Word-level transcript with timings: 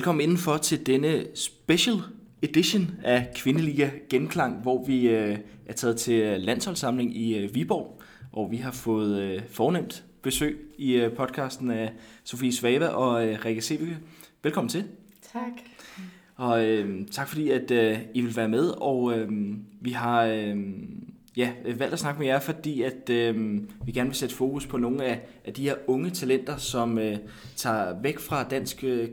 Velkommen 0.00 0.22
indenfor 0.22 0.56
til 0.56 0.86
denne 0.86 1.26
special 1.34 1.96
edition 2.42 2.90
af 3.04 3.30
Kvindeliga 3.34 3.90
Genklang, 4.10 4.62
hvor 4.62 4.84
vi 4.84 5.08
øh, 5.08 5.38
er 5.66 5.72
taget 5.72 5.96
til 5.96 6.40
landsholdssamling 6.40 7.16
i 7.16 7.38
øh, 7.38 7.54
Viborg, 7.54 8.00
og 8.32 8.50
vi 8.50 8.56
har 8.56 8.70
fået 8.70 9.22
øh, 9.22 9.42
fornemt 9.50 10.04
besøg 10.22 10.58
i 10.78 10.92
øh, 10.92 11.12
podcasten 11.12 11.70
af 11.70 11.92
Sofie 12.24 12.52
Svava 12.52 12.86
og 12.86 13.26
øh, 13.26 13.44
Rikke 13.44 13.62
Sebeke. 13.62 13.98
Velkommen 14.42 14.68
til. 14.68 14.84
Tak. 15.32 15.52
Og 16.36 16.66
øh, 16.66 17.06
tak 17.10 17.28
fordi, 17.28 17.50
at 17.50 17.70
øh, 17.70 17.98
I 18.14 18.20
vil 18.20 18.36
være 18.36 18.48
med, 18.48 18.68
og 18.68 19.18
øh, 19.18 19.28
vi 19.80 19.90
har 19.90 20.24
øh, 20.24 20.56
ja, 21.36 21.52
valgt 21.64 21.92
at 21.92 21.98
snakke 21.98 22.18
med 22.18 22.26
jer, 22.26 22.40
fordi 22.40 22.82
at 22.82 23.10
øh, 23.10 23.60
vi 23.84 23.92
gerne 23.92 24.08
vil 24.08 24.16
sætte 24.16 24.34
fokus 24.34 24.66
på 24.66 24.76
nogle 24.76 25.04
af, 25.04 25.20
af 25.44 25.54
de 25.54 25.62
her 25.62 25.74
unge 25.86 26.10
talenter, 26.10 26.56
som 26.56 26.98
øh, 26.98 27.16
tager 27.56 28.00
væk 28.02 28.18
fra 28.18 28.44
dansk 28.44 28.84
øh, 28.84 29.08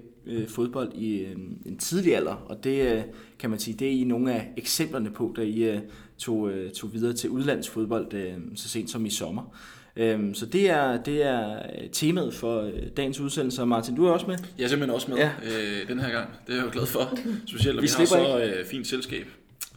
fodbold 0.47 0.93
i 0.93 1.19
øh, 1.19 1.35
en 1.65 1.77
tidlig 1.77 2.15
alder, 2.15 2.33
og 2.33 2.63
det 2.63 2.93
øh, 2.93 3.01
kan 3.39 3.49
man 3.49 3.59
sige, 3.59 3.77
det 3.77 3.87
er 3.87 3.91
I 3.91 4.03
nogle 4.03 4.33
af 4.33 4.53
eksemplerne 4.57 5.11
på, 5.11 5.33
da 5.37 5.41
I 5.41 5.63
øh, 5.63 5.79
tog, 6.17 6.51
øh, 6.51 6.71
tog 6.71 6.93
videre 6.93 7.13
til 7.13 7.29
udlandsfodbold 7.29 8.13
øh, 8.13 8.33
så 8.55 8.69
sent 8.69 8.89
som 8.89 9.05
i 9.05 9.09
sommer. 9.09 9.57
Øhm, 9.95 10.33
så 10.33 10.45
det 10.45 10.69
er, 10.69 11.03
det 11.03 11.23
er 11.23 11.59
temaet 11.91 12.33
for 12.33 12.61
øh, 12.61 12.73
dagens 12.97 13.19
udsendelse, 13.19 13.65
Martin, 13.65 13.95
du 13.95 14.05
er 14.05 14.11
også 14.11 14.27
med? 14.27 14.37
Jeg 14.57 14.63
er 14.63 14.67
simpelthen 14.67 14.95
også 14.95 15.11
med 15.11 15.17
ja. 15.17 15.31
øh, 15.43 15.87
den 15.87 15.99
her 15.99 16.11
gang. 16.11 16.29
Det 16.47 16.53
er 16.53 16.57
jeg 16.57 16.65
jo 16.65 16.71
glad 16.71 16.85
for, 16.85 17.17
specielt 17.47 17.77
at 17.77 17.83
vi, 17.83 17.87
vi 17.87 17.93
har 17.97 18.05
så 18.05 18.43
øh, 18.43 18.65
fint 18.65 18.87
selskab. 18.87 19.25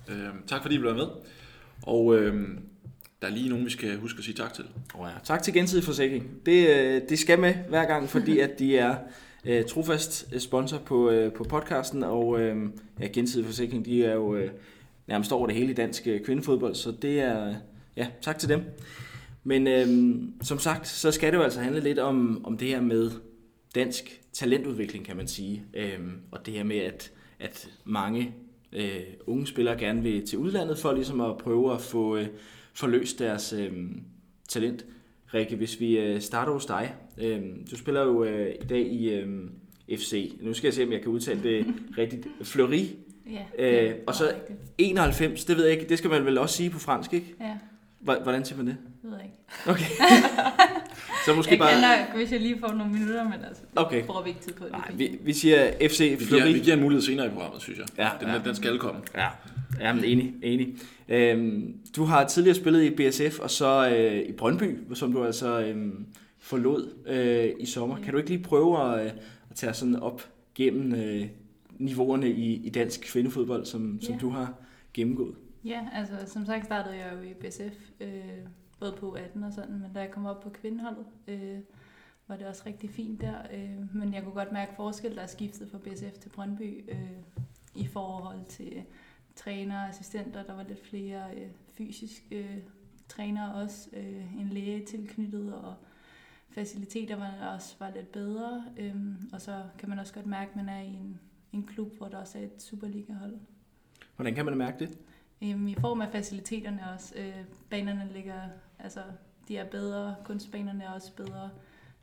Øh, 0.09 0.17
tak 0.47 0.63
fordi 0.63 0.75
I 0.75 0.79
blev 0.79 0.95
med. 0.95 1.07
Og 1.83 2.17
øh, 2.17 2.49
der 3.23 3.29
er 3.29 3.33
lige 3.33 3.49
nogen, 3.49 3.65
vi 3.65 3.71
skal 3.71 3.97
huske 3.97 4.19
at 4.19 4.25
sige 4.25 4.35
tak 4.35 4.55
til. 4.55 4.65
Oh 4.95 5.09
ja. 5.15 5.19
Tak 5.25 5.43
til 5.43 5.55
Gensidig 5.55 5.85
Forsikring. 5.85 6.31
Det, 6.47 6.69
øh, 6.69 7.03
det 7.09 7.19
skal 7.19 7.39
med 7.39 7.55
hver 7.69 7.85
gang, 7.85 8.09
fordi 8.09 8.39
at 8.47 8.59
de 8.59 8.77
er 8.77 8.97
øh, 9.45 9.65
trofast 9.65 10.29
øh, 10.33 10.41
sponsor 10.41 10.79
på, 10.79 11.11
øh, 11.11 11.33
på 11.33 11.45
podcasten, 11.45 12.03
og 12.03 12.41
øh, 12.41 12.57
ja, 13.01 13.07
Gensidig 13.07 13.47
Forsikring, 13.47 13.85
de 13.85 14.05
er 14.05 14.15
jo 14.15 14.35
øh, 14.35 14.51
nærmest 15.07 15.33
over 15.33 15.47
det 15.47 15.57
hele 15.57 15.71
i 15.71 15.75
dansk 15.75 16.07
øh, 16.07 16.21
kvindefodbold, 16.25 16.75
så 16.75 16.91
det 17.03 17.21
er, 17.21 17.55
ja, 17.97 18.07
tak 18.23 18.39
til 18.39 18.49
dem. 18.49 18.63
Men 19.45 19.67
øh, 19.67 20.19
som 20.43 20.59
sagt, 20.59 20.89
så 20.89 21.11
skal 21.11 21.33
det 21.33 21.39
jo 21.39 21.43
altså 21.43 21.61
handle 21.61 21.81
lidt 21.81 21.99
om, 21.99 22.45
om 22.45 22.59
det 22.59 22.69
her 22.69 22.81
med 22.81 23.11
dansk 23.75 24.21
talentudvikling, 24.33 25.05
kan 25.05 25.17
man 25.17 25.29
sige. 25.29 25.63
øh, 25.75 26.01
og 26.31 26.47
det 26.47 26.55
her 26.55 26.65
med, 26.65 26.79
at, 26.79 27.13
at 27.39 27.69
mange 27.85 28.35
øh, 28.73 29.01
unge 29.27 29.47
spillere 29.47 29.79
gerne 29.79 30.03
vil 30.03 30.27
til 30.27 30.39
udlandet 30.39 30.79
for 30.79 30.93
ligesom 30.93 31.21
at 31.21 31.39
prøve 31.39 31.75
at 31.75 31.81
få 31.81 32.17
øh, 32.17 32.27
forløst 32.75 33.19
deres 33.19 33.53
øh, 33.53 33.73
talent. 34.49 34.87
Rikke, 35.35 35.57
hvis 35.57 35.81
vi 35.81 35.99
øh, 35.99 36.21
starter 36.21 36.53
hos 36.53 36.67
dig. 36.67 36.95
Øh, 37.19 37.41
du 37.71 37.77
spiller 37.77 38.03
jo 38.03 38.25
øh, 38.25 38.55
i 38.63 38.67
dag 38.67 38.81
i 38.81 39.11
øh, 39.11 39.29
FC. 39.99 40.33
Nu 40.41 40.55
skal 40.55 40.67
jeg 40.69 40.75
se, 40.75 40.85
om 40.85 40.93
jeg 40.93 41.01
kan 41.01 41.11
udtale 41.11 41.43
det 41.43 41.67
rigtigt. 41.99 42.27
Fleury. 42.43 42.85
Ja, 43.59 43.89
øh, 43.89 43.95
og 44.07 44.15
så 44.15 44.35
91, 44.79 45.45
det 45.45 45.57
ved 45.57 45.65
jeg 45.65 45.73
ikke, 45.73 45.89
det 45.89 45.99
skal 45.99 46.11
man 46.11 46.27
vel 46.27 46.39
også 46.39 46.57
sige 46.57 46.71
på 46.71 46.79
fransk, 46.79 47.13
ikke? 47.13 47.35
Ja. 47.41 47.59
Hvordan 48.23 48.45
siger 48.45 48.57
man 48.57 48.67
det? 48.67 48.77
Det 49.03 49.11
ved 49.11 49.19
jeg 49.19 49.27
ikke. 49.27 49.71
Okay. 49.71 49.85
så 51.31 51.37
måske 51.37 51.51
jeg 51.51 51.59
bare... 51.59 51.71
kan 51.71 51.81
nok, 51.81 52.17
hvis 52.17 52.33
jeg 52.33 52.41
lige 52.41 52.59
får 52.61 52.73
nogle 52.73 52.93
minutter, 52.93 53.25
men 53.25 53.45
altså, 53.49 53.63
okay. 53.77 54.05
bruger 54.05 54.23
vi 54.23 54.29
ikke 54.29 54.41
tid 54.41 54.53
på 54.53 54.65
det. 54.65 54.73
Nej, 54.73 54.91
vi, 54.95 55.19
vi 55.23 55.33
siger 55.33 55.73
FC 55.89 56.17
vi 56.19 56.25
giver, 56.25 56.45
vi 56.45 56.59
giver 56.59 56.77
en 56.77 56.83
mulighed 56.83 57.03
senere 57.03 57.27
i 57.27 57.31
programmet, 57.31 57.63
synes 57.63 57.79
jeg. 57.79 57.87
Ja, 57.99 58.11
den, 58.21 58.29
ja. 58.29 58.41
den 58.45 58.55
skal 58.55 58.79
komme. 58.79 59.01
Ja, 59.15 59.29
ja 59.81 59.93
men 59.93 60.05
enig. 60.05 60.35
enig. 60.43 60.75
Øhm, 61.09 61.75
du 61.97 62.05
har 62.05 62.27
tidligere 62.27 62.57
spillet 62.57 62.83
i 62.83 62.91
BSF, 62.91 63.39
og 63.39 63.51
så 63.51 63.91
øh, 63.97 64.29
i 64.29 64.33
Brøndby, 64.33 64.95
som 64.95 65.13
du 65.13 65.25
altså 65.25 65.61
øh, 65.61 65.93
forlod 66.39 67.07
øh, 67.07 67.51
i 67.59 67.67
sommer. 67.67 67.99
Ja. 67.99 68.05
Kan 68.05 68.13
du 68.13 68.19
ikke 68.19 68.31
lige 68.31 68.43
prøve 68.43 68.93
at, 68.93 69.07
øh, 69.07 69.13
at 69.51 69.57
tage 69.57 69.75
sådan 69.75 69.97
op 69.97 70.29
gennem 70.55 70.95
øh, 70.95 71.27
niveauerne 71.79 72.31
i, 72.31 72.55
i 72.55 72.71
dansk 72.71 73.01
kvindefodbold, 73.01 73.65
som, 73.65 73.99
ja. 74.03 74.07
som 74.07 74.19
du 74.19 74.31
har 74.31 74.55
gennemgået? 74.95 75.35
Ja, 75.65 75.81
altså 75.95 76.15
som 76.27 76.47
sagt 76.47 76.65
startede 76.65 76.95
jeg 76.95 77.13
jo 77.13 77.29
i 77.29 77.35
BSF, 77.35 77.77
øh, 78.01 78.09
både 78.81 78.93
på 78.93 79.11
18 79.11 79.43
og 79.43 79.53
sådan, 79.53 79.81
men 79.81 79.93
da 79.93 80.01
jeg 80.01 80.11
kom 80.11 80.27
op 80.27 80.41
på 80.41 80.51
kvindeholdet, 80.51 81.07
øh, 81.29 81.59
var 82.27 82.37
det 82.37 82.47
også 82.47 82.63
rigtig 82.67 82.91
fint 82.91 83.21
der. 83.21 83.35
Øh, 83.53 83.97
men 83.97 84.15
jeg 84.15 84.23
kunne 84.23 84.35
godt 84.35 84.53
mærke 84.53 84.75
forskel, 84.77 85.17
der 85.17 85.23
er 85.23 85.27
skiftet 85.27 85.71
fra 85.71 85.79
BSF 85.79 86.19
til 86.19 86.29
Brøndby 86.29 86.91
øh, 86.91 87.11
i 87.75 87.87
forhold 87.87 88.45
til 88.49 88.83
træner 89.37 89.83
og 89.83 89.89
assistenter. 89.89 90.43
Der 90.43 90.55
var 90.55 90.63
lidt 90.63 90.87
flere 90.87 91.35
øh, 91.37 91.49
fysiske 91.75 92.39
øh, 92.39 92.59
trænere 93.09 93.55
også, 93.55 93.89
øh, 93.93 94.41
en 94.41 94.49
læge 94.49 94.87
tilknyttet, 94.87 95.55
og 95.55 95.75
faciliteter 96.49 97.17
var 97.17 97.55
også 97.55 97.77
var 97.79 97.91
lidt 97.91 98.13
bedre. 98.13 98.65
Øh, 98.77 98.95
og 99.33 99.41
så 99.41 99.63
kan 99.79 99.89
man 99.89 99.99
også 99.99 100.15
godt 100.15 100.27
mærke, 100.27 100.51
at 100.51 100.57
man 100.57 100.69
er 100.69 100.81
i 100.81 100.95
en, 100.95 101.21
en 101.53 101.67
klub, 101.67 101.97
hvor 101.97 102.09
der 102.09 102.19
også 102.19 102.39
er 102.39 102.43
et 102.43 102.63
Superliga-hold. 102.63 103.39
Hvordan 104.17 104.35
kan 104.35 104.45
man 104.45 104.59
mærke 104.59 104.79
det? 104.79 104.99
Øhm, 105.43 105.69
I 105.69 105.75
form 105.75 106.01
af 106.01 106.13
faciliteterne 106.13 106.91
også. 106.95 107.15
Øh, 107.19 107.45
banerne 107.71 108.09
ligger, 108.13 108.41
altså 108.85 109.01
de 109.49 109.57
er 109.57 109.65
bedre, 109.65 110.17
kunstbanerne 110.25 110.85
er 110.85 110.91
også 110.91 111.13
bedre. 111.17 111.51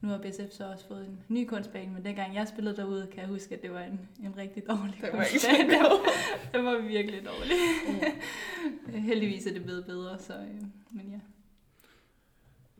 Nu 0.02 0.08
har 0.08 0.18
BSF 0.18 0.52
så 0.52 0.72
også 0.72 0.88
fået 0.88 1.06
en 1.06 1.20
ny 1.28 1.48
kunstbane, 1.48 1.94
men 1.94 2.06
dengang 2.06 2.36
jeg 2.36 2.48
spillede 2.48 2.76
derude, 2.76 3.08
kan 3.12 3.20
jeg 3.20 3.28
huske, 3.28 3.56
at 3.56 3.62
det 3.62 3.72
var 3.72 3.82
en, 3.82 4.00
en 4.24 4.38
rigtig 4.38 4.64
dårlig 4.70 5.00
det 5.02 5.12
var 5.14 5.18
kunstbane. 5.18 5.58
Ikke 5.60 5.74
det 6.54 6.64
var 6.64 6.88
virkelig 6.88 7.22
dårlig. 7.26 7.56
Mm. 8.86 9.02
Heldigvis 9.10 9.48
er 9.48 9.54
det 9.54 9.64
blevet 9.64 9.86
bedre, 9.86 10.20
så, 10.20 10.34
øh, 10.34 10.62
men 10.92 11.12
ja. 11.12 11.20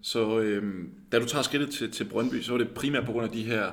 Så 0.02 0.40
øh, 0.40 0.85
da 1.12 1.19
du 1.19 1.25
tager 1.25 1.44
skridtet 1.44 1.69
til, 1.69 1.91
til 1.91 2.03
Brøndby, 2.03 2.41
så 2.41 2.52
var 2.52 2.58
det 2.58 2.72
primært 2.72 3.06
på 3.06 3.12
grund 3.12 3.25
af 3.25 3.31
de 3.31 3.44
her 3.44 3.72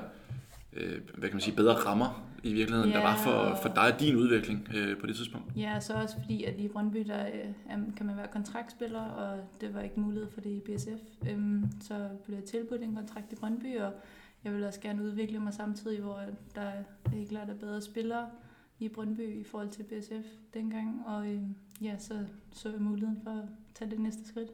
øh, 0.73 1.01
hvad 1.13 1.29
kan 1.29 1.35
man 1.35 1.41
sige, 1.41 1.55
bedre 1.55 1.73
rammer 1.73 2.34
i 2.45 2.53
virkeligheden, 2.53 2.91
ja, 2.91 2.97
der 2.97 3.03
var 3.03 3.17
for, 3.17 3.59
for 3.61 3.69
dig 3.75 3.93
og 3.93 3.99
din 3.99 4.15
udvikling 4.15 4.67
øh, 4.75 4.97
på 4.97 5.07
det 5.07 5.15
tidspunkt? 5.15 5.47
Ja, 5.57 5.79
så 5.79 5.93
også 5.93 6.15
fordi, 6.21 6.43
at 6.43 6.53
i 6.57 6.67
Brøndby, 6.67 6.99
der 7.07 7.25
øh, 7.25 7.95
kan 7.97 8.05
man 8.05 8.17
være 8.17 8.27
kontraktspiller, 8.27 9.01
og 9.01 9.39
det 9.61 9.73
var 9.73 9.81
ikke 9.81 9.99
mulighed 9.99 10.29
for 10.31 10.41
det 10.41 10.49
i 10.49 10.59
BSF. 10.59 11.29
Øhm, 11.29 11.63
så 11.81 12.07
blev 12.25 12.37
jeg 12.37 12.45
tilbudt 12.45 12.81
en 12.81 12.95
kontrakt 12.95 13.33
i 13.33 13.35
Brøndby, 13.35 13.79
og 13.79 13.91
jeg 14.43 14.53
ville 14.53 14.67
også 14.67 14.81
gerne 14.81 15.03
udvikle 15.03 15.39
mig 15.39 15.53
samtidig, 15.53 15.99
hvor 15.99 16.19
der 16.55 16.61
er 16.61 16.83
helt 17.09 17.29
klart 17.29 17.49
er 17.49 17.55
bedre 17.55 17.81
spillere 17.81 18.27
i 18.79 18.89
Brøndby 18.89 19.39
i 19.39 19.43
forhold 19.43 19.69
til 19.69 19.83
BSF 19.83 20.25
dengang, 20.53 21.01
og 21.05 21.27
øh, 21.27 21.39
ja, 21.81 21.97
så 21.99 22.13
så 22.53 22.69
jeg 22.69 22.81
muligheden 22.81 23.19
for 23.23 23.31
at 23.31 23.45
tage 23.75 23.91
det 23.91 23.99
næste 23.99 24.27
skridt. 24.27 24.49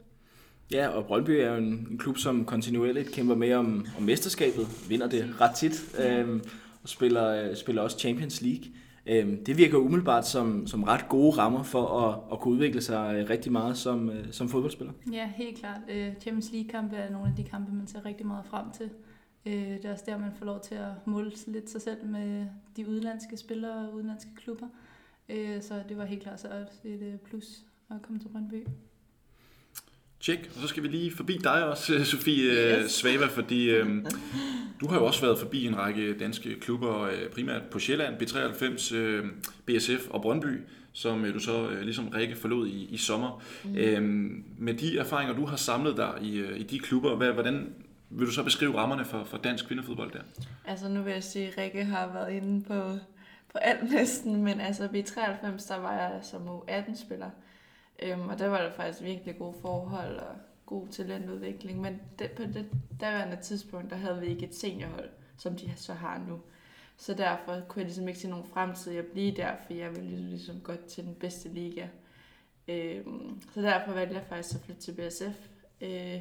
Ja, 0.72 0.88
og 0.88 1.06
Brøndby 1.06 1.29
er 1.29 1.52
jo 1.52 1.58
en, 1.58 1.88
en 1.91 1.97
klub, 1.97 2.18
som 2.18 2.46
kontinuerligt 2.46 3.12
kæmper 3.12 3.35
med 3.35 3.53
om, 3.53 3.85
om 3.97 4.03
mesterskabet, 4.03 4.68
vinder 4.90 5.09
det 5.09 5.41
ret 5.41 5.56
tit, 5.56 5.96
øhm, 6.06 6.41
og 6.84 6.90
spiller, 6.90 7.28
øh, 7.28 7.56
spiller 7.56 7.81
også 7.81 8.00
Champions 8.00 8.42
League. 8.42 8.66
Øhm, 9.06 9.46
det 9.46 9.58
virker 9.58 9.78
umiddelbart 9.78 10.28
som, 10.28 10.68
som 10.68 10.84
ret 10.84 11.09
gode 11.09 11.38
rammer 11.38 11.64
for 11.64 11.88
at, 11.88 12.19
at 12.31 12.40
kunne 12.40 12.53
udvikle 12.53 12.81
sig 12.81 13.16
øh, 13.16 13.30
rigtig 13.30 13.52
meget 13.52 13.78
som, 13.78 14.09
øh, 14.09 14.31
som 14.31 14.50
fodboldspiller. 14.50 14.94
Ja, 15.12 15.31
helt 15.36 15.58
klart. 15.58 15.81
Øh, 15.90 16.14
Champions 16.20 16.52
League-kampe 16.52 16.96
er 16.96 17.12
nogle 17.12 17.28
af 17.28 17.36
de 17.36 17.44
kampe, 17.44 17.75
man 17.75 17.88
ser 17.88 18.06
rigtig 18.06 18.25
meget 18.25 18.46
frem 18.46 18.66
til. 18.78 18.90
Øh, 19.46 19.53
det 19.53 19.86
er 19.86 19.91
også 19.91 20.03
der, 20.08 20.18
man 20.18 20.31
får 20.38 20.46
lov 20.46 20.59
til 20.59 20.75
at 20.75 21.08
måle 21.08 21.31
lidt 21.47 21.70
sig 21.70 21.81
selv 21.81 22.06
med 22.06 22.46
de 22.78 22.88
udenlandske 22.88 23.38
spillere 23.38 23.88
og 23.88 23.94
udenlandske 23.94 24.31
klubber. 24.36 24.68
Øh, 25.30 25.62
så 25.62 25.84
det 25.90 25.97
var 25.97 26.06
helt 26.06 26.24
klart 26.24 26.40
så 26.40 26.47
også 26.47 26.80
et 26.84 27.02
øh, 27.02 27.18
plus 27.18 27.64
at 27.90 28.02
komme 28.02 28.20
til 28.20 28.28
Brøndby. 28.28 28.68
Tjek. 30.22 30.52
Og 30.56 30.62
så 30.62 30.68
skal 30.68 30.84
vi 30.84 30.88
lige 30.88 31.12
forbi 31.16 31.38
dig 31.44 31.66
også, 31.66 32.06
Sofie 32.06 32.52
øh, 32.52 32.84
yes. 32.84 32.92
Svava, 32.92 33.26
fordi 33.26 33.70
øh, 33.70 34.06
du 34.82 34.88
har 34.88 35.00
jo 35.00 35.06
også 35.06 35.22
været 35.22 35.40
forbi 35.40 35.66
en 35.66 35.78
række 35.78 36.18
danske 36.18 36.59
klubber, 36.59 37.02
øh, 37.02 37.29
primært 37.34 37.62
på 37.72 37.79
Sjælland, 37.79 38.22
B93, 38.22 38.96
øh, 38.96 39.26
BSF 39.66 40.09
og 40.09 40.22
Brøndby, 40.22 40.62
som 40.94 41.26
øh, 41.26 41.34
du 41.34 41.40
så 41.40 41.70
øh, 41.70 41.82
ligesom 41.82 42.08
Rikke 42.08 42.35
forlod 42.35 42.68
i, 42.68 42.85
i 42.85 42.97
sommer. 42.97 43.44
Mm. 43.64 43.76
Øh, 43.76 44.02
med 44.58 44.73
de 44.73 44.97
erfaringer, 44.97 45.35
du 45.35 45.46
har 45.46 45.58
samlet 45.58 45.97
der 45.97 46.18
i, 46.22 46.38
øh, 46.38 46.59
i 46.59 46.64
de 46.64 46.79
klubber, 46.79 47.16
hvad, 47.16 47.32
hvordan 47.32 47.74
vil 48.09 48.28
du 48.28 48.32
så 48.32 48.44
beskrive 48.44 48.78
rammerne 48.78 49.06
for, 49.06 49.24
for 49.24 49.38
dansk 49.38 49.67
kvindefodbold 49.67 50.12
der? 50.12 50.22
Altså 50.66 50.90
nu 50.90 51.02
vil 51.02 51.14
jeg 51.14 51.24
sige, 51.24 51.47
at 51.47 51.58
Rikke 51.58 51.84
har 51.84 52.14
været 52.14 52.34
inde 52.34 52.64
på, 52.64 52.97
på 53.52 53.58
alt 53.58 53.91
næsten, 53.91 54.44
men 54.44 54.62
altså 54.62 54.84
B93, 54.85 55.67
der 55.67 55.79
var 55.79 55.94
jeg 55.94 56.20
som 56.22 56.41
U18-spiller. 56.47 57.29
Øhm, 58.02 58.30
og 58.30 58.40
der 58.40 58.48
var 58.48 58.62
der 58.62 58.72
faktisk 58.72 59.03
virkelig 59.03 59.38
gode 59.38 59.56
forhold 59.62 60.18
og 60.18 60.36
god 60.66 60.88
talentudvikling. 60.88 61.82
Men 61.82 62.02
det, 62.20 62.32
på 62.32 62.44
det 62.44 62.70
daværende 63.00 63.38
tidspunkt, 63.42 63.90
der 63.90 63.96
havde 63.96 64.20
vi 64.20 64.28
ikke 64.28 64.46
et 64.46 64.56
seniorhold, 64.56 65.09
som 65.38 65.56
de 65.56 65.72
så 65.76 65.94
har 65.94 66.24
nu. 66.28 66.42
Så 66.98 67.14
derfor 67.14 67.62
kunne 67.68 67.80
jeg 67.80 67.86
ligesom 67.86 68.08
ikke 68.08 68.20
se 68.20 68.30
nogen 68.30 68.46
fremtid 68.46 68.92
i 68.92 68.98
at 68.98 69.06
blive 69.06 69.36
der, 69.36 69.56
for 69.66 69.74
jeg 69.74 69.96
ville 69.96 70.30
ligesom 70.30 70.59
godt 70.59 70.86
til 70.86 71.03
den 71.03 71.16
bedste 71.16 71.50
liga. 71.50 71.88
Øhm, 72.68 73.42
så 73.53 73.62
derfor 73.62 73.92
valgte 73.92 74.16
jeg 74.16 74.24
faktisk 74.30 74.56
at 74.56 74.62
flytte 74.62 74.82
til 74.82 74.92
BSF. 74.92 75.50
Øh, 75.82 76.20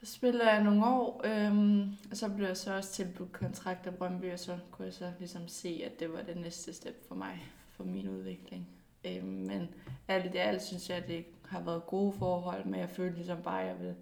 så 0.00 0.12
spillede 0.12 0.50
jeg 0.50 0.64
nogle 0.64 0.86
år, 0.86 1.20
øhm, 1.24 1.96
og 2.10 2.16
så 2.16 2.28
blev 2.28 2.46
jeg 2.46 2.56
så 2.56 2.74
også 2.76 2.92
tilbudt 2.92 3.32
kontrakt 3.32 3.86
af 3.86 3.94
Brøndby, 3.94 4.32
og 4.32 4.38
så 4.38 4.58
kunne 4.70 4.86
jeg 4.86 4.94
så 4.94 5.12
ligesom 5.18 5.48
se, 5.48 5.82
at 5.84 6.00
det 6.00 6.12
var 6.12 6.22
det 6.22 6.36
næste 6.36 6.72
step 6.72 7.08
for 7.08 7.14
mig, 7.14 7.44
for 7.70 7.84
min 7.84 8.08
udvikling. 8.08 8.75
Øh, 9.06 9.24
men 9.24 9.68
alt 10.08 10.34
i 10.34 10.38
alt 10.38 10.62
synes 10.62 10.88
jeg, 10.88 10.96
at 10.96 11.08
det 11.08 11.24
har 11.48 11.60
været 11.60 11.86
gode 11.86 12.14
forhold, 12.18 12.64
men 12.64 12.80
jeg 12.80 12.88
følte 12.90 13.16
ligesom 13.16 13.42
bare, 13.42 13.62
at 13.62 13.68
jeg 13.68 13.76
vil, 13.80 13.94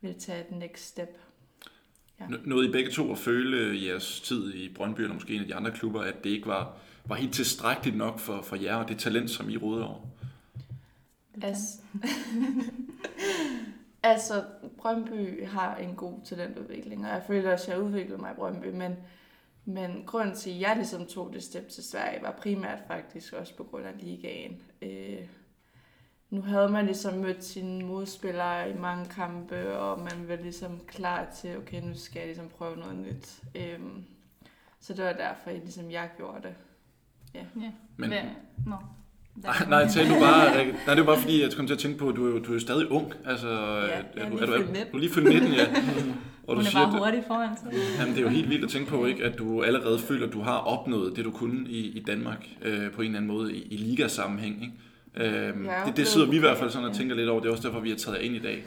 vil 0.00 0.14
tage 0.20 0.44
den 0.50 0.58
next 0.58 0.84
step. 0.86 1.18
Ja. 2.20 2.24
N- 2.24 2.48
Noget 2.48 2.68
I 2.68 2.72
begge 2.72 2.90
to 2.90 3.12
at 3.12 3.18
føle 3.18 3.76
i 3.76 3.88
jeres 3.88 4.20
tid 4.20 4.54
i 4.54 4.74
Brøndby, 4.74 5.00
eller 5.00 5.14
måske 5.14 5.34
en 5.34 5.40
af 5.40 5.46
de 5.46 5.54
andre 5.54 5.70
klubber, 5.70 6.00
at 6.00 6.24
det 6.24 6.30
ikke 6.30 6.46
var, 6.46 6.76
var 7.04 7.16
helt 7.16 7.34
tilstrækkeligt 7.34 7.96
nok 7.96 8.18
for, 8.18 8.42
for 8.42 8.56
jer 8.56 8.76
og 8.76 8.88
det 8.88 8.98
talent, 8.98 9.30
som 9.30 9.50
I 9.50 9.56
råder 9.56 9.84
over? 9.84 10.00
Altså, 11.42 11.78
altså, 14.02 14.44
Brøndby 14.78 15.46
har 15.46 15.76
en 15.76 15.94
god 15.94 16.14
talentudvikling, 16.24 17.06
og 17.06 17.12
jeg 17.12 17.22
føler 17.26 17.52
også, 17.52 17.64
at 17.64 17.68
jeg 17.68 17.76
har 17.76 17.82
udviklet 17.82 18.20
mig 18.20 18.30
i 18.32 18.34
Brøndby, 18.34 18.66
men, 18.66 18.96
men 19.68 20.04
grunden 20.06 20.36
til, 20.36 20.50
at 20.50 20.60
jeg 20.60 20.76
ligesom 20.76 21.06
tog 21.06 21.32
det 21.32 21.42
step 21.42 21.68
til 21.68 21.84
Sverige, 21.84 22.22
var 22.22 22.32
primært 22.42 22.78
faktisk 22.86 23.32
også 23.32 23.56
på 23.56 23.64
grund 23.64 23.84
af 23.86 23.92
ligaen. 23.98 24.62
Øh, 24.82 25.28
nu 26.30 26.40
havde 26.42 26.68
man 26.68 26.84
ligesom 26.86 27.14
mødt 27.14 27.44
sine 27.44 27.84
modspillere 27.86 28.70
i 28.70 28.74
mange 28.74 29.06
kampe, 29.06 29.78
og 29.78 29.98
man 29.98 30.28
var 30.28 30.36
ligesom 30.36 30.80
klar 30.86 31.30
til, 31.30 31.56
okay, 31.58 31.82
nu 31.82 31.94
skal 31.94 32.18
jeg 32.20 32.26
ligesom 32.26 32.48
prøve 32.48 32.76
noget 32.76 32.96
nyt. 32.96 33.40
Øh, 33.54 33.80
så 34.80 34.94
det 34.94 35.04
var 35.04 35.12
derfor, 35.12 35.50
jeg 35.50 35.60
ligesom 35.60 35.90
jeg 35.90 36.10
gjorde 36.16 36.42
det. 36.42 36.54
Ja. 37.34 37.44
Men- 37.96 38.08
Hvad? 38.08 38.22
Nå. 38.66 38.76
Nej, 39.42 39.56
nej, 39.68 39.88
tænkte 39.88 40.14
nu 40.14 40.20
bare, 40.20 40.60
Rikke- 40.60 40.74
nej, 40.86 40.94
det 40.94 41.06
var 41.06 41.12
bare 41.12 41.22
fordi, 41.22 41.42
jeg 41.42 41.52
kom 41.56 41.66
til 41.66 41.74
at 41.74 41.80
tænke 41.80 41.98
på, 41.98 42.08
at 42.08 42.16
du 42.16 42.26
er 42.26 42.30
jo, 42.30 42.38
du 42.38 42.48
er 42.50 42.54
jo 42.54 42.60
stadig 42.60 42.90
ung. 42.90 43.12
Altså, 43.26 43.48
jeg 43.48 44.04
er, 44.16 44.22
er 44.24 44.30
du, 44.30 44.36
lige 44.36 44.42
er, 44.42 44.46
du, 44.46 44.52
er, 44.52 44.58
19. 44.58 44.74
du 44.92 44.96
er 44.96 45.00
lige 45.00 45.12
fyldt 45.12 45.28
19, 45.28 45.52
ja. 45.52 45.66
Og 46.46 46.54
Hun 46.54 46.64
du 46.64 46.66
er 46.66 46.70
siger, 46.70 46.84
bare 46.86 46.94
at, 46.96 46.98
hurtigt 47.04 47.26
foran 47.26 47.56
sig. 47.56 47.72
jamen, 47.98 48.14
det 48.14 48.20
er 48.20 48.24
jo 48.24 48.28
helt 48.28 48.50
vildt 48.50 48.64
at 48.64 48.70
tænke 48.70 48.90
på, 48.90 49.06
ikke, 49.06 49.24
at 49.24 49.38
du 49.38 49.62
allerede 49.62 49.98
føler, 49.98 50.26
at 50.26 50.32
du 50.32 50.40
har 50.40 50.56
opnået 50.56 51.16
det, 51.16 51.24
du 51.24 51.30
kunne 51.30 51.68
i, 51.68 51.78
i 51.86 52.00
Danmark 52.06 52.46
øh, 52.62 52.90
på 52.90 53.02
en 53.02 53.06
eller 53.06 53.18
anden 53.18 53.26
måde 53.36 53.54
i, 53.54 53.62
i 53.70 53.76
ligasammenhæng. 53.76 54.62
Ikke? 54.62 55.38
Øhm, 55.48 55.66
er 55.66 55.80
jo 55.80 55.86
det, 55.86 55.96
det 55.96 56.06
sidder 56.06 56.26
vi 56.26 56.36
i 56.36 56.40
hvert 56.40 56.58
fald 56.58 56.70
sådan 56.70 56.86
og 56.88 56.92
ja. 56.92 56.98
tænker 56.98 57.14
lidt 57.16 57.28
over. 57.28 57.40
Det 57.40 57.48
er 57.48 57.52
også 57.52 57.68
derfor, 57.68 57.80
vi 57.80 57.90
har 57.90 57.96
taget 57.96 58.18
ind 58.20 58.34
i 58.36 58.38
dag. 58.38 58.64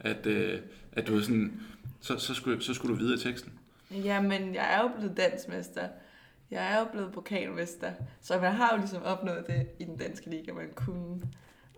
At, 0.00 0.26
øh, 0.26 0.58
at 0.92 1.06
du 1.06 1.16
er 1.18 1.20
sådan, 1.22 1.52
så, 2.00 2.18
så, 2.18 2.34
skulle, 2.34 2.62
så 2.62 2.74
skulle 2.74 2.94
du 2.96 3.00
vide 3.02 3.14
i 3.14 3.18
teksten. 3.18 3.52
Jamen, 4.04 4.54
jeg 4.54 4.74
er 4.74 4.82
jo 4.82 4.88
blevet 4.98 5.16
dansmester. 5.16 5.82
Jeg 6.50 6.72
er 6.74 6.78
jo 6.78 6.84
blevet 6.92 7.12
pokalmester. 7.12 7.92
Så 8.20 8.40
man 8.40 8.52
har 8.52 8.70
jo 8.74 8.78
ligesom 8.78 9.02
opnået 9.02 9.44
det 9.46 9.66
i 9.78 9.84
den 9.84 9.96
danske 9.96 10.30
liga, 10.30 10.52
man 10.52 10.70
kunne. 10.74 11.22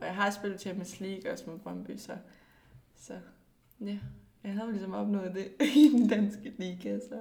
Og 0.00 0.06
jeg 0.06 0.14
har 0.14 0.30
spillet 0.30 0.60
Champions 0.60 1.00
League 1.00 1.32
også 1.32 1.44
med 1.50 1.58
Brøndby, 1.58 1.90
så, 1.96 2.12
så 2.96 3.12
ja, 3.80 3.98
jeg 4.44 4.52
havde 4.52 4.64
jo 4.64 4.70
ligesom 4.70 4.94
opnået 4.94 5.32
det 5.34 5.48
i 5.76 5.88
den 5.92 6.08
danske 6.08 6.52
liga. 6.58 6.98
Så. 6.98 7.14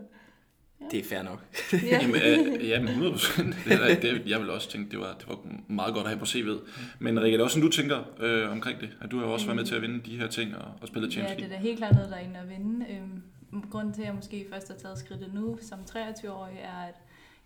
Det 0.92 1.00
er 1.00 1.04
fair 1.04 1.22
nok. 1.24 1.46
Ja. 1.74 2.00
Jamen, 2.02 2.16
øh, 2.16 2.70
ja, 2.70 2.80
men 2.80 2.88
100 2.88 3.12
procent. 3.14 3.56
Det, 3.66 3.74
er- 3.74 4.00
det, 4.00 4.28
jeg 4.30 4.40
vil 4.40 4.50
også 4.50 4.70
tænke, 4.70 4.92
det 4.92 5.00
var, 5.00 5.16
det 5.20 5.28
var 5.28 5.40
meget 5.68 5.94
godt 5.94 6.04
at 6.08 6.10
have 6.10 6.20
på 6.20 6.26
CV'et. 6.26 6.70
Men 7.00 7.22
Rikke, 7.22 7.36
er 7.36 7.38
det 7.38 7.44
også 7.44 7.54
sådan, 7.54 7.70
du 7.70 7.72
tænker 7.76 8.04
øh, 8.20 8.52
omkring 8.52 8.80
det? 8.82 8.90
At 9.02 9.12
du 9.12 9.18
har 9.20 9.26
jo 9.26 9.34
også 9.34 9.46
været 9.46 9.56
med 9.56 9.66
til 9.66 9.76
at 9.76 9.82
vinde 9.82 10.02
de 10.12 10.18
her 10.18 10.28
ting 10.28 10.56
og, 10.58 10.72
og 10.82 10.88
spille 10.88 11.08
Ja, 11.08 11.12
Champions 11.12 11.36
det 11.38 11.44
er 11.46 11.50
League? 11.50 11.64
da 11.64 11.68
helt 11.68 11.78
klart 11.78 11.94
noget, 11.96 12.10
der 12.10 12.16
er 12.16 12.20
inde 12.20 12.40
at 12.40 12.50
vinde. 12.50 12.86
Øhm, 12.90 13.24
grunden 13.72 13.94
til, 13.94 14.02
at 14.02 14.08
jeg 14.08 14.16
måske 14.16 14.46
først 14.54 14.68
har 14.68 14.76
taget 14.76 14.98
skridtet 15.00 15.34
nu 15.34 15.58
som 15.62 15.80
23-årig, 15.80 16.58
er, 16.62 16.78
at 16.88 16.96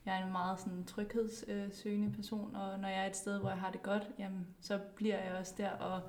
jeg 0.06 0.20
er 0.20 0.26
en 0.26 0.32
meget 0.32 0.60
sådan 0.60 0.84
tryghedssøgende 0.84 2.12
person, 2.16 2.56
og 2.56 2.80
når 2.80 2.88
jeg 2.88 3.04
er 3.04 3.08
et 3.10 3.16
sted, 3.16 3.40
hvor 3.40 3.50
jeg 3.50 3.60
har 3.60 3.72
det 3.72 3.84
godt, 3.84 4.04
jamen, 4.20 4.48
så 4.62 4.80
bliver 4.96 5.24
jeg 5.24 5.34
også 5.40 5.54
der, 5.58 5.70
og 5.70 6.02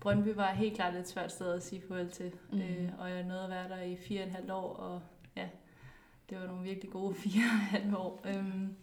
Brøndby 0.00 0.28
var 0.28 0.52
helt 0.52 0.74
klart 0.74 0.94
et 0.94 1.08
svært 1.08 1.32
sted 1.32 1.52
at 1.52 1.62
sige 1.62 1.82
farvel 1.88 2.10
til, 2.10 2.32
mm. 2.52 2.60
øh, 2.60 2.90
og 2.98 3.10
jeg 3.10 3.22
nåede 3.22 3.44
at 3.44 3.50
være 3.50 3.68
der 3.68 3.82
i 3.82 3.96
fire 3.96 4.22
og 4.22 4.26
et 4.26 4.32
halvt 4.32 4.50
år, 4.50 4.72
og 4.74 5.02
ja, 5.36 5.48
det 6.30 6.40
var 6.40 6.46
nogle 6.46 6.62
virkelig 6.62 6.90
gode 6.90 7.14
fire 7.24 7.42
og 7.44 7.56
et 7.56 7.80
halvt 7.80 7.96
år. 7.96 8.20
Øhm, 8.24 8.76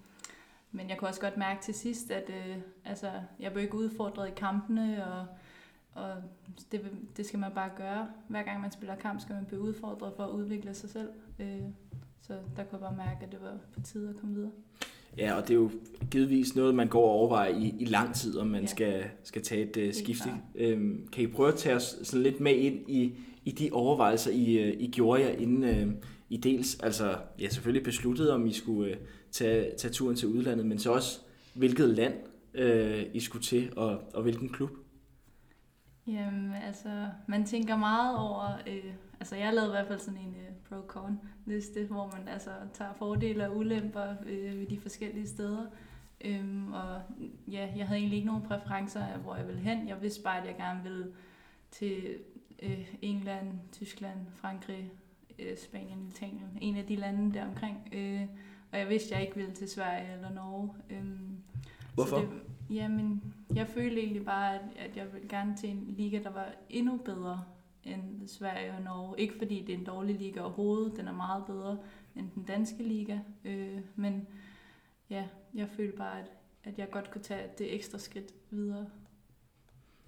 men 0.72 0.90
jeg 0.90 0.98
kunne 0.98 1.10
også 1.10 1.22
godt 1.22 1.38
mærke 1.38 1.62
til 1.62 1.74
sidst, 1.74 2.12
at 2.12 2.30
øh, 2.30 2.58
altså, 2.86 3.12
jeg 3.40 3.52
blev 3.52 3.64
ikke 3.64 3.76
udfordret 3.78 4.28
i 4.28 4.34
kampene, 4.38 5.06
og, 5.08 5.28
og 5.94 6.24
det, 6.72 6.92
det 7.18 7.26
skal 7.26 7.40
man 7.40 7.52
bare 7.52 7.70
gøre. 7.78 8.10
Hver 8.28 8.44
gang 8.44 8.62
man 8.62 8.72
spiller 8.72 8.96
kamp, 8.96 9.22
skal 9.22 9.36
man 9.36 9.46
blive 9.46 9.62
udfordret 9.62 10.14
for 10.16 10.24
at 10.24 10.30
udvikle 10.30 10.74
sig 10.74 10.90
selv. 10.90 11.10
Øh, 11.40 11.62
så 12.28 12.34
der 12.34 12.64
kunne 12.64 12.70
jeg 12.72 12.80
bare 12.80 12.96
mærke, 12.98 13.26
at 13.26 13.32
det 13.32 13.40
var 13.42 13.58
på 13.74 13.80
tide 13.82 14.10
at 14.10 14.16
komme 14.20 14.36
videre. 14.36 14.52
Ja, 15.18 15.34
og 15.34 15.42
det 15.48 15.50
er 15.50 15.56
jo 15.56 15.72
givetvis 16.12 16.56
noget, 16.56 16.76
man 16.76 16.88
går 16.88 17.04
og 17.04 17.10
overvejer 17.10 17.56
i, 17.58 17.76
i 17.80 17.86
lang 17.86 18.16
tid, 18.16 18.38
om 18.38 18.48
man 18.48 18.62
Ja. 18.62 18.68
skal, 18.68 19.04
skal 19.24 19.44
tage 19.44 19.70
et 19.84 19.88
uh, 19.88 19.94
skift. 19.94 20.22
Øhm, 20.56 21.08
kan 21.14 21.24
I 21.24 21.28
prøve 21.28 21.50
at 21.50 21.56
tage 21.56 21.76
os 21.76 21.96
sådan 22.04 22.24
lidt 22.24 22.40
med 22.40 22.54
ind 22.56 22.90
i, 22.90 23.14
i 23.46 23.52
de 23.52 23.70
overvejelser, 23.74 24.32
I, 24.32 24.70
uh, 24.70 24.82
I 24.82 24.92
gjorde 24.92 25.22
jer, 25.22 25.30
inden 25.30 25.88
uh, 25.90 25.94
I 26.30 26.38
dels, 26.38 26.80
altså 26.80 27.18
ja, 27.40 27.50
selvfølgelig 27.50 27.84
besluttede, 27.84 28.34
om 28.34 28.46
I 28.46 28.54
skulle 28.54 28.92
uh, 28.92 28.98
tage, 29.32 29.72
tage 29.78 29.92
turen 29.92 30.16
til 30.16 30.28
udlandet, 30.28 30.66
men 30.66 30.80
så 30.80 30.92
også, 30.92 31.20
hvilket 31.54 31.90
land 31.90 32.14
uh, 32.60 33.16
I 33.16 33.20
skulle 33.20 33.44
til, 33.44 33.74
og, 33.76 34.02
og 34.14 34.22
hvilken 34.24 34.50
klub? 34.50 34.70
Jamen, 36.08 36.54
altså, 36.68 37.08
man 37.28 37.46
tænker 37.46 37.78
meget 37.78 38.18
over, 38.18 38.50
øh, 38.68 38.84
altså 39.20 39.36
jeg 39.36 39.54
lavede 39.54 39.70
i 39.70 39.76
hvert 39.76 39.88
fald 39.88 40.00
sådan 40.00 40.20
en 40.20 40.36
øh, 40.36 40.56
pro-con 40.70 41.20
liste, 41.46 41.86
hvor 41.86 42.16
man 42.18 42.28
altså 42.28 42.50
tager 42.74 42.94
fordele 42.94 43.50
og 43.50 43.58
ulemper 43.58 44.16
øh, 44.26 44.60
ved 44.60 44.68
de 44.68 44.80
forskellige 44.80 45.28
steder. 45.28 45.66
Øhm, 46.22 46.74
og 46.74 47.02
ja, 47.48 47.70
jeg 47.76 47.88
havde 47.88 48.00
egentlig 48.00 48.18
ikke 48.18 48.28
nogen 48.28 48.44
præferencer 48.44 49.06
af, 49.06 49.20
hvor 49.20 49.36
jeg 49.36 49.48
ville 49.48 49.62
hen. 49.62 49.88
Jeg 49.88 50.02
vidste 50.02 50.24
bare, 50.24 50.42
at 50.42 50.48
jeg 50.48 50.56
gerne 50.56 50.84
ville 50.84 51.14
til 51.72 52.18
øh, 52.64 52.96
England, 53.02 53.60
Tyskland, 53.72 54.20
Frankrig, 54.36 54.92
øh, 55.40 55.58
Spanien, 55.58 56.08
Italien, 56.08 56.58
en 56.62 56.78
af 56.78 56.86
de 56.86 56.96
lande 56.96 57.34
der 57.34 57.46
omkring. 57.46 57.90
Øh, 57.92 58.22
og 58.72 58.80
jeg 58.80 58.90
vidste, 58.90 59.10
at 59.10 59.20
jeg 59.20 59.28
ikke 59.28 59.38
ville 59.38 59.52
til 59.52 59.70
Sverige 59.70 60.14
eller 60.14 60.34
Norge. 60.34 60.70
Øhm, 60.90 61.38
Hvorfor? 61.94 62.18
Det, 62.18 62.30
jamen, 62.70 63.34
jeg 63.56 63.68
følte 63.68 64.00
egentlig 64.00 64.26
bare, 64.26 64.56
at, 64.56 64.62
at 64.78 64.98
jeg 64.98 65.14
ville 65.14 65.30
gerne 65.30 65.56
til 65.58 65.70
en 65.70 65.86
liga, 65.98 66.20
der 66.24 66.30
var 66.30 66.48
endnu 66.70 66.98
bedre 66.98 67.44
end 67.86 68.28
Sverige 68.28 68.74
og 68.74 68.82
Norge. 68.82 69.20
Ikke 69.20 69.34
fordi 69.38 69.62
det 69.62 69.76
er 69.76 69.78
en 69.78 69.86
dårlig 69.86 70.16
liga 70.16 70.42
overhovedet, 70.42 70.98
den 70.98 71.08
er 71.08 71.14
meget 71.14 71.46
bedre 71.46 71.80
end 72.16 72.32
den 72.36 72.44
danske 72.44 72.84
liga. 72.84 73.20
Øh, 73.44 73.82
men 73.96 74.28
ja, 75.10 75.28
jeg 75.54 75.70
følte 75.70 75.98
bare, 75.98 76.20
at, 76.20 76.32
at 76.64 76.80
jeg 76.80 76.90
godt 76.92 77.12
kunne 77.12 77.24
tage 77.24 77.50
det 77.58 77.76
ekstra 77.76 77.98
skridt 77.98 78.34
videre 78.50 78.90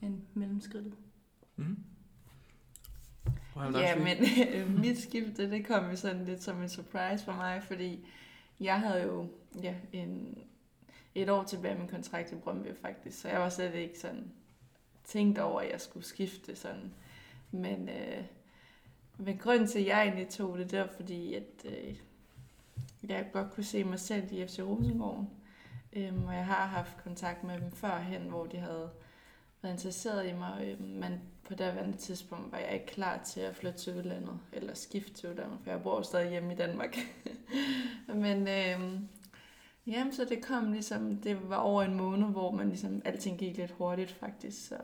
end 0.02 0.22
mellemskridtet. 0.34 0.94
Mm. 1.56 1.78
Ja, 3.56 3.96
men 3.96 4.18
øh, 4.54 4.80
mit 4.80 4.98
skifte, 4.98 5.52
det 5.52 5.66
kom 5.66 5.90
jo 5.90 5.96
sådan 5.96 6.26
lidt 6.26 6.44
som 6.44 6.62
en 6.62 6.70
surprise 6.70 7.26
for 7.26 7.32
mig, 7.32 7.64
fordi 7.64 8.08
jeg 8.60 8.80
havde 8.80 9.04
jo 9.04 9.28
ja, 9.64 9.76
en, 9.94 10.38
et 11.16 11.30
år 11.30 11.44
tilbage 11.44 11.74
af 11.74 11.80
min 11.80 11.88
kontrakt 11.88 12.32
i 12.32 12.36
Brøndby 12.36 12.68
faktisk, 12.82 13.22
så 13.22 13.30
jeg 13.30 13.40
var 13.40 13.50
slet 13.50 13.76
ikke 13.76 14.00
sådan 14.00 14.32
tænkt 15.04 15.40
over, 15.40 15.62
at 15.62 15.72
jeg 15.72 15.82
skulle 15.82 16.06
skifte 16.06 16.56
sådan. 16.56 16.94
Men, 17.52 17.90
øh, 17.90 18.24
men 19.18 19.38
grunden 19.38 19.68
til, 19.68 19.80
at 19.80 19.88
jeg 19.88 20.04
egentlig 20.04 20.30
tog 20.30 20.58
det, 20.58 20.72
det 20.72 20.80
var 20.80 20.90
fordi, 20.96 21.34
at 21.34 21.66
øh, 21.66 21.96
jeg 23.04 23.30
godt 23.34 23.52
kunne 23.52 23.64
se 23.64 23.84
mig 23.84 24.00
selv 24.00 24.32
i 24.32 24.48
FC 24.48 24.60
Rosengården. 24.60 25.30
Øhm, 25.94 26.26
og 26.26 26.34
jeg 26.34 26.46
har 26.46 26.66
haft 26.66 26.98
kontakt 27.04 27.44
med 27.44 27.60
dem 27.60 27.72
førhen, 27.72 28.22
hvor 28.22 28.46
de 28.46 28.58
havde 28.58 28.90
været 29.62 29.74
interesseret 29.74 30.30
i 30.30 30.34
mig, 30.34 30.68
øhm, 30.68 30.90
men 30.90 31.22
på 31.44 31.56
daværende 31.56 31.98
tidspunkt 31.98 32.52
var 32.52 32.58
jeg 32.58 32.74
ikke 32.74 32.86
klar 32.86 33.24
til 33.24 33.40
at 33.40 33.56
flytte 33.56 33.80
til 33.80 33.98
udlandet, 33.98 34.40
eller 34.54 34.74
skifte 34.74 35.14
til 35.14 35.30
udlandet, 35.30 35.60
for 35.64 35.72
jeg 35.72 35.84
bor 35.84 36.02
stadig 36.02 36.30
hjemme 36.30 36.54
i 36.54 36.56
Danmark. 36.56 36.98
men 38.08 38.48
øhm, 38.48 39.08
jamen, 39.88 40.14
så 40.14 40.26
det 40.26 40.44
kom 40.44 40.72
ligesom, 40.72 41.18
det 41.18 41.50
var 41.50 41.58
over 41.58 41.84
en 41.84 41.94
måned, 41.94 42.28
hvor 42.28 42.52
man 42.52 42.70
ligesom, 42.70 43.02
alting 43.06 43.38
gik 43.38 43.58
lidt 43.58 43.72
hurtigt 43.72 44.12
faktisk, 44.12 44.68
så, 44.68 44.78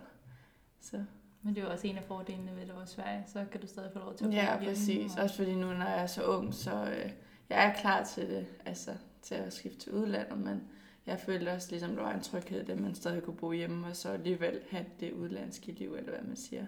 så 0.82 1.04
men 1.44 1.56
det 1.56 1.62
er 1.62 1.66
jo 1.66 1.72
også 1.72 1.88
en 1.88 1.98
af 1.98 2.04
fordelene 2.08 2.52
ved, 2.56 2.62
at 2.62 2.68
det 2.68 2.76
var 2.76 2.86
Sverige, 2.86 3.24
så 3.34 3.40
kan 3.52 3.62
du 3.62 3.68
stadig 3.68 3.90
få 3.94 4.00
lov 4.00 4.16
til 4.18 4.26
at 4.26 4.34
Ja, 4.34 4.56
bo 4.56 4.62
hjemme, 4.62 4.76
præcis. 4.76 5.12
og- 5.18 5.24
Også 5.24 5.36
fordi 5.36 5.54
nu, 5.56 5.68
når 5.68 5.86
jeg 5.86 6.02
er 6.02 6.08
så 6.08 6.24
ung, 6.24 6.54
så 6.54 6.72
øh, 6.72 7.10
jeg 7.50 7.66
er 7.66 7.74
klar 7.82 8.04
til 8.16 8.24
det, 8.30 8.46
altså 8.66 8.92
til 9.22 9.36
at 9.36 9.54
skifte 9.54 9.80
til 9.80 9.92
udlandet, 9.92 10.38
men 10.40 10.62
jeg 11.08 11.20
følte 11.26 11.50
også, 11.50 11.68
ligesom, 11.72 11.96
der 11.96 12.04
var 12.04 12.14
en 12.14 12.22
tryghed, 12.22 12.70
at 12.70 12.80
man 12.80 12.96
stadig 12.96 13.24
kunne 13.24 13.36
bo 13.36 13.52
hjemme, 13.52 13.88
og 13.88 13.96
så 13.96 14.10
alligevel 14.10 14.60
have 14.72 14.86
det 15.00 15.12
udlandske 15.12 15.72
liv, 15.72 15.94
eller 15.98 16.12
hvad 16.12 16.28
man 16.28 16.36
siger. 16.38 16.66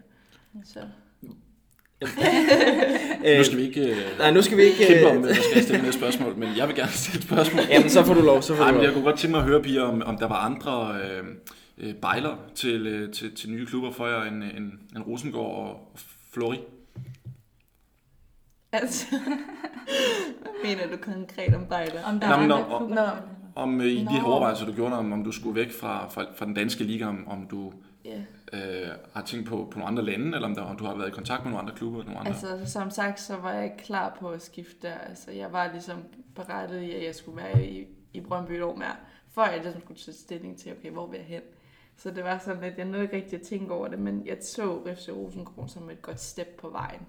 Så. 0.65 0.79
Nu 3.37 3.43
skal 3.43 3.57
vi 3.57 3.61
ikke 3.63 3.81
øh, 3.91 4.17
Nej, 4.17 4.31
nu 4.31 4.41
skal 4.41 4.57
vi 4.57 4.63
ikke... 4.63 4.85
kæmpe 4.87 5.09
om, 5.09 5.15
øh, 5.17 5.23
hvem 5.23 5.33
der 5.35 5.41
skal 5.51 5.63
stille 5.63 5.81
med 5.81 5.91
spørgsmål, 5.91 6.35
men 6.37 6.49
jeg 6.57 6.67
vil 6.67 6.75
gerne 6.75 6.91
stille 6.91 7.17
et 7.17 7.23
spørgsmål. 7.23 7.63
Jamen, 7.69 7.89
så 7.89 8.03
får 8.03 8.13
du 8.13 8.21
lov, 8.21 8.41
så 8.41 8.55
får 8.55 8.63
Ej, 8.63 8.69
du 8.69 8.73
men 8.73 8.77
lov. 8.77 8.85
jeg 8.85 8.93
kunne 8.93 9.03
godt 9.03 9.19
tænke 9.19 9.31
mig 9.31 9.39
at 9.43 9.47
høre, 9.47 9.61
Pia, 9.63 9.81
om, 9.81 10.01
om 10.05 10.17
der 10.17 10.27
var 10.27 10.35
andre 10.35 10.95
øh, 11.03 11.23
øh, 11.77 11.95
bejler 11.95 12.37
til, 12.55 12.87
øh, 12.87 13.13
til, 13.13 13.35
til 13.35 13.51
nye 13.51 13.65
klubber 13.65 13.91
for 13.91 14.07
jer 14.07 14.23
end, 14.23 14.43
end, 14.43 14.71
end 14.95 15.03
Rosengård 15.07 15.55
og, 15.55 15.69
og 15.93 15.99
Flori. 16.33 16.59
Altså, 18.71 19.05
hvad 20.41 20.63
mener 20.63 20.87
du 20.91 20.97
konkret 21.01 21.55
om 21.55 21.65
bejder? 21.65 22.03
Om 22.03 22.19
der 22.19 22.27
Nå, 22.27 22.33
er 22.33 22.37
andre 22.37 22.77
klubber, 22.77 22.87
vil- 23.13 23.21
Om 23.55 23.81
øh, 23.81 23.87
i 23.87 23.97
de 23.99 24.03
Nå. 24.05 24.11
her 24.11 24.23
overvejelser, 24.23 24.65
du 24.65 24.73
gjorde, 24.73 24.95
om, 24.97 25.11
om 25.13 25.23
du 25.23 25.31
skulle 25.31 25.55
væk 25.55 25.71
fra, 25.71 26.09
fra, 26.09 26.25
fra 26.35 26.45
den 26.45 26.53
danske 26.53 26.83
liga, 26.83 27.05
om, 27.05 27.27
om 27.27 27.47
du 27.47 27.73
Ja. 28.05 28.21
øh, 28.53 28.91
har 29.13 29.21
tænkt 29.21 29.47
på, 29.49 29.67
på 29.71 29.79
nogle 29.79 29.87
andre 29.87 30.05
lande, 30.05 30.25
eller 30.35 30.47
om, 30.47 30.55
der, 30.55 30.61
om 30.61 30.77
du 30.77 30.83
har 30.85 30.95
været 30.95 31.07
i 31.07 31.11
kontakt 31.11 31.43
med 31.43 31.51
nogle 31.51 31.61
andre 31.63 31.75
klubber? 31.77 32.03
Nogle 32.03 32.19
andre. 32.19 32.31
Altså, 32.31 32.71
som 32.73 32.89
sagt, 32.89 33.19
så 33.19 33.35
var 33.35 33.51
jeg 33.53 33.63
ikke 33.63 33.77
klar 33.77 34.17
på 34.19 34.29
at 34.29 34.41
skifte 34.41 34.75
der. 34.81 34.93
Altså, 34.93 35.31
jeg 35.31 35.51
var 35.53 35.71
ligesom 35.71 35.97
berettet 36.35 36.81
i, 36.81 36.91
at 36.91 37.03
jeg 37.05 37.15
skulle 37.15 37.37
være 37.43 37.65
i, 37.67 37.85
i 38.13 38.19
Brøndby 38.21 38.51
et 38.51 38.63
år 38.63 38.75
mere, 38.75 38.95
før 39.35 39.45
jeg 39.45 39.61
ligesom 39.63 39.81
skulle 39.81 39.99
tage 39.99 40.15
stilling 40.15 40.57
til, 40.59 40.71
okay, 40.79 40.91
hvor 40.91 41.07
vil 41.07 41.17
jeg 41.17 41.25
hen? 41.27 41.41
Så 41.97 42.11
det 42.11 42.23
var 42.23 42.37
sådan, 42.37 42.63
at 42.63 42.77
jeg 42.77 42.85
nåede 42.85 43.03
ikke 43.03 43.15
rigtig 43.15 43.39
at 43.39 43.45
tænke 43.45 43.73
over 43.73 43.87
det, 43.87 43.99
men 43.99 44.25
jeg 44.25 44.37
så 44.41 44.95
FC 44.95 45.09
Rosengård 45.09 45.67
som 45.67 45.89
et 45.89 46.01
godt 46.01 46.19
step 46.19 46.47
på 46.57 46.69
vejen. 46.69 47.01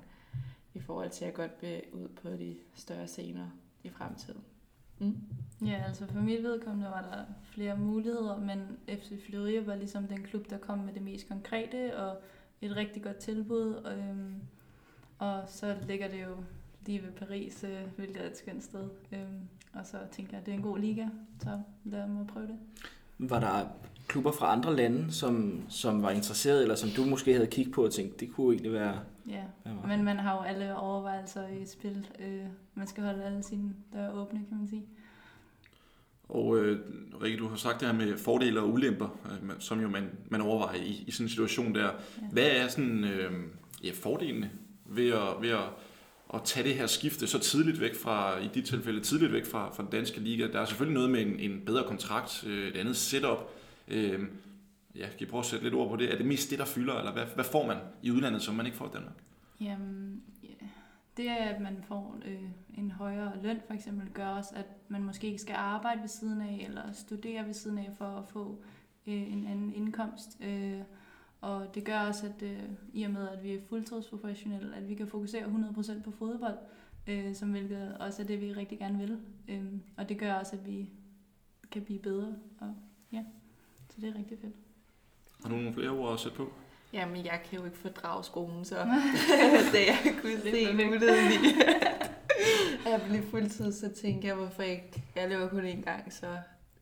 i 0.75 0.81
forhold 0.81 1.11
til 1.11 1.25
at 1.25 1.35
godt 1.35 1.53
vil 1.61 1.83
ud 1.93 2.09
på 2.09 2.29
de 2.29 2.57
større 2.75 3.07
scener 3.07 3.51
i 3.85 3.89
fremtiden. 3.91 4.41
Mm. 4.99 5.17
Ja, 5.67 5.83
altså 5.87 6.07
for 6.07 6.21
mit 6.21 6.43
vedkommende 6.43 6.91
var 6.91 7.03
der 7.03 7.25
flere 7.43 7.77
muligheder, 7.77 8.39
men 8.39 8.79
FC 8.89 9.27
Fleury 9.27 9.65
var 9.67 9.75
ligesom 9.75 10.07
den 10.07 10.23
klub, 10.23 10.51
der 10.51 10.59
kom 10.59 10.79
med 10.79 10.95
det 10.95 11.03
mest 11.03 11.29
konkrete 11.29 11.97
og 11.97 12.23
et 12.61 12.77
rigtig 12.77 13.03
godt 13.03 13.17
tilbud. 13.17 13.93
Øhm, 13.93 14.35
og 15.19 15.43
så 15.47 15.77
ligger 15.87 16.09
det 16.09 16.23
jo 16.23 16.37
lige 16.87 17.03
ved 17.03 17.13
Paris, 17.13 17.65
øh, 17.65 17.87
hvilket 17.97 18.23
er 18.23 18.31
et 18.31 18.37
skønt 18.37 18.65
sted. 18.65 18.89
Øhm, 19.13 19.49
og 19.73 19.87
så 19.87 19.99
tænker 20.11 20.33
jeg, 20.33 20.41
at 20.41 20.47
det 20.47 20.53
er 20.53 20.57
en 20.57 20.63
god 20.63 20.79
liga, 20.79 21.09
så 21.43 21.61
lad 21.85 22.07
mig 22.07 22.27
prøve 22.27 22.47
det. 22.47 22.59
Var 23.19 23.41
der 23.41 23.67
klubber 24.09 24.33
fra 24.33 24.53
andre 24.53 24.77
lande, 24.77 25.13
som, 25.13 25.63
som 25.69 26.03
var 26.03 26.11
interesseret, 26.11 26.63
eller 26.63 26.75
som 26.75 26.91
du 26.91 27.05
måske 27.05 27.33
havde 27.33 27.47
kigget 27.47 27.75
på 27.75 27.85
og 27.85 27.93
tænkt, 27.93 28.21
det 28.21 28.33
kunne 28.33 28.55
egentlig 28.55 28.73
være... 28.73 29.01
Ja, 29.29 29.43
men 29.87 30.05
man 30.05 30.19
har 30.19 30.35
jo 30.35 30.41
alle 30.41 30.77
overvejelser 30.77 31.49
i 31.49 31.67
spil. 31.67 32.07
Øh, 32.19 32.45
man 32.75 32.87
skal 32.87 33.05
holde 33.05 33.25
alle 33.25 33.43
sine 33.43 33.75
døre 33.93 34.13
åbne, 34.13 34.45
kan 34.49 34.59
man 34.59 34.69
sige. 34.69 34.87
Og 36.29 36.59
øh, 36.59 36.81
Rikke, 37.23 37.39
du 37.39 37.49
har 37.49 37.57
sagt 37.57 37.81
det 37.81 37.89
her 37.89 37.95
med 37.95 38.17
fordele 38.17 38.61
og 38.61 38.73
ulemper, 38.73 39.19
øh, 39.25 39.51
som 39.59 39.81
jo 39.81 39.89
man, 39.89 40.11
man 40.29 40.41
overvejer 40.41 40.77
i, 40.77 41.05
i 41.07 41.11
sådan 41.11 41.25
en 41.25 41.31
situation 41.31 41.75
der. 41.75 41.85
Ja. 41.85 42.27
Hvad 42.33 42.47
er 42.51 42.69
sådan, 42.69 43.05
øh, 43.05 43.33
ja, 43.85 43.91
fordelene 43.95 44.51
ved 44.85 45.11
at, 45.13 45.43
ved 45.43 45.51
at, 45.51 45.65
at 46.37 46.43
tage 46.45 46.69
det 46.69 46.75
her 46.75 46.87
skifte 46.87 47.27
så 47.27 47.39
tidligt 47.39 47.81
væk 47.81 47.95
fra, 47.95 48.39
i 48.39 48.49
dit 48.55 48.65
tilfælde 48.65 49.01
tidligt 49.01 49.33
væk 49.33 49.47
fra, 49.47 49.71
fra 49.71 49.83
den 49.83 49.91
danske 49.91 50.21
liga? 50.21 50.47
Der 50.53 50.61
er 50.61 50.65
selvfølgelig 50.65 50.95
noget 50.95 51.11
med 51.11 51.23
en, 51.23 51.51
en 51.51 51.63
bedre 51.67 51.85
kontrakt, 51.85 52.45
øh, 52.47 52.69
et 52.69 52.77
andet 52.77 52.97
setup. 52.97 53.39
Øh, 53.89 54.21
ja, 54.95 55.09
kan 55.09 55.21
I 55.21 55.25
prøve 55.25 55.41
at 55.41 55.47
sætte 55.47 55.65
lidt 55.65 55.75
ord 55.75 55.89
på 55.89 55.97
det? 55.97 56.13
Er 56.13 56.17
det 56.17 56.27
mest 56.27 56.51
det, 56.51 56.59
der 56.59 56.65
fylder, 56.65 56.99
eller 56.99 57.13
hvad, 57.13 57.25
hvad 57.35 57.45
får 57.45 57.67
man 57.67 57.77
i 58.03 58.11
udlandet, 58.11 58.43
som 58.43 58.55
man 58.55 58.67
ikke 58.67 58.79
får 58.79 58.87
i 58.87 58.91
Danmark? 58.95 59.15
Jamen, 59.61 60.23
ja. 60.43 60.67
det 61.17 61.29
er, 61.29 61.45
at 61.45 61.61
man 61.61 61.85
får 61.89 62.19
øh, 62.27 62.43
en 62.79 62.91
højere 62.91 63.33
løn, 63.43 63.61
for 63.67 63.75
eksempel, 63.75 64.09
gør 64.15 64.29
også, 64.29 64.51
at 64.55 64.67
man 64.89 65.03
måske 65.03 65.27
ikke 65.27 65.39
skal 65.39 65.55
arbejde 65.55 66.01
ved 66.01 66.09
siden 66.09 66.41
af, 66.41 66.67
eller 66.69 66.93
studere 66.93 67.47
ved 67.47 67.55
siden 67.55 67.79
af, 67.79 67.91
for 67.99 68.05
at 68.05 68.25
få 68.29 68.63
øh, 69.07 69.33
en 69.33 69.47
anden 69.47 69.75
indkomst. 69.75 70.39
Øh, 70.41 70.81
og 71.41 71.75
det 71.75 71.85
gør 71.85 72.01
også, 72.01 72.27
at 72.27 72.43
øh, 72.43 72.63
i 72.93 73.03
og 73.03 73.11
med, 73.11 73.29
at 73.29 73.43
vi 73.43 73.55
er 73.55 73.61
fuldtidsprofessionelle, 73.69 74.77
at 74.77 74.89
vi 74.89 74.95
kan 74.95 75.09
fokusere 75.09 75.43
100% 75.43 76.03
på 76.03 76.11
fodbold, 76.11 76.59
øh, 77.07 77.35
som 77.35 77.51
hvilket 77.51 77.97
også 78.01 78.23
er 78.23 78.27
det, 78.27 78.41
vi 78.41 78.53
rigtig 78.53 78.79
gerne 78.79 78.99
vil. 78.99 79.19
Øh, 79.49 79.65
og 79.97 80.09
det 80.09 80.19
gør 80.19 80.35
også, 80.35 80.57
at 80.57 80.67
vi 80.67 80.91
kan 81.71 81.83
blive 81.83 81.99
bedre. 81.99 82.35
Og, 82.61 82.75
ja, 83.13 83.25
så 83.91 84.01
det 84.01 84.09
er 84.09 84.19
rigtig 84.19 84.39
fedt. 84.39 84.55
Har 85.43 85.49
du 85.49 85.57
nogle 85.57 85.75
flere 85.75 85.91
ord 85.91 86.13
at 86.13 86.21
sætte 86.21 86.37
på? 86.37 86.53
Jamen, 86.93 87.25
jeg 87.25 87.41
kan 87.45 87.59
jo 87.59 87.65
ikke 87.65 87.77
fordrage 87.77 88.25
skolen, 88.25 88.65
så 88.65 88.77
det 89.73 89.87
jeg 89.87 90.15
kunne 90.23 90.41
se 90.41 90.73
muligheden 90.73 91.33
i 91.45 91.63
at 92.87 93.03
blive 93.09 93.23
fuldtid, 93.23 93.73
så 93.73 93.89
tænkte 93.89 94.29
jeg, 94.29 94.37
hvorfor 94.37 94.63
ikke? 94.63 95.03
Jeg 95.17 95.29
lever 95.29 95.49
kun 95.49 95.65
én 95.65 95.85
gang, 95.85 96.13
så 96.13 96.27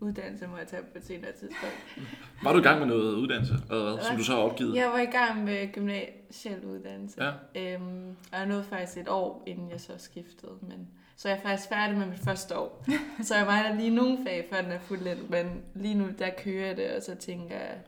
uddannelse 0.01 0.47
må 0.47 0.57
jeg 0.57 0.67
tage 0.67 0.83
på 0.83 0.99
et 0.99 1.07
senere 1.07 1.33
tidspunkt. 1.33 2.09
Var 2.43 2.53
du 2.53 2.59
i 2.59 2.63
gang 2.63 2.79
med 2.79 2.87
noget 2.87 3.15
uddannelse, 3.15 3.55
eller 3.71 3.95
hvad, 3.95 4.05
som 4.05 4.17
du 4.17 4.25
så 4.25 4.33
har 4.33 4.39
opgivet? 4.39 4.77
Jeg 4.77 4.89
var 4.89 5.01
i 5.01 5.05
gang 5.05 5.45
med 5.45 5.73
gymnasiel 5.73 6.65
uddannelse. 6.65 7.25
Ja. 7.25 7.31
Øhm, 7.55 8.09
og 8.33 8.39
jeg 8.39 8.47
nåede 8.47 8.65
faktisk 8.65 8.99
et 8.99 9.09
år, 9.09 9.43
inden 9.47 9.71
jeg 9.71 9.81
så 9.81 9.93
skiftede. 9.99 10.53
Men, 10.61 10.89
så 11.17 11.29
jeg 11.29 11.37
er 11.39 11.43
faktisk 11.43 11.69
færdig 11.69 11.99
med 11.99 12.07
mit 12.07 12.21
første 12.25 12.59
år. 12.59 12.85
så 13.23 13.37
jeg 13.37 13.47
var 13.47 13.63
der 13.63 13.75
lige 13.75 13.91
nogle 13.91 14.19
fag, 14.27 14.47
før 14.53 14.63
den 14.63 14.73
er 14.73 14.81
fuldt 14.81 15.07
ind, 15.07 15.29
men 15.29 15.63
lige 15.75 15.95
nu 15.95 16.07
der 16.19 16.31
kører 16.39 16.67
jeg 16.67 16.77
det, 16.77 16.91
og 16.97 17.03
så 17.03 17.15
tænker 17.15 17.57
jeg, 17.57 17.79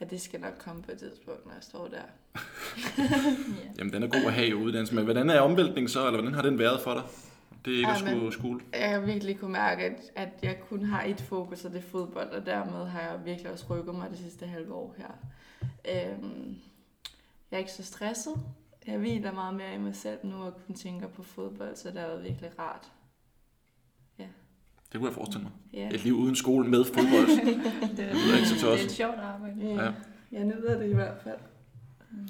at 0.00 0.10
det 0.10 0.20
skal 0.20 0.40
nok 0.40 0.54
komme 0.58 0.82
på 0.82 0.92
et 0.92 0.98
tidspunkt, 0.98 1.46
når 1.46 1.52
jeg 1.52 1.62
står 1.62 1.88
der. 1.88 2.02
yeah. 2.98 3.66
Jamen, 3.78 3.92
den 3.92 4.02
er 4.02 4.06
god 4.08 4.26
at 4.26 4.32
have 4.32 4.48
i 4.48 4.54
uddannelse, 4.54 4.94
men 4.94 5.04
hvordan 5.04 5.30
er 5.30 5.40
omvæltningen 5.40 5.88
så, 5.88 6.06
eller 6.06 6.20
hvordan 6.20 6.34
har 6.34 6.42
den 6.42 6.58
været 6.58 6.80
for 6.80 6.94
dig? 6.94 7.02
Det 7.66 7.74
er 7.74 7.78
ikke 7.78 7.90
ja, 7.90 7.94
at 7.94 8.00
skulle 8.00 8.32
skole. 8.32 8.60
Jeg 8.72 8.90
har 8.90 9.00
virkelig 9.00 9.38
kunne 9.38 9.52
mærke, 9.52 9.84
at, 9.84 10.10
at 10.14 10.28
jeg 10.42 10.60
kun 10.68 10.84
har 10.84 11.02
et 11.02 11.20
fokus, 11.20 11.64
og 11.64 11.70
det 11.70 11.78
er 11.78 11.82
fodbold, 11.82 12.28
og 12.28 12.46
dermed 12.46 12.86
har 12.86 13.00
jeg 13.00 13.24
virkelig 13.24 13.52
også 13.52 13.66
rykket 13.70 13.94
mig 13.94 14.10
det 14.10 14.18
sidste 14.18 14.46
halve 14.46 14.74
år 14.74 14.94
her. 14.98 15.10
Øhm, 15.62 16.56
jeg 17.50 17.56
er 17.56 17.58
ikke 17.58 17.72
så 17.72 17.84
stresset. 17.84 18.34
Jeg 18.86 18.98
hviler 18.98 19.32
meget 19.32 19.54
mere 19.54 19.74
i 19.74 19.78
mig 19.78 19.94
selv 19.96 20.18
nu, 20.22 20.36
og 20.36 20.52
kun 20.66 20.74
tænker 20.74 21.08
på 21.08 21.22
fodbold, 21.22 21.76
så 21.76 21.90
det 21.90 22.00
har 22.00 22.06
været 22.06 22.24
virkelig 22.24 22.50
rart. 22.58 22.92
Ja. 24.18 24.26
Det 24.92 25.00
kunne 25.00 25.08
jeg 25.08 25.14
forestille 25.14 25.42
mig. 25.42 25.52
Ja. 25.72 25.88
Et 25.88 26.04
liv 26.04 26.14
uden 26.14 26.36
skole 26.36 26.68
med 26.68 26.84
fodbold. 26.84 27.28
det, 27.90 27.96
det, 27.96 28.04
er 28.04 28.36
ikke 28.36 28.48
så 28.48 28.66
det 28.66 28.80
er 28.80 28.84
et 28.84 28.92
sjovt 28.92 29.18
arbejde. 29.18 29.56
Ja. 29.60 29.84
ja. 29.84 29.92
Jeg 30.32 30.44
nyder 30.44 30.78
det 30.78 30.90
i 30.90 30.94
hvert 30.94 31.22
fald. 31.22 31.38
Mm. 32.10 32.28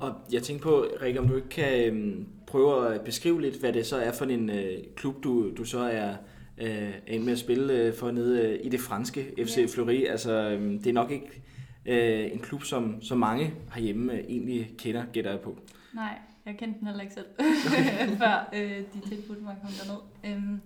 Og 0.00 0.14
jeg 0.32 0.42
tænker 0.42 0.62
på, 0.62 0.86
Rikke, 1.02 1.20
om 1.20 1.28
du 1.28 1.36
ikke 1.36 1.48
kan 1.48 1.84
øhm, 1.84 2.26
prøve 2.46 2.94
at 2.94 3.00
beskrive 3.00 3.40
lidt, 3.40 3.60
hvad 3.60 3.72
det 3.72 3.86
så 3.86 3.96
er 3.96 4.12
for 4.12 4.24
en 4.24 4.50
øh, 4.50 4.78
klub, 4.96 5.24
du, 5.24 5.50
du 5.56 5.64
så 5.64 5.78
er 5.78 6.16
øh, 6.58 6.94
ind 7.06 7.24
med 7.24 7.32
at 7.32 7.38
spille 7.38 7.72
øh, 7.72 7.94
for 7.94 8.10
nede 8.10 8.42
øh, 8.42 8.66
i 8.66 8.68
det 8.68 8.80
franske 8.80 9.34
FC 9.44 9.56
yeah. 9.58 9.68
Fleury. 9.68 10.06
Altså, 10.06 10.32
øh, 10.32 10.72
det 10.72 10.86
er 10.86 10.92
nok 10.92 11.10
ikke 11.10 11.42
øh, 11.86 12.32
en 12.32 12.38
klub, 12.38 12.62
som, 12.62 13.02
som 13.02 13.18
mange 13.18 13.54
herhjemme 13.74 14.12
øh, 14.12 14.18
egentlig 14.18 14.74
kender, 14.78 15.04
gætter 15.12 15.30
jeg 15.30 15.40
på. 15.40 15.58
Nej, 15.94 16.18
jeg 16.46 16.56
kendte 16.58 16.78
den 16.78 16.86
heller 16.86 17.02
ikke 17.02 17.14
selv, 17.14 17.26
før 18.22 18.48
øh, 18.54 18.82
de 18.94 19.08
tilbudte 19.08 19.42
mig 19.42 19.52
at 19.52 19.58
komme 19.62 19.76
derned. 19.84 20.00
Øhm, 20.24 20.60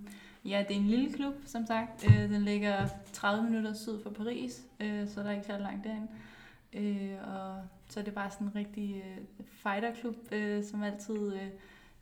ja, 0.45 0.65
det 0.67 0.75
er 0.75 0.79
en 0.79 0.87
lille 0.87 1.13
klub, 1.13 1.33
som 1.45 1.65
sagt. 1.65 2.05
Øh, 2.07 2.29
den 2.29 2.41
ligger 2.41 2.87
30 3.13 3.43
minutter 3.43 3.73
syd 3.73 4.03
for 4.03 4.09
Paris, 4.09 4.61
øh, 4.79 5.07
så 5.07 5.19
der 5.19 5.27
er 5.27 5.31
ikke 5.31 5.45
så 5.45 5.57
langt 5.57 5.83
derind. 5.83 6.03
Øh, 6.03 6.32
Øh, 6.75 7.15
og 7.23 7.61
så 7.89 7.99
er 7.99 8.03
det 8.03 8.13
bare 8.13 8.31
sådan 8.31 8.47
en 8.47 8.55
rigtig 8.55 8.95
øh, 8.95 9.45
fighterklub, 9.45 10.15
øh, 10.31 10.63
som 10.63 10.83
altid 10.83 11.33
øh, 11.33 11.49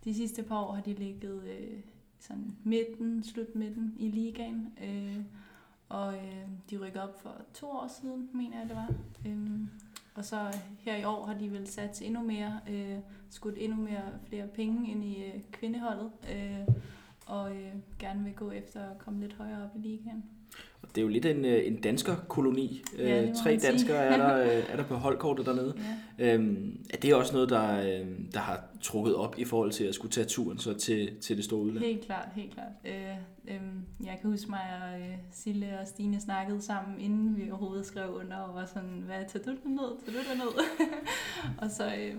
de 0.04 0.14
sidste 0.14 0.44
par 0.44 0.64
år 0.64 0.72
har 0.72 0.82
de 0.82 0.94
ligget 0.94 1.44
øh, 1.44 1.80
sådan 2.20 2.56
midten, 2.64 3.24
slut 3.24 3.56
midten 3.56 3.96
i 4.00 4.08
ligaen. 4.08 4.74
Øh, 4.84 5.26
og 5.90 6.14
øh, 6.14 6.48
de 6.70 6.78
rykker 6.78 7.02
op 7.02 7.22
for 7.22 7.36
to 7.54 7.70
år 7.70 7.88
siden, 8.02 8.30
mener 8.34 8.60
jeg 8.60 8.70
det 8.70 8.76
var. 8.76 8.94
Øh, 9.26 9.60
og 10.16 10.26
så 10.26 10.58
her 10.80 10.98
i 10.98 11.04
år 11.04 11.26
har 11.26 11.34
de 11.34 11.52
vel 11.52 11.68
sat 11.68 12.02
endnu 12.02 12.24
mere, 12.24 12.60
øh, 12.70 12.98
skudt 13.30 13.56
endnu 13.58 13.78
mere 13.82 14.20
flere 14.28 14.48
penge 14.48 14.92
ind 14.92 15.04
i 15.04 15.24
øh, 15.24 15.42
kvindeholdet. 15.52 16.12
Øh, 16.36 16.76
og 17.26 17.56
øh, 17.56 17.74
gerne 18.00 18.24
vil 18.24 18.34
gå 18.34 18.52
efter 18.52 18.90
at 18.90 18.98
komme 18.98 19.20
lidt 19.20 19.34
højere 19.34 19.64
op 19.64 19.76
i 19.76 19.80
ligaen. 19.80 20.24
Det 20.96 20.98
er 20.98 21.02
jo 21.02 21.08
lidt 21.08 21.26
en, 21.26 21.46
øh, 21.46 21.68
en 21.68 21.82
dansker 21.82 22.16
koloni. 22.16 22.84
Ja, 22.98 23.24
øh, 23.24 23.36
Tre 23.44 23.58
danskere 23.58 23.98
er 23.98 24.18
der, 24.18 24.38
øh, 24.46 24.64
er 24.70 24.76
der 24.76 24.84
på 24.84 24.96
holdkortet 24.96 25.46
dernede. 25.46 25.74
Ja. 26.20 26.34
Øhm, 26.34 26.86
er 26.94 26.98
det 26.98 27.16
også 27.16 27.34
noget, 27.34 27.50
der, 27.50 27.82
der 28.34 28.40
har 28.40 28.64
trukket 28.82 29.16
op 29.16 29.40
i 29.40 29.46
forhold 29.46 29.72
til 29.72 29.84
at 29.84 29.96
skulle 29.96 30.12
tage 30.12 30.26
turen 30.26 30.58
så 30.58 30.74
til, 30.74 31.16
til 31.22 31.38
det 31.38 31.46
store 31.46 31.60
udland? 31.62 31.86
Helt 31.86 32.06
klart, 32.06 32.28
helt 32.36 32.54
klart. 32.54 32.72
Øh, 32.86 33.16
øh, 33.48 33.62
jeg 34.04 34.18
kan 34.22 34.30
huske 34.30 34.50
mig, 34.50 34.60
at 34.60 35.02
øh, 35.02 35.16
Sille 35.32 35.80
og 35.82 35.88
Stine 35.88 36.20
snakkede 36.20 36.62
sammen, 36.62 37.00
inden 37.00 37.38
vi 37.38 37.52
overhovedet 37.52 37.86
skrev 37.86 38.14
under, 38.14 38.38
og 38.38 38.56
var 38.56 38.66
sådan, 38.66 39.04
hvad, 39.06 39.18
tager 39.30 39.46
du 39.46 39.58
den 39.64 39.72
ned? 39.72 40.06
Tager 40.06 40.24
du 40.24 40.30
den 40.32 40.38
ned? 40.38 40.88
og 41.64 41.72
så 41.72 41.86
øh, 41.86 42.16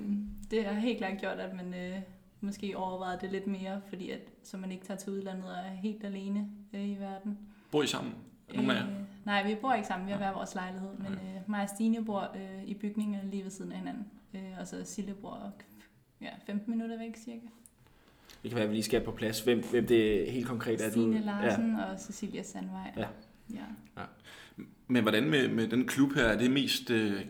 det 0.50 0.64
har 0.64 0.72
helt 0.72 0.98
klart 0.98 1.20
gjort, 1.20 1.38
at 1.38 1.56
man 1.56 1.74
øh, 1.74 1.98
måske 2.40 2.76
overvejede 2.76 3.18
det 3.20 3.32
lidt 3.32 3.46
mere, 3.46 3.80
fordi 3.88 4.10
at, 4.10 4.20
så 4.42 4.56
man 4.56 4.72
ikke 4.72 4.84
tager 4.84 4.98
til 4.98 5.12
udlandet 5.12 5.44
og 5.44 5.56
er 5.56 5.74
helt 5.82 6.04
alene 6.04 6.48
øh, 6.74 6.88
i 6.88 6.96
verden. 7.00 7.38
Bor 7.72 7.82
I 7.82 7.86
sammen? 7.86 8.14
Nogle 8.54 8.78
øh, 8.78 8.84
nej, 9.24 9.46
vi 9.46 9.54
bor 9.54 9.72
ikke 9.72 9.88
sammen. 9.88 10.06
Vi 10.06 10.12
har 10.12 10.18
hver 10.18 10.32
vores 10.32 10.54
lejlighed. 10.54 10.90
Men 10.98 11.12
øh, 11.12 11.50
mig 11.50 11.62
og 11.62 11.68
Stine 11.68 12.04
bor 12.04 12.36
øh, 12.36 12.64
i 12.64 12.74
bygningen 12.74 13.30
lige 13.30 13.44
ved 13.44 13.50
siden 13.50 13.72
af 13.72 13.78
hinanden. 13.78 14.06
Øh, 14.34 14.40
og 14.60 14.66
så 14.66 14.84
Sille 14.84 15.14
bor 15.14 15.52
ja, 16.20 16.30
15 16.46 16.70
minutter 16.70 16.98
væk 16.98 17.16
cirka. 17.16 17.46
Det 18.42 18.50
kan 18.50 18.54
være, 18.56 18.64
at 18.64 18.70
vi 18.70 18.74
lige 18.74 18.82
skal 18.82 19.04
på 19.04 19.10
plads. 19.10 19.40
Hvem, 19.40 19.62
hvem 19.70 19.86
det 19.86 20.32
helt 20.32 20.46
konkret 20.46 20.80
er? 20.80 20.90
Stine 20.90 21.18
du... 21.18 21.24
Larsen 21.24 21.76
ja. 21.76 21.84
og 21.84 22.00
Cecilia 22.00 22.42
Sandvej. 22.42 22.92
Ja. 22.96 23.06
ja. 23.54 23.64
ja. 23.96 24.02
Men 24.86 25.02
hvordan 25.02 25.30
med, 25.30 25.48
med 25.48 25.68
den 25.68 25.86
klub 25.86 26.12
her? 26.12 26.24
Er 26.24 26.38
det 26.38 26.50
mest 26.50 26.90
øh, 26.90 27.24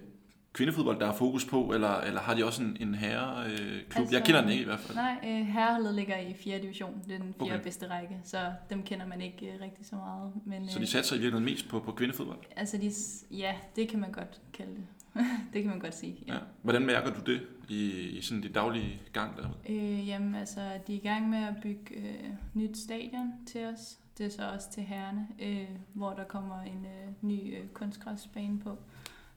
kvindefodbold, 0.52 1.00
der 1.00 1.06
er 1.06 1.14
fokus 1.14 1.44
på, 1.44 1.72
eller, 1.74 2.00
eller 2.00 2.20
har 2.20 2.34
de 2.34 2.44
også 2.44 2.62
en, 2.62 2.76
en 2.80 2.94
herreklub? 2.94 3.60
Øh, 3.60 3.96
altså, 3.96 4.16
jeg 4.16 4.24
kender 4.24 4.40
den 4.40 4.50
ikke 4.50 4.62
i 4.62 4.66
hvert 4.66 4.80
fald. 4.80 4.96
Nej, 4.96 5.16
øh, 5.24 5.46
herreholdet 5.46 5.94
ligger 5.94 6.18
i 6.18 6.34
4. 6.34 6.58
division. 6.58 7.02
Det 7.06 7.14
er 7.14 7.18
den 7.18 7.34
fjerde 7.38 7.52
okay. 7.52 7.62
bedste 7.62 7.90
række, 7.90 8.20
så 8.24 8.52
dem 8.70 8.82
kender 8.82 9.06
man 9.06 9.20
ikke 9.20 9.46
øh, 9.46 9.60
rigtig 9.60 9.86
så 9.86 9.96
meget. 9.96 10.32
Men, 10.44 10.68
så 10.68 10.78
de 10.78 10.86
satser 10.86 11.16
i 11.16 11.18
virkeligheden 11.18 11.44
mest 11.44 11.68
på, 11.68 11.80
på 11.80 11.92
kvindefodbold? 11.92 12.38
Altså, 12.56 12.78
de, 12.78 12.92
ja, 13.36 13.54
det 13.76 13.88
kan 13.88 14.00
man 14.00 14.12
godt 14.12 14.40
kalde 14.52 14.72
det. 14.74 14.84
det 15.52 15.62
kan 15.62 15.70
man 15.70 15.78
godt 15.78 15.94
sige, 15.94 16.16
ja. 16.26 16.34
ja. 16.34 16.40
Hvordan 16.62 16.86
mærker 16.86 17.12
du 17.14 17.32
det 17.32 17.40
i, 17.68 17.90
i 17.90 18.20
sådan 18.20 18.42
det 18.42 18.54
daglige 18.54 19.02
gang 19.12 19.36
derude? 19.36 19.54
Øh, 19.68 20.08
jamen, 20.08 20.34
altså, 20.34 20.60
de 20.86 20.92
er 20.92 20.96
i 20.96 21.08
gang 21.08 21.30
med 21.30 21.38
at 21.38 21.54
bygge 21.62 21.94
øh, 21.96 22.30
nyt 22.54 22.78
stadion 22.78 23.32
til 23.46 23.66
os. 23.66 23.98
Det 24.18 24.26
er 24.26 24.30
så 24.30 24.50
også 24.54 24.70
til 24.70 24.82
herrene, 24.82 25.28
øh, 25.42 25.68
hvor 25.92 26.12
der 26.12 26.24
kommer 26.24 26.62
en 26.62 26.86
øh, 26.86 27.12
ny 27.22 27.58
øh, 27.58 27.68
kunstgræsbane 27.68 28.58
på. 28.58 28.78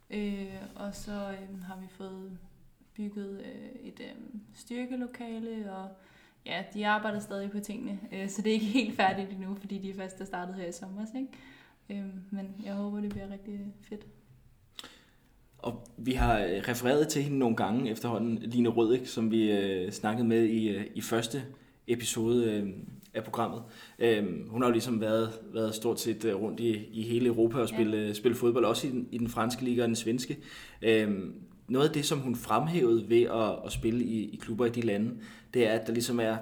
Øh, 0.09 0.55
og 0.75 0.95
så 0.95 1.11
øh, 1.11 1.61
har 1.63 1.79
vi 1.81 1.87
fået 1.89 2.37
bygget 2.95 3.41
øh, 3.41 3.87
et 3.87 3.99
øh, 3.99 4.39
styrkelokale, 4.53 5.71
og 5.73 5.89
ja, 6.45 6.63
de 6.73 6.87
arbejder 6.87 7.19
stadig 7.19 7.51
på 7.51 7.59
tingene, 7.59 7.99
øh, 8.13 8.29
så 8.29 8.41
det 8.41 8.49
er 8.49 8.53
ikke 8.53 8.65
helt 8.65 8.95
færdigt 8.95 9.31
endnu, 9.31 9.55
fordi 9.55 9.77
de 9.77 9.93
først 9.93 10.21
er 10.21 10.25
startet 10.25 10.55
her 10.55 10.67
i 10.67 10.71
sommer. 10.71 11.05
Ikke? 11.15 11.29
Øh, 11.89 12.09
men 12.31 12.55
jeg 12.65 12.73
håber, 12.73 13.01
det 13.01 13.09
bliver 13.09 13.31
rigtig 13.31 13.73
fedt. 13.81 14.05
og 15.57 15.87
vi 15.97 16.13
har 16.13 16.39
øh, 16.39 16.63
refereret 16.67 17.07
til 17.07 17.23
hende 17.23 17.37
nogle 17.37 17.55
gange 17.55 17.91
efterhånden, 17.91 18.37
Line 18.37 18.69
Rødik, 18.69 19.07
som 19.07 19.31
vi 19.31 19.51
øh, 19.51 19.91
snakkede 19.91 20.27
med 20.27 20.43
i, 20.43 20.69
øh, 20.69 20.85
i 20.95 21.01
første 21.01 21.43
episode 21.87 22.51
øh, 22.51 22.73
af 23.15 23.23
programmet. 23.23 23.63
Øh, 23.99 24.49
hun 24.49 24.61
har 24.61 24.69
jo 24.69 24.71
ligesom 24.71 25.01
været, 25.01 25.39
været 25.53 25.75
stort 25.75 25.99
set 25.99 26.25
øh, 26.25 26.35
rundt 26.35 26.59
i, 26.59 26.89
i 26.91 27.01
hele 27.01 27.25
Europa 27.25 27.59
og 27.59 27.69
spille, 27.69 27.97
ja. 27.97 28.13
spille 28.13 28.35
fodbold, 28.35 28.65
også 28.65 28.87
i 28.87 28.89
den, 28.89 29.07
i 29.11 29.17
den 29.17 29.27
franske 29.27 29.63
liga 29.63 29.81
og 29.81 29.87
den 29.87 29.95
svenske. 29.95 30.37
Øh, 30.81 31.11
noget 31.67 31.87
af 31.87 31.93
det, 31.93 32.05
som 32.05 32.19
hun 32.19 32.35
fremhævede 32.35 33.09
ved 33.09 33.21
at, 33.21 33.65
at 33.65 33.71
spille 33.71 34.03
i, 34.03 34.29
i 34.29 34.35
klubber 34.35 34.65
i 34.65 34.69
de 34.69 34.81
lande, 34.81 35.11
det 35.53 35.67
er, 35.67 35.71
at 35.71 35.87
der 35.87 35.93
ligesom 35.93 36.19
er 36.19 36.37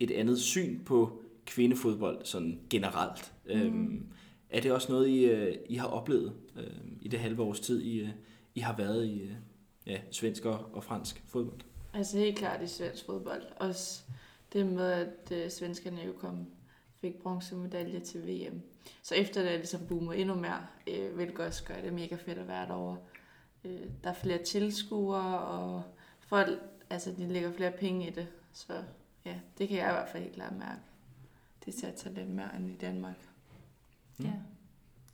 et 0.00 0.10
andet 0.10 0.38
syn 0.40 0.78
på 0.84 1.22
kvindefodbold 1.46 2.18
sådan 2.24 2.60
generelt. 2.70 3.32
Mm. 3.46 3.52
Øhm, 3.52 4.06
er 4.50 4.60
det 4.60 4.72
også 4.72 4.92
noget, 4.92 5.08
I, 5.08 5.24
øh, 5.24 5.56
I 5.68 5.74
har 5.74 5.86
oplevet 5.86 6.32
øh, 6.56 6.66
i 7.00 7.08
det 7.08 7.20
halve 7.20 7.42
års 7.42 7.60
tid, 7.60 7.82
I, 7.82 8.00
øh, 8.00 8.08
I 8.54 8.60
har 8.60 8.76
været 8.76 9.06
i 9.06 9.22
øh, 9.22 9.32
ja, 9.86 9.98
svensk 10.10 10.44
og, 10.44 10.70
og 10.72 10.84
fransk 10.84 11.22
fodbold? 11.26 11.60
Altså 11.94 12.18
helt 12.18 12.38
klart 12.38 12.62
i 12.62 12.66
svensk 12.66 13.06
fodbold. 13.06 13.42
Også 13.56 14.02
det 14.54 14.66
med, 14.66 14.90
at 14.90 15.32
øh, 15.32 15.50
svenskerne 15.50 16.00
jo 16.00 16.12
kom, 16.12 16.46
fik 17.00 17.14
bronzemedalje 17.22 18.00
til 18.00 18.26
VM. 18.26 18.62
Så 19.02 19.14
efter 19.14 19.42
det 19.42 19.52
ligesom 19.52 19.86
boomer 19.88 20.12
endnu 20.12 20.34
mere, 20.34 20.66
øh, 20.86 21.18
vil 21.18 21.40
også 21.40 21.64
gøre 21.64 21.82
det 21.82 21.92
mega 21.92 22.16
fedt 22.16 22.38
at 22.38 22.48
være 22.48 22.66
derovre. 22.66 22.98
Øh, 23.64 23.86
der 24.04 24.10
er 24.10 24.14
flere 24.14 24.42
tilskuere, 24.42 25.38
og 25.38 25.82
folk, 26.20 26.60
altså 26.90 27.12
de 27.12 27.28
lægger 27.28 27.52
flere 27.52 27.72
penge 27.72 28.08
i 28.08 28.10
det. 28.10 28.28
Så 28.52 28.84
ja, 29.24 29.34
det 29.58 29.68
kan 29.68 29.78
jeg 29.78 29.88
i 29.88 29.92
hvert 29.92 30.08
fald 30.08 30.22
helt 30.22 30.34
klart 30.34 30.56
mærke. 30.56 30.80
Det 31.64 31.74
satser 31.74 32.10
lidt 32.10 32.28
mere 32.28 32.56
end 32.56 32.70
i 32.70 32.76
Danmark. 32.76 33.28
Ja. 34.20 34.32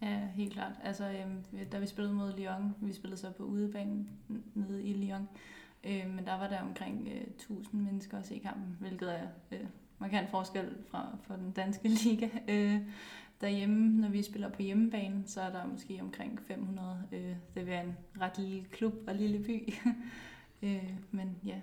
Ja, 0.03 0.27
helt 0.35 0.53
klart. 0.53 0.73
Altså, 0.83 1.05
øhm, 1.05 1.67
da 1.73 1.79
vi 1.79 1.87
spillede 1.87 2.15
mod 2.15 2.33
Lyon, 2.33 2.75
vi 2.81 2.93
spillede 2.93 3.21
så 3.21 3.31
på 3.31 3.43
udebanen 3.43 4.11
nede 4.55 4.83
i 4.83 4.93
Lyon, 4.93 5.29
øh, 5.85 6.11
men 6.15 6.27
der 6.27 6.39
var 6.39 6.49
der 6.49 6.61
omkring 6.63 7.09
øh, 7.09 7.21
1000 7.21 7.83
mennesker 7.83 8.19
at 8.19 8.27
se 8.27 8.39
kampen, 8.39 8.77
hvilket 8.81 9.15
er 9.15 9.29
øh, 9.53 9.67
markant 9.99 10.31
forskel 10.31 10.77
fra, 10.91 11.17
fra 11.23 11.37
den 11.37 11.53
danske 11.53 11.89
liga. 12.05 12.29
Øh, 12.49 12.81
derhjemme, 13.41 14.01
når 14.01 14.09
vi 14.09 14.23
spiller 14.23 14.49
på 14.49 14.63
hjemmebane, 14.63 15.23
så 15.27 15.41
er 15.41 15.51
der 15.51 15.67
måske 15.67 15.99
omkring 16.01 16.41
500. 16.47 17.09
Øh, 17.13 17.21
det 17.21 17.37
vil 17.55 17.67
være 17.67 17.85
en 17.85 17.97
ret 18.21 18.39
lille 18.39 18.65
klub 18.65 18.95
og 19.07 19.15
lille 19.15 19.39
by. 19.39 19.75
øh, 20.63 20.91
men 21.11 21.37
ja, 21.45 21.61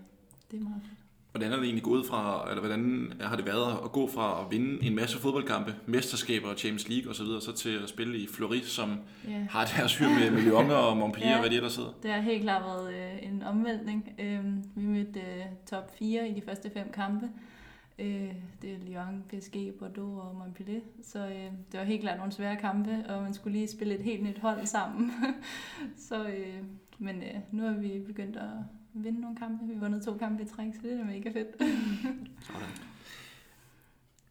det 0.52 0.60
er 0.60 0.64
meget 0.64 0.82
fedt. 0.84 1.07
Hvordan 1.32 1.52
er 1.52 1.56
det 1.56 1.64
egentlig 1.64 1.84
gået 1.84 2.06
fra, 2.06 2.50
eller 2.50 2.60
hvordan 2.62 3.14
har 3.22 3.36
det 3.36 3.46
været 3.46 3.72
at 3.84 3.92
gå 3.92 4.10
fra 4.14 4.42
at 4.46 4.52
vinde 4.52 4.84
en 4.84 4.96
masse 4.96 5.18
fodboldkampe, 5.18 5.76
mesterskaber, 5.86 6.56
Champions 6.56 6.90
League 6.90 7.12
osv., 7.12 7.26
så, 7.26 7.40
så 7.40 7.54
til 7.54 7.80
at 7.84 7.90
spille 7.90 8.18
i 8.18 8.28
Fleury, 8.28 8.62
som 8.62 9.00
yeah. 9.30 9.48
har 9.50 9.66
deres 9.78 9.98
hyr 9.98 10.10
med, 10.10 10.32
med 10.32 10.42
Lyon 10.42 10.72
og 10.72 10.98
Montpellier, 10.98 11.34
ja, 11.34 11.40
hvad 11.40 11.50
de 11.50 11.56
ellers 11.56 11.74
sidder? 11.74 11.90
Det 12.04 12.12
har 12.12 12.22
helt 12.22 12.42
klart 12.42 12.64
været 12.64 12.94
øh, 12.94 13.28
en 13.28 13.44
omvæltning. 13.44 14.10
Øh, 14.20 14.46
vi 14.76 14.88
mødte 14.88 15.20
øh, 15.20 15.46
top 15.70 15.98
4 16.00 16.30
i 16.30 16.34
de 16.34 16.42
første 16.42 16.70
fem 16.74 16.92
kampe. 16.94 17.30
Øh, 18.00 18.34
det 18.62 18.72
er 18.72 18.78
Lyon, 18.88 19.24
PSG, 19.30 19.74
Bordeaux 19.80 20.26
og 20.26 20.36
Montpellier. 20.36 20.82
Så 21.04 21.28
øh, 21.28 21.52
det 21.72 21.80
var 21.80 21.84
helt 21.84 22.02
klart 22.02 22.18
nogle 22.18 22.32
svære 22.32 22.56
kampe, 22.56 23.06
og 23.10 23.24
man 23.24 23.34
skulle 23.34 23.58
lige 23.58 23.68
spille 23.68 23.96
et 23.96 24.04
helt 24.04 24.24
nyt 24.24 24.40
hold 24.40 24.66
sammen. 24.66 25.12
så, 26.08 26.28
øh, 26.28 26.64
men 26.98 27.16
øh, 27.16 27.40
nu 27.52 27.64
har 27.64 27.74
vi 27.74 28.00
begyndt 28.08 28.36
at 28.36 28.50
vinde 29.04 29.22
nogle 29.22 29.38
kampe. 29.38 29.66
Vi 29.74 29.80
vundet 29.80 30.04
to 30.06 30.18
kampe 30.18 30.44
i 30.44 30.46
træk, 30.46 30.74
så 30.74 30.80
det 30.84 31.00
er 31.00 31.06
mega 31.06 31.30
fedt. 31.30 31.48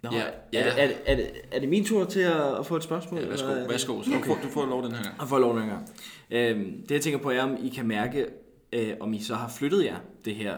Nå, 0.02 0.10
ja, 0.12 0.24
ja. 0.52 0.60
Er, 0.60 0.74
det, 0.74 0.82
er, 0.82 0.86
det, 0.86 0.96
er, 1.06 1.16
det, 1.16 1.30
er 1.52 1.60
det 1.60 1.68
min 1.68 1.84
tur 1.84 2.04
til 2.04 2.20
at, 2.20 2.58
at 2.58 2.66
få 2.66 2.76
et 2.76 2.82
spørgsmål? 2.82 3.20
Ja, 3.20 3.28
værsgo, 3.28 3.50
eller? 3.50 3.68
værsgo. 3.68 4.02
Så 4.02 4.10
okay. 4.16 4.42
du 4.42 4.48
får 4.48 4.66
lov 4.66 4.84
den 4.84 4.92
her 4.92 5.02
gang. 5.02 5.14
Jeg 5.20 5.28
får 5.28 5.38
lov 5.38 5.54
den 5.54 5.62
her 5.62 5.70
gang. 5.70 5.88
Øhm, 6.30 6.82
det 6.82 6.90
jeg 6.90 7.00
tænker 7.00 7.18
på 7.18 7.30
er, 7.30 7.42
om 7.42 7.56
I 7.62 7.68
kan 7.68 7.86
mærke, 7.86 8.26
øh, 8.72 8.94
om 9.00 9.12
I 9.12 9.20
så 9.20 9.34
har 9.34 9.48
flyttet 9.48 9.84
jer 9.84 9.96
det 10.24 10.34
her 10.34 10.56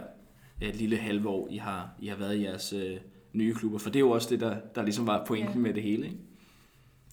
øh, 0.63 0.75
lille 0.75 0.97
halve 0.97 1.29
år, 1.29 1.49
I 1.51 1.57
har, 1.57 1.91
I 1.99 2.07
har 2.07 2.17
været 2.17 2.37
i 2.37 2.45
jeres 2.45 2.73
øh, 2.73 2.97
nye 3.33 3.55
klubber. 3.55 3.79
For 3.79 3.91
det 3.91 3.97
er 3.97 4.01
jo 4.01 4.11
også 4.11 4.31
det, 4.31 4.41
der, 4.41 4.57
der 4.75 4.83
ligesom 4.83 5.07
var 5.07 5.25
pointen 5.25 5.55
ja. 5.55 5.61
med 5.61 5.75
det 5.75 5.83
hele, 5.83 6.05
ikke? 6.05 6.19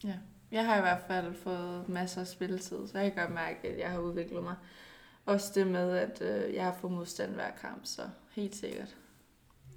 Ja. 0.04 0.14
Jeg 0.52 0.66
har 0.66 0.78
i 0.78 0.82
hvert 0.82 1.02
fald 1.08 1.34
fået 1.34 1.90
masser 1.90 2.22
af 2.22 2.28
spilletid, 2.28 2.88
så 2.88 2.98
jeg 2.98 3.14
kan 3.14 3.24
godt 3.24 3.34
mærke, 3.34 3.68
at 3.68 3.80
jeg 3.80 3.90
har 3.90 4.00
udviklet 4.00 4.44
mig. 4.44 4.56
Også 5.26 5.52
det 5.56 5.68
med, 5.68 5.98
at 5.98 6.22
øh, 6.22 6.54
jeg 6.54 6.66
har 6.66 6.74
fået 6.74 6.94
modstand 6.94 7.34
hver 7.34 7.52
kamp, 7.62 7.80
så 7.84 8.02
helt 8.32 8.56
sikkert. 8.56 8.96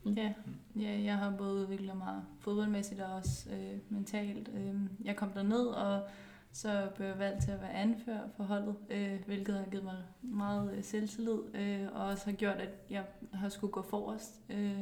Mm. 0.04 0.12
Ja, 0.12 0.32
ja, 0.76 1.00
jeg 1.02 1.16
har 1.16 1.34
både 1.38 1.54
udviklet 1.54 1.96
mig 1.96 2.22
fodboldmæssigt 2.40 3.00
og 3.00 3.14
også 3.14 3.50
øh, 3.50 3.78
mentalt. 3.88 4.48
Øh, 4.54 4.74
jeg 5.04 5.16
kom 5.16 5.30
derned, 5.30 5.66
og 5.66 6.08
så 6.52 6.88
blev 6.94 7.06
jeg 7.06 7.18
valgt 7.18 7.44
til 7.44 7.50
at 7.50 7.60
være 7.60 7.72
anfører 7.72 8.28
for 8.36 8.44
holdet, 8.44 8.76
øh, 8.90 9.24
hvilket 9.26 9.54
har 9.54 9.64
givet 9.64 9.84
mig 9.84 10.04
meget 10.22 10.74
øh, 10.74 10.84
selvtillid, 10.84 11.38
øh, 11.54 11.86
og 11.92 12.06
også 12.06 12.24
har 12.24 12.32
gjort, 12.32 12.56
at 12.56 12.70
jeg 12.90 13.04
har 13.32 13.48
skulle 13.48 13.72
gå 13.72 13.82
forrest. 13.82 14.40
Øh, 14.50 14.80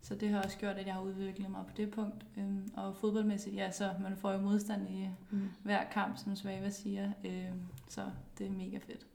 så 0.00 0.14
det 0.14 0.28
har 0.28 0.42
også 0.42 0.58
gjort, 0.58 0.76
at 0.76 0.86
jeg 0.86 0.94
har 0.94 1.02
udviklet 1.02 1.50
mig 1.50 1.64
på 1.66 1.72
det 1.76 1.90
punkt. 1.90 2.26
Øh, 2.36 2.56
og 2.74 2.96
fodboldmæssigt, 2.96 3.56
ja, 3.56 3.70
så 3.70 3.90
man 4.00 4.16
får 4.16 4.32
jo 4.32 4.38
modstand 4.38 4.88
i 4.88 5.08
mm. 5.30 5.48
hver 5.62 5.84
kamp, 5.84 6.18
som 6.18 6.36
Svava 6.36 6.70
siger, 6.70 7.12
øh, 7.24 7.50
så 7.88 8.10
det 8.38 8.46
er 8.46 8.50
mega 8.50 8.78
fedt. 8.78 9.06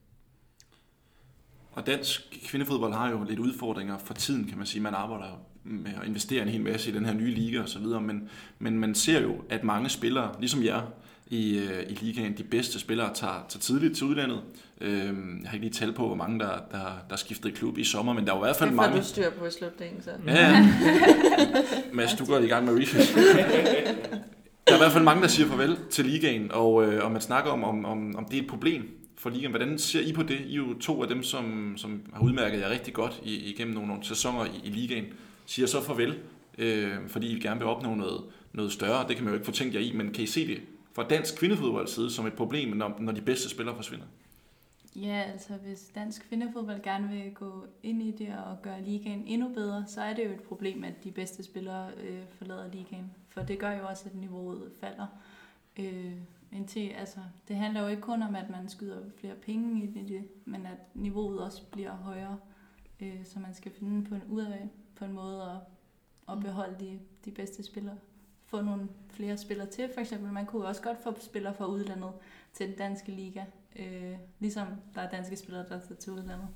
Og 1.77 1.87
dansk 1.87 2.39
kvindefodbold 2.45 2.93
har 2.93 3.09
jo 3.09 3.23
lidt 3.29 3.39
udfordringer 3.39 3.97
for 3.97 4.13
tiden, 4.13 4.45
kan 4.45 4.57
man 4.57 4.67
sige. 4.67 4.81
Man 4.81 4.93
arbejder 4.93 5.39
med 5.63 5.91
at 6.01 6.07
investere 6.07 6.41
en 6.41 6.47
hel 6.47 6.61
masse 6.61 6.89
i 6.89 6.93
den 6.93 7.05
her 7.05 7.13
nye 7.13 7.31
liga 7.31 7.61
og 7.61 7.69
så 7.69 7.79
videre, 7.79 8.01
men, 8.01 8.29
men 8.59 8.79
man 8.79 8.95
ser 8.95 9.21
jo, 9.21 9.35
at 9.49 9.63
mange 9.63 9.89
spillere, 9.89 10.35
ligesom 10.39 10.63
jer, 10.63 10.81
i, 11.27 11.57
øh, 11.57 11.83
i 11.89 11.93
ligaen, 11.93 12.37
de 12.37 12.43
bedste 12.43 12.79
spillere 12.79 13.13
tager, 13.13 13.45
tager 13.49 13.59
tidligt 13.59 13.97
til 13.97 14.05
udlandet. 14.05 14.41
Øhm, 14.81 15.39
jeg 15.41 15.49
har 15.49 15.53
ikke 15.53 15.65
lige 15.65 15.73
tal 15.73 15.93
på, 15.93 16.07
hvor 16.07 16.15
mange 16.15 16.39
der, 16.39 16.51
der, 16.71 16.97
der 17.09 17.15
skiftet 17.15 17.53
klub 17.53 17.77
i 17.77 17.83
sommer, 17.83 18.13
men 18.13 18.25
der 18.25 18.33
er 18.33 18.37
i 18.37 18.39
hvert 18.39 18.55
fald 18.55 18.71
mange... 18.71 18.95
Det 18.95 19.03
du 19.03 19.07
styr 19.07 19.29
på 19.29 19.49
slutningen, 19.49 20.03
så. 20.03 20.11
Ja. 20.27 20.67
Mads, 21.93 22.13
du 22.13 22.25
går 22.25 22.37
i 22.37 22.47
gang 22.47 22.65
med 22.65 22.81
research. 22.81 23.15
Der 24.67 24.73
er 24.73 24.75
i 24.75 24.79
hvert 24.79 24.91
fald 24.91 25.03
mange, 25.03 25.21
der 25.21 25.27
siger 25.27 25.47
farvel 25.47 25.77
til 25.89 26.05
ligaen, 26.05 26.51
og, 26.51 26.85
øh, 26.85 27.05
og 27.05 27.11
man 27.11 27.21
snakker 27.21 27.51
om, 27.51 27.63
om, 27.63 27.85
om, 27.85 28.15
om 28.15 28.25
det 28.25 28.37
er 28.37 28.41
et 28.41 28.47
problem 28.47 28.97
for 29.17 29.29
ligaen. 29.29 29.51
Hvordan 29.51 29.79
ser 29.79 30.01
I 30.01 30.13
på 30.13 30.23
det? 30.23 30.39
I 30.39 30.51
er 30.51 30.57
jo 30.57 30.73
to 30.79 31.01
af 31.01 31.07
dem, 31.07 31.23
som, 31.23 31.73
som 31.77 32.01
har 32.13 32.23
udmærket 32.23 32.59
jer 32.59 32.69
rigtig 32.69 32.93
godt 32.93 33.21
i, 33.23 33.35
igennem 33.35 33.73
nogle, 33.73 33.87
nogle 33.87 34.03
sæsoner 34.03 34.45
i, 34.45 34.61
i 34.63 34.69
ligaen. 34.69 35.05
Siger 35.45 35.67
så 35.67 35.81
farvel, 35.81 36.19
øh, 36.57 37.07
fordi 37.07 37.37
I 37.37 37.39
gerne 37.39 37.59
vil 37.59 37.67
opnå 37.67 37.95
noget, 37.95 38.23
noget 38.53 38.71
større. 38.71 39.07
Det 39.07 39.15
kan 39.15 39.25
man 39.25 39.33
jo 39.33 39.35
ikke 39.35 39.45
få 39.45 39.51
tænkt 39.51 39.75
jer 39.75 39.81
i, 39.81 39.91
men 39.91 40.13
kan 40.13 40.23
I 40.23 40.27
se 40.27 40.47
det 40.47 40.61
fra 40.93 41.07
dansk 41.07 41.37
kvindefodbold 41.37 41.87
side 41.87 42.11
som 42.11 42.25
et 42.25 42.33
problem, 42.33 42.77
når, 42.77 42.97
når 42.99 43.11
de 43.11 43.21
bedste 43.21 43.49
spillere 43.49 43.75
forsvinder? 43.75 44.05
Ja, 44.95 45.23
altså 45.31 45.53
hvis 45.53 45.91
dansk 45.95 46.27
kvindefodbold 46.29 46.81
gerne 46.83 47.09
vil 47.09 47.33
gå 47.33 47.65
ind 47.83 48.03
i 48.03 48.11
det 48.11 48.35
og 48.45 48.61
gøre 48.61 48.83
ligaen 48.83 49.23
endnu 49.27 49.49
bedre, 49.53 49.85
så 49.87 50.01
er 50.01 50.13
det 50.13 50.25
jo 50.25 50.29
et 50.29 50.41
problem, 50.41 50.83
at 50.83 51.03
de 51.03 51.11
bedste 51.11 51.43
spillere 51.43 51.89
øh, 52.03 52.19
forlader 52.37 52.71
ligaen. 52.73 53.11
For 53.29 53.41
det 53.41 53.59
gør 53.59 53.71
jo 53.71 53.87
også, 53.87 54.03
at 54.05 54.15
niveauet 54.15 54.71
falder. 54.79 55.07
Øh, 55.79 56.11
indtil, 56.51 56.89
altså, 56.89 57.19
det 57.47 57.55
handler 57.55 57.81
jo 57.81 57.87
ikke 57.87 58.01
kun 58.01 58.21
om, 58.21 58.35
at 58.35 58.49
man 58.49 58.69
skyder 58.69 59.01
flere 59.17 59.35
penge 59.35 59.83
i 59.83 60.03
det, 60.07 60.27
men 60.45 60.65
at 60.65 60.77
niveauet 60.93 61.39
også 61.39 61.61
bliver 61.71 61.95
højere. 61.95 62.39
Øh, 62.99 63.25
så 63.25 63.39
man 63.39 63.53
skal 63.53 63.71
finde 63.71 64.09
på 64.09 64.15
en, 64.15 64.23
ud 64.29 64.41
af 64.41 64.69
på 64.95 65.05
en 65.05 65.13
måde 65.13 65.41
at, 65.41 65.57
at 66.29 66.37
mm. 66.37 66.43
beholde 66.43 66.75
de, 66.79 66.99
de 67.25 67.31
bedste 67.31 67.63
spillere. 67.63 67.97
Få 68.45 68.61
nogle 68.61 68.87
flere 69.09 69.37
spillere 69.37 69.67
til, 69.67 69.89
for 69.93 70.01
eksempel. 70.01 70.31
Man 70.31 70.45
kunne 70.45 70.65
også 70.65 70.81
godt 70.81 71.03
få 71.03 71.15
spillere 71.19 71.53
fra 71.53 71.65
udlandet 71.65 72.11
til 72.53 72.67
den 72.67 72.75
danske 72.75 73.11
liga. 73.11 73.43
Øh, 73.75 74.15
ligesom 74.39 74.67
der 74.95 75.01
er 75.01 75.09
danske 75.09 75.35
spillere, 75.35 75.63
der 75.63 75.79
tager 75.79 75.95
til 75.95 76.13
udlandet. 76.13 76.47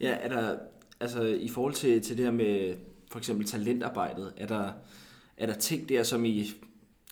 Ja, 0.00 0.16
er 0.20 0.28
der, 0.28 0.58
altså 1.00 1.22
i 1.22 1.48
forhold 1.48 1.74
til, 1.74 2.02
til 2.02 2.16
det 2.16 2.24
her 2.24 2.32
med 2.32 2.76
for 3.10 3.18
eksempel 3.18 3.46
talentarbejdet, 3.46 4.32
er 4.36 4.46
der, 4.46 4.72
er 5.36 5.46
der 5.46 5.54
ting 5.54 5.88
der, 5.88 6.02
som 6.02 6.24
I 6.24 6.46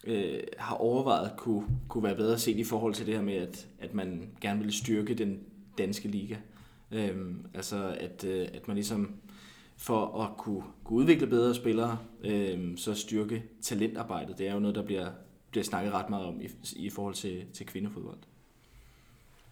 øh, 0.05 0.41
har 0.59 0.77
overvejet 0.77 1.33
kunne, 1.37 1.67
kunne 1.89 2.05
være 2.05 2.17
bedre 2.17 2.39
set 2.39 2.57
i 2.57 2.65
forhold 2.65 2.95
til 2.95 3.07
det 3.07 3.15
her 3.15 3.23
med, 3.23 3.35
at, 3.35 3.69
at 3.79 3.95
man 3.95 4.31
gerne 4.41 4.59
ville 4.59 4.73
styrke 4.73 5.15
den 5.15 5.41
danske 5.79 6.09
liga. 6.09 6.37
Øhm, 6.91 7.47
altså 7.55 7.97
at, 8.01 8.25
øh, 8.25 8.49
at 8.55 8.69
man 8.69 8.77
ligesom 8.77 9.15
for 9.77 10.23
at 10.23 10.37
kunne, 10.37 10.63
kunne 10.85 10.99
udvikle 10.99 11.27
bedre 11.27 11.55
spillere, 11.55 11.99
øh, 12.25 12.77
så 12.79 12.95
styrke 12.95 13.43
talentarbejdet. 13.63 14.39
Det 14.39 14.49
er 14.49 14.53
jo 14.53 14.61
noget, 14.61 14.77
der 14.77 14.83
bliver, 14.83 15.11
bliver 15.51 15.65
snakket 15.65 15.93
ret 15.93 16.11
meget 16.11 16.27
om 16.27 16.41
i, 16.41 16.49
i 16.77 16.91
forhold 16.91 17.15
til, 17.15 17.47
til 17.53 17.67
kvindefodbold. 17.67 18.19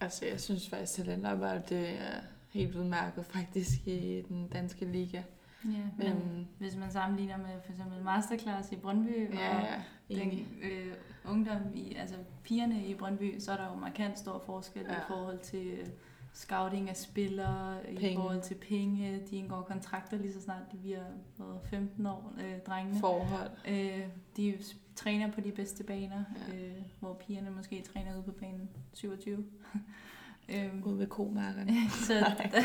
Altså, 0.01 0.25
jeg 0.25 0.39
synes 0.39 0.69
faktisk, 0.69 0.99
at 0.99 1.05
talentarbejde 1.05 1.63
det 1.69 1.89
er 1.89 2.21
helt 2.49 2.75
udmærket 2.75 3.25
faktisk 3.25 3.87
i 3.87 4.25
den 4.29 4.47
danske 4.47 4.85
liga. 4.85 5.21
Ja, 5.65 5.69
men, 5.97 6.07
men 6.07 6.47
hvis 6.57 6.77
man 6.77 6.91
sammenligner 6.91 7.37
med 7.37 7.61
for 7.65 7.71
eksempel 7.71 8.03
masterclass 8.03 8.71
i 8.71 8.75
Brøndby 8.75 9.33
ja, 9.33 9.57
og 9.57 9.65
den 10.09 10.47
øh, 10.61 10.93
ungdom, 11.25 11.57
i, 11.73 11.95
altså 11.95 12.15
pigerne 12.43 12.85
i 12.85 12.95
Brøndby, 12.95 13.39
så 13.39 13.51
er 13.51 13.57
der 13.57 13.69
jo 13.69 13.75
markant 13.75 14.19
stor 14.19 14.43
forskel 14.45 14.85
ja. 14.89 14.93
i 14.93 15.01
forhold 15.07 15.39
til 15.39 15.67
øh, 15.67 15.87
scouting 16.33 16.89
af 16.89 16.97
spillere, 16.97 17.79
penge. 17.83 18.11
i 18.11 18.15
forhold 18.15 18.41
til 18.41 18.55
penge. 18.55 19.21
De 19.29 19.35
indgår 19.35 19.61
kontrakter 19.61 20.17
lige 20.17 20.33
så 20.33 20.41
snart 20.41 20.71
de 20.71 20.77
bliver 20.77 21.03
hvad, 21.37 21.69
15 21.69 22.05
år, 22.05 22.33
øh, 22.39 22.59
drengene. 22.67 22.99
Forhold. 22.99 23.51
Øh, 23.67 24.03
de 24.37 24.57
træner 24.95 25.31
på 25.31 25.41
de 25.41 25.51
bedste 25.51 25.83
baner, 25.83 26.23
ja. 26.49 26.55
øh, 26.55 26.75
hvor 26.99 27.13
pigerne 27.13 27.51
måske 27.51 27.81
træner 27.93 28.15
ude 28.15 28.23
på 28.23 28.31
banen 28.31 28.69
27. 28.93 29.45
øhm, 30.53 30.83
Ude 30.83 30.99
ved 30.99 31.07
komarkerne. 31.07 31.73
så 32.07 32.13
der, 32.13 32.61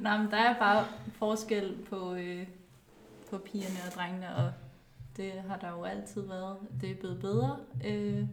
nej, 0.00 0.18
men 0.18 0.30
der 0.30 0.36
er 0.36 0.58
bare 0.58 0.86
forskel 1.18 1.74
på, 1.90 2.14
øh, 2.14 2.46
på 3.30 3.38
pigerne 3.38 3.78
og 3.86 3.92
drengene, 3.94 4.36
og 4.36 4.52
det 5.16 5.32
har 5.48 5.56
der 5.56 5.70
jo 5.70 5.84
altid 5.84 6.20
været. 6.20 6.56
Det 6.80 6.90
er 6.90 6.94
blevet 6.94 7.20
bedre, 7.20 7.56
øh, 7.84 8.24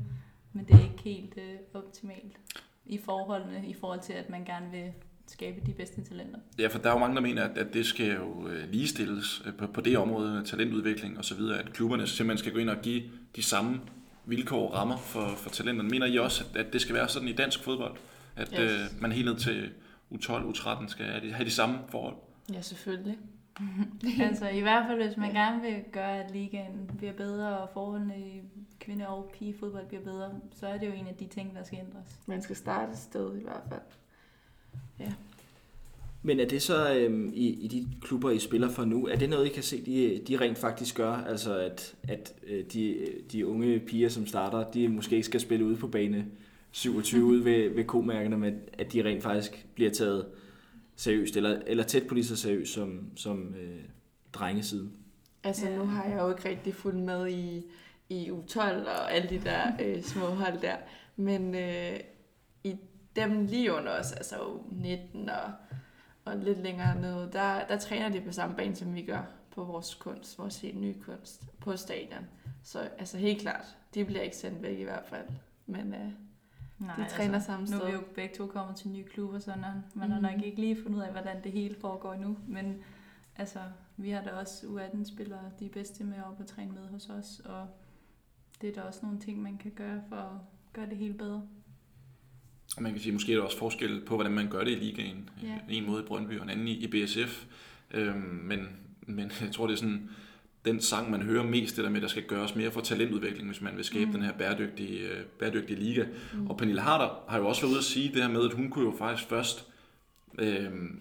men 0.54 0.66
det 0.68 0.76
er 0.76 0.84
ikke 0.84 1.02
helt 1.04 1.38
øh, 1.38 1.58
optimalt 1.74 2.38
i 2.86 3.00
forholdene, 3.06 3.68
i 3.68 3.74
forhold 3.74 4.00
til, 4.00 4.14
at 4.14 4.30
man 4.30 4.46
gerne 4.46 4.72
vil 4.72 4.92
skabe 5.28 5.62
de 5.66 5.74
bedste 5.74 6.04
talenter. 6.04 6.40
Ja, 6.60 6.68
for 6.68 6.80
der 6.80 6.90
er 6.90 6.94
jo 6.94 7.00
mange, 7.00 7.16
der 7.16 7.22
mener, 7.22 7.44
at, 7.44 7.58
at 7.58 7.74
det 7.74 7.86
skal 7.86 8.16
jo 8.16 8.48
øh, 8.48 8.70
ligestilles 8.70 9.44
øh, 9.46 9.54
på, 9.54 9.68
på 9.68 9.82
det 9.82 9.98
område, 9.98 10.44
talentudvikling 10.46 11.18
og 11.18 11.26
så 11.26 11.36
videre, 11.36 11.60
at 11.60 11.74
klubberne 11.74 12.08
simpelthen 12.08 12.38
skal 12.38 12.54
gå 12.54 12.60
ind 12.60 12.70
og 12.70 12.82
give 12.82 13.04
de 13.36 13.44
samme 13.44 13.82
vilkår 14.26 14.68
og 14.68 14.74
rammer 14.74 14.98
for, 14.98 15.28
for 15.38 15.50
talenterne. 15.50 15.90
Mener 15.90 16.06
I 16.06 16.18
også, 16.18 16.44
at, 16.54 16.66
at 16.66 16.74
det 16.74 16.82
skal 16.82 16.96
være 16.96 17.10
sådan 17.10 17.28
i 17.28 17.34
dansk 17.34 17.64
fodbold? 17.64 17.98
At 18.36 18.50
Yes. 18.54 18.60
øh, 18.60 19.02
man 19.02 19.12
helt 19.12 19.26
ned 19.26 19.36
til 19.36 19.72
U12, 20.12 20.32
U13 20.32 20.88
skal 20.88 21.06
have 21.06 21.28
de, 21.28 21.34
have 21.34 21.46
de 21.46 21.52
samme 21.52 21.80
forhold? 21.90 22.16
Ja, 22.54 22.62
selvfølgelig. 22.62 23.18
altså 24.30 24.48
i 24.50 24.60
hvert 24.60 24.86
fald, 24.88 25.04
hvis 25.08 25.18
man 25.18 25.32
gerne 25.32 25.62
vil 25.62 25.84
gøre, 25.92 26.24
at 26.24 26.32
ligaen 26.32 26.92
bliver 26.98 27.14
bedre, 27.14 27.58
og 27.58 27.70
forholdene 27.74 28.20
i 28.20 28.42
kvinde- 28.80 29.08
og 29.08 29.32
pigefodbold 29.40 29.88
bliver 29.88 30.04
bedre, 30.04 30.32
så 30.52 30.68
er 30.68 30.78
det 30.78 30.88
jo 30.88 30.92
en 30.92 31.08
af 31.08 31.16
de 31.16 31.28
ting, 31.28 31.56
der 31.56 31.64
skal 31.64 31.80
ændres. 31.80 32.20
Man 32.26 32.42
skal 32.42 32.56
starte 32.56 32.92
et 32.92 32.98
sted 32.98 33.38
i 33.38 33.44
hvert 33.44 33.64
fald. 33.70 33.82
Men 36.24 36.40
er 36.40 36.46
det 36.48 36.62
så 36.62 36.94
øhm, 36.96 37.32
i, 37.34 37.48
i 37.48 37.68
de 37.68 37.88
klubber, 38.02 38.32
I 38.32 38.40
spiller 38.40 38.70
for 38.70 38.86
nu, 38.86 39.08
er 39.08 39.16
det 39.16 39.30
noget, 39.30 39.46
I 39.46 39.50
kan 39.50 39.64
se, 39.64 39.86
de, 39.86 40.22
de 40.28 40.38
rent 40.38 40.58
faktisk 40.58 40.96
gør? 40.96 41.14
Altså 41.14 41.58
at, 41.60 41.96
at 42.08 42.34
øh, 42.48 42.66
de, 42.74 43.08
de 43.32 43.48
unge 43.48 43.80
piger, 43.80 44.10
som 44.10 44.28
starter, 44.28 44.72
de 44.72 44.88
måske 44.88 45.16
ikke 45.16 45.26
skal 45.26 45.40
spille 45.40 45.66
ude 45.66 45.78
på 45.78 45.88
bane 45.88 46.26
27 46.72 47.24
ude 47.24 47.46
ved, 47.46 47.70
ved 47.70 47.84
komærkerne, 47.84 48.38
men 48.38 48.60
at 48.74 48.94
de 48.94 49.04
rent 49.04 49.24
faktisk 49.24 49.68
bliver 49.76 49.92
taget 49.92 50.26
seriøst, 50.96 51.38
eller, 51.38 51.62
eller 51.68 51.84
tæt 51.84 52.08
på 52.08 52.14
lige 52.14 52.26
så 52.26 52.36
seriøst 52.36 52.74
som, 52.74 53.12
som 53.16 53.56
øh, 53.56 53.80
drengesiden. 54.34 54.94
Altså 55.44 55.70
nu 55.70 55.86
har 55.86 56.04
jeg 56.04 56.20
jo 56.20 56.30
ikke 56.30 56.50
rigtig 56.50 56.76
fulgt 56.76 57.00
med 57.00 57.30
i, 57.30 57.66
i 58.10 58.30
U12 58.30 58.60
og 58.62 59.14
alle 59.14 59.30
de 59.30 59.42
der 59.44 59.72
øh, 59.84 60.04
små 60.04 60.26
hold 60.26 60.62
der. 60.62 60.76
Men 61.16 61.56
øh, 61.56 62.00
i 62.64 62.76
dem 63.16 63.46
lige 63.46 63.74
under 63.74 64.00
os, 64.00 64.12
altså 64.12 64.36
U19 64.36 65.32
og, 65.32 65.52
og 66.26 66.38
lidt 66.38 66.64
længere 66.64 67.02
nede, 67.02 67.30
der, 67.34 67.68
der 67.68 67.78
træner 67.78 68.10
de 68.10 68.22
på 68.22 68.32
samme 68.32 68.56
bane, 68.56 68.76
som 68.76 68.96
vi 68.96 69.02
gør 69.02 69.24
på 69.56 69.64
vores 69.64 69.94
kunst, 69.96 70.40
vores 70.40 70.62
helt 70.62 70.82
nye 70.82 70.96
kunst 71.06 71.44
på 71.60 71.78
stadion. 71.78 72.26
Så 72.64 72.80
altså 72.80 73.18
helt 73.18 73.42
klart, 73.42 73.66
de 73.94 74.06
bliver 74.06 74.22
ikke 74.22 74.38
sendt 74.38 74.62
væk 74.62 74.80
i 74.80 74.84
hvert 74.84 75.06
fald. 75.06 75.26
Men 75.66 75.94
øh, 75.94 76.12
Nej, 76.82 76.96
de 76.96 77.10
træner 77.16 77.40
samme 77.40 77.66
Nu 77.66 77.72
er 77.76 77.78
sted. 77.78 77.88
vi 77.88 77.94
jo 77.94 78.02
begge 78.16 78.36
to 78.36 78.48
kommet 78.48 78.76
til 78.76 78.90
nye 78.90 79.04
klubber, 79.04 79.40
så 79.40 79.54
man 79.96 80.12
har 80.12 80.20
Mhm. 80.20 80.22
nok 80.32 80.42
ikke 80.46 80.62
lige 80.62 80.78
fundet 80.84 80.98
ud 80.98 81.04
af, 81.04 81.12
hvordan 81.12 81.44
det 81.44 81.52
hele 81.52 81.76
foregår 81.82 82.14
endnu. 82.14 82.38
Men 82.48 82.78
altså, 83.36 83.60
vi 83.98 84.10
har 84.10 84.24
da 84.24 84.30
også 84.30 84.66
U18-spillere, 84.68 85.52
de 85.60 85.70
bedste 85.70 86.04
med 86.04 86.18
op 86.32 86.40
og 86.40 86.48
træne 86.48 86.72
med 86.72 86.88
hos 86.88 87.10
os, 87.10 87.42
og 87.46 87.68
det 88.62 88.70
er 88.70 88.74
da 88.74 88.82
også 88.82 89.00
nogle 89.04 89.20
ting, 89.20 89.42
man 89.42 89.58
kan 89.58 89.72
gøre 89.72 90.02
for 90.10 90.16
at 90.16 90.38
gøre 90.74 90.90
det 90.90 90.98
hele 90.98 91.14
bedre. 91.14 91.48
Og 92.78 92.84
man 92.84 92.92
kan 92.92 93.02
sige, 93.02 93.14
måske 93.14 93.34
er 93.34 93.38
der 93.38 93.44
også 93.44 93.58
forskel 93.58 94.06
på, 94.06 94.16
hvordan 94.16 94.32
man 94.32 94.50
gør 94.50 94.64
det 94.64 94.72
i 94.72 94.76
ligaen. 94.76 95.30
Ja. 95.44 95.48
Ja. 95.48 95.58
En 95.70 95.86
måde 95.88 96.04
i 96.04 96.06
Brøndby 96.06 96.38
og 96.38 96.44
en 96.44 96.50
anden 96.50 96.68
i, 96.68 96.72
i 96.74 96.88
BSF. 96.88 97.46
Øhm, 97.92 98.18
men, 98.20 98.60
men 99.02 99.32
jeg 99.42 99.52
tror, 99.52 99.68
det 99.68 99.74
er 99.74 99.78
sådan, 99.78 100.10
den 100.66 100.82
sang, 100.82 101.12
man 101.12 101.22
hører 101.22 101.44
mest, 101.44 101.76
det 101.76 101.84
der 101.84 101.90
med, 101.90 101.98
at 101.98 102.04
der 102.04 102.08
skal 102.10 102.24
gøres 102.24 102.56
mere 102.56 102.72
for 102.72 102.82
talentudvikling, 102.82 103.48
hvis 103.50 103.62
man 103.62 103.74
vil 103.76 103.86
skabe 103.86 104.06
Mm. 104.06 104.12
den 104.12 104.22
her 104.24 104.32
bæredygtige, 104.32 105.00
øh, 105.00 105.18
bæredygtige 105.40 105.80
liga. 105.80 106.04
Mm. 106.34 106.48
Og 106.48 106.58
Pernille 106.58 106.82
Harder 106.82 107.24
har 107.30 107.38
jo 107.38 107.48
også 107.48 107.62
været 107.62 107.70
ude 107.72 107.80
at 107.80 107.84
sige 107.86 108.12
det 108.14 108.22
her 108.22 108.30
med, 108.30 108.46
at 108.46 108.54
hun 108.54 108.70
kunne 108.70 108.86
jo 108.86 108.94
faktisk 109.00 109.30
først... 109.30 109.66
Øhm, 110.40 111.00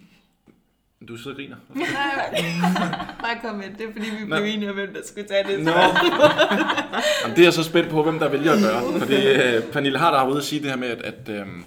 du 1.08 1.16
sidder 1.16 1.30
og 1.30 1.36
griner. 1.36 1.56
Nej, 1.74 1.84
bare 3.22 3.38
kom 3.42 3.54
med. 3.56 3.64
Det 3.78 3.88
er 3.88 3.92
fordi, 3.92 4.06
vi 4.20 4.24
blev 4.24 4.44
enige 4.44 4.68
om, 4.70 4.74
hvem 4.76 4.92
der 4.94 5.00
skulle 5.04 5.28
tage 5.28 5.48
det. 5.48 5.64
Nå. 5.64 5.70
Jamen, 5.70 7.36
det 7.36 7.38
er 7.38 7.42
jeg 7.42 7.52
så 7.52 7.62
spændt 7.64 7.88
på, 7.90 8.02
hvem 8.02 8.18
der 8.18 8.28
vælger 8.28 8.52
at 8.52 8.58
gøre. 8.62 8.98
Fordi 9.00 9.26
øh, 9.28 9.62
Pernille 9.72 9.98
Harder 9.98 10.18
har 10.18 10.28
ude 10.28 10.36
at 10.38 10.44
sige 10.44 10.62
det 10.62 10.70
her 10.70 10.76
med, 10.76 10.88
at, 10.88 11.02
at 11.02 11.28
øhm, 11.28 11.64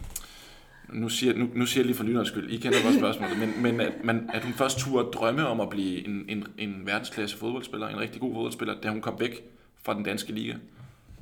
nu, 0.94 1.10
siger, 1.10 1.34
nu, 1.38 1.50
nu 1.56 1.66
siger 1.66 1.82
jeg 1.82 1.86
lige 1.86 1.98
for 1.98 2.04
lynerens 2.04 2.28
skyld, 2.30 2.52
I 2.52 2.58
kender 2.58 2.84
godt 2.84 2.96
spørgsmålet, 2.96 3.38
men, 3.40 3.62
men 3.62 3.82
at, 3.82 3.94
man, 4.04 4.30
at 4.34 4.44
hun 4.44 4.54
først 4.54 4.80
turde 4.80 5.12
drømme 5.12 5.48
om 5.48 5.60
at 5.60 5.70
blive 5.70 6.08
en, 6.08 6.26
en, 6.30 6.48
en 6.58 6.82
verdensklasse 6.86 7.38
fodboldspiller, 7.38 7.88
en 7.88 8.00
rigtig 8.00 8.22
god 8.22 8.34
fodboldspiller, 8.34 8.82
da 8.82 8.90
hun 8.90 9.02
kom 9.02 9.20
væk 9.20 9.44
fra 9.84 9.94
den 9.94 10.04
danske 10.04 10.32
liga. 10.32 10.54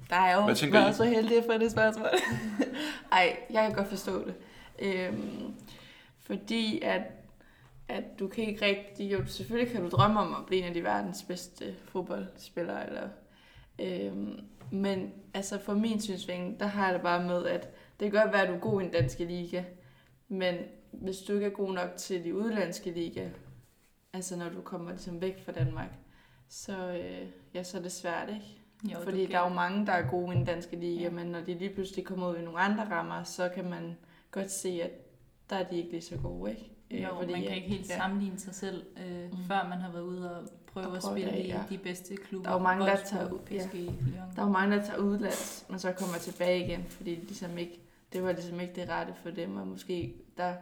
Der 0.09 0.15
er 0.15 0.35
jo 0.35 0.43
Hvad 0.43 0.63
I? 0.63 0.71
været 0.71 0.95
så 0.95 1.03
heldig 1.03 1.43
få 1.51 1.57
det 1.57 1.71
spørgsmål. 1.71 2.07
Ej, 3.11 3.37
jeg 3.49 3.67
kan 3.67 3.75
godt 3.75 3.87
forstå 3.87 4.25
det. 4.25 4.33
Øhm, 4.79 5.53
fordi 6.19 6.79
at, 6.81 7.01
at 7.87 8.03
du 8.19 8.27
kan 8.27 8.43
ikke 8.43 8.65
rigtig... 8.65 9.11
Jo, 9.11 9.25
selvfølgelig 9.25 9.73
kan 9.73 9.83
du 9.83 9.89
drømme 9.89 10.19
om 10.19 10.33
at 10.33 10.45
blive 10.47 10.61
en 10.61 10.67
af 10.67 10.73
de 10.73 10.83
verdens 10.83 11.23
bedste 11.23 11.75
fodboldspillere. 11.91 12.87
Eller, 12.87 13.07
øhm, 13.79 14.39
men 14.71 15.11
altså 15.33 15.59
for 15.65 15.73
min 15.73 16.01
synsvinkel, 16.01 16.59
der 16.59 16.65
har 16.65 16.85
jeg 16.85 16.93
det 16.93 17.01
bare 17.01 17.23
med, 17.23 17.45
at 17.45 17.67
det 18.01 18.11
kan 18.11 18.21
godt 18.21 18.33
være, 18.33 18.41
at 18.41 18.49
du 18.49 18.53
er 18.53 18.59
god 18.59 18.81
i 18.81 18.83
den 18.83 18.93
danske 18.93 19.25
liga. 19.25 19.63
Men 20.27 20.55
hvis 20.91 21.17
du 21.17 21.33
ikke 21.33 21.45
er 21.45 21.49
god 21.49 21.73
nok 21.73 21.89
til 21.97 22.23
de 22.23 22.35
udlandske 22.35 22.91
liga, 22.91 23.29
altså 24.13 24.35
når 24.37 24.49
du 24.49 24.61
kommer 24.61 24.91
ligesom 24.91 25.21
væk 25.21 25.45
fra 25.45 25.51
Danmark, 25.51 25.89
så, 26.49 26.87
øh, 26.91 27.27
ja, 27.53 27.63
så 27.63 27.77
er 27.77 27.81
det 27.81 27.91
svært, 27.91 28.29
ikke? 28.29 28.57
Jo, 28.93 28.99
Fordi 29.03 29.25
der 29.25 29.39
er 29.39 29.43
jo 29.49 29.53
mange, 29.53 29.85
der 29.85 29.91
er 29.91 30.09
gode 30.09 30.33
i 30.33 30.37
den 30.37 30.45
danske 30.45 30.75
liga, 30.75 30.95
Ja. 30.95 31.03
ja. 31.03 31.09
men 31.09 31.27
når 31.27 31.39
de 31.41 31.53
lige 31.53 31.73
pludselig 31.73 32.05
kommer 32.05 32.29
ud 32.29 32.37
i 32.37 32.41
nogle 32.41 32.59
andre 32.59 32.83
rammer, 32.91 33.23
så 33.23 33.49
kan 33.55 33.69
man 33.69 33.97
godt 34.31 34.51
se, 34.51 34.79
at 34.83 34.91
der 35.49 35.55
er 35.55 35.63
de 35.69 35.77
ikke 35.77 35.91
lige 35.91 36.01
så 36.01 36.17
gode, 36.17 36.51
ikke? 36.51 36.71
Øh, 36.91 37.01
Jo, 37.01 37.07
fordi, 37.19 37.31
man 37.31 37.41
kan 37.41 37.55
ikke 37.55 37.67
helt 37.69 37.89
ja. 37.89 37.97
sammenligne 37.97 38.39
sig 38.39 38.55
selv, 38.55 38.83
øh, 39.05 39.23
Mm. 39.31 39.37
før 39.47 39.67
man 39.69 39.77
har 39.79 39.91
været 39.91 40.03
ude 40.03 40.35
og 40.37 40.47
prøve 40.73 40.83
at 40.85 40.89
prøve 40.89 41.01
spille 41.17 41.31
det 41.31 41.37
af, 41.37 41.43
i 41.43 41.47
ja. 41.47 41.63
de 41.69 41.77
bedste 41.77 42.15
klubber. 42.15 42.49
Der 42.49 42.55
er 42.55 42.59
jo 42.59 42.63
mange, 42.63 42.85
der 42.85 42.95
tager- 42.95 43.37
PSG, 43.45 43.73
Lyon. 43.73 44.13
Der 44.35 44.41
er 44.41 44.45
jo 44.45 44.51
mange, 44.51 44.77
der 44.77 44.83
tager 44.85 44.99
udlands, 44.99 45.65
men 45.69 45.79
så 45.79 45.91
kommer 45.91 46.17
tilbage 46.17 46.65
igen, 46.65 46.83
fordi 46.83 47.15
de 47.15 47.21
ligesom 47.21 47.57
ikke, 47.57 47.79
det 48.13 48.23
var 48.23 48.31
ligesom 48.31 48.59
ikke 48.59 48.73
det 48.75 48.89
rette 48.89 49.13
for 49.23 49.29
dem, 49.29 49.57
og 49.57 49.67
måske 49.67 50.13
der 50.37 50.53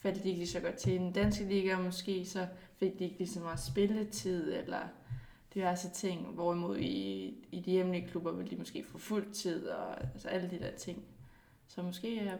faldt 0.00 0.22
de 0.22 0.28
ikke 0.28 0.38
lige 0.38 0.48
så 0.48 0.60
godt 0.60 0.74
til 0.74 0.92
i 0.92 0.98
den 0.98 1.12
danske 1.12 1.44
liga, 1.44 1.76
og 1.76 1.84
måske 1.84 2.24
så 2.26 2.46
fik 2.78 2.98
de 2.98 3.04
ikke 3.04 3.18
lige 3.18 3.28
så 3.28 3.40
meget 3.40 3.60
spilletid, 3.60 4.54
eller 4.54 4.80
diverse 5.54 5.90
ting, 5.90 6.26
hvorimod 6.26 6.78
i, 6.78 7.34
i 7.52 7.60
de 7.60 7.70
hjemlige 7.70 8.08
klubber 8.08 8.32
ville 8.32 8.50
de 8.50 8.56
måske 8.56 8.84
få 8.84 8.98
fuld 8.98 9.32
tid, 9.32 9.66
og 9.66 10.00
altså 10.00 10.28
alle 10.28 10.50
de 10.50 10.58
der 10.58 10.70
ting. 10.70 11.04
Så 11.68 11.82
måske 11.82 12.18
er 12.18 12.36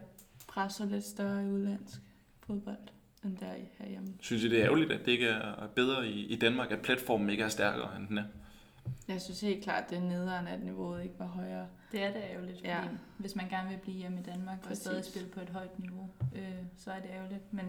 presset 0.49 0.89
lidt 0.89 1.05
større 1.05 1.45
i 1.45 1.51
udlandsk 1.51 2.01
fodbold, 2.41 2.77
end 3.25 3.37
der 3.37 3.55
i 3.55 3.69
herhjemme. 3.79 4.15
Synes 4.21 4.45
I, 4.45 4.49
det 4.49 4.59
er 4.59 4.65
ærgerligt, 4.65 4.93
at 4.93 5.01
det 5.07 5.13
ikke 5.13 5.27
er 5.27 5.67
bedre 5.75 6.09
i, 6.09 6.27
i 6.27 6.37
Danmark, 6.37 6.71
at 6.71 6.83
platformen 6.83 7.31
ikke 7.31 7.43
er 7.43 7.49
stærkere, 7.49 7.97
end 7.97 8.09
den 8.09 8.19
er? 8.19 8.25
Jeg 9.13 9.21
synes 9.21 9.41
helt 9.41 9.65
klart, 9.65 9.91
det 9.91 9.99
er 9.99 10.03
nederen, 10.03 10.47
at 10.47 10.63
niveauet 10.65 11.03
ikke 11.03 11.15
var 11.19 11.27
højere. 11.27 11.67
Det 11.93 12.03
er 12.03 12.13
det 12.13 12.23
ærgerligt, 12.31 12.57
fordi 12.59 12.69
Ja. 12.69 12.81
hvis 13.19 13.37
man 13.37 13.49
gerne 13.49 13.69
vil 13.69 13.79
blive 13.79 13.97
hjemme 13.97 14.21
i 14.21 14.23
Danmark 14.23 14.59
og 14.63 14.65
Præcis. 14.69 14.83
stadig 14.85 15.05
spille 15.05 15.29
på 15.29 15.41
et 15.41 15.49
højt 15.49 15.79
niveau, 15.79 16.09
øh, 16.35 16.55
så 16.77 16.93
er 16.93 17.01
det 17.01 17.11
ærgerligt. 17.11 17.53
Men 17.53 17.67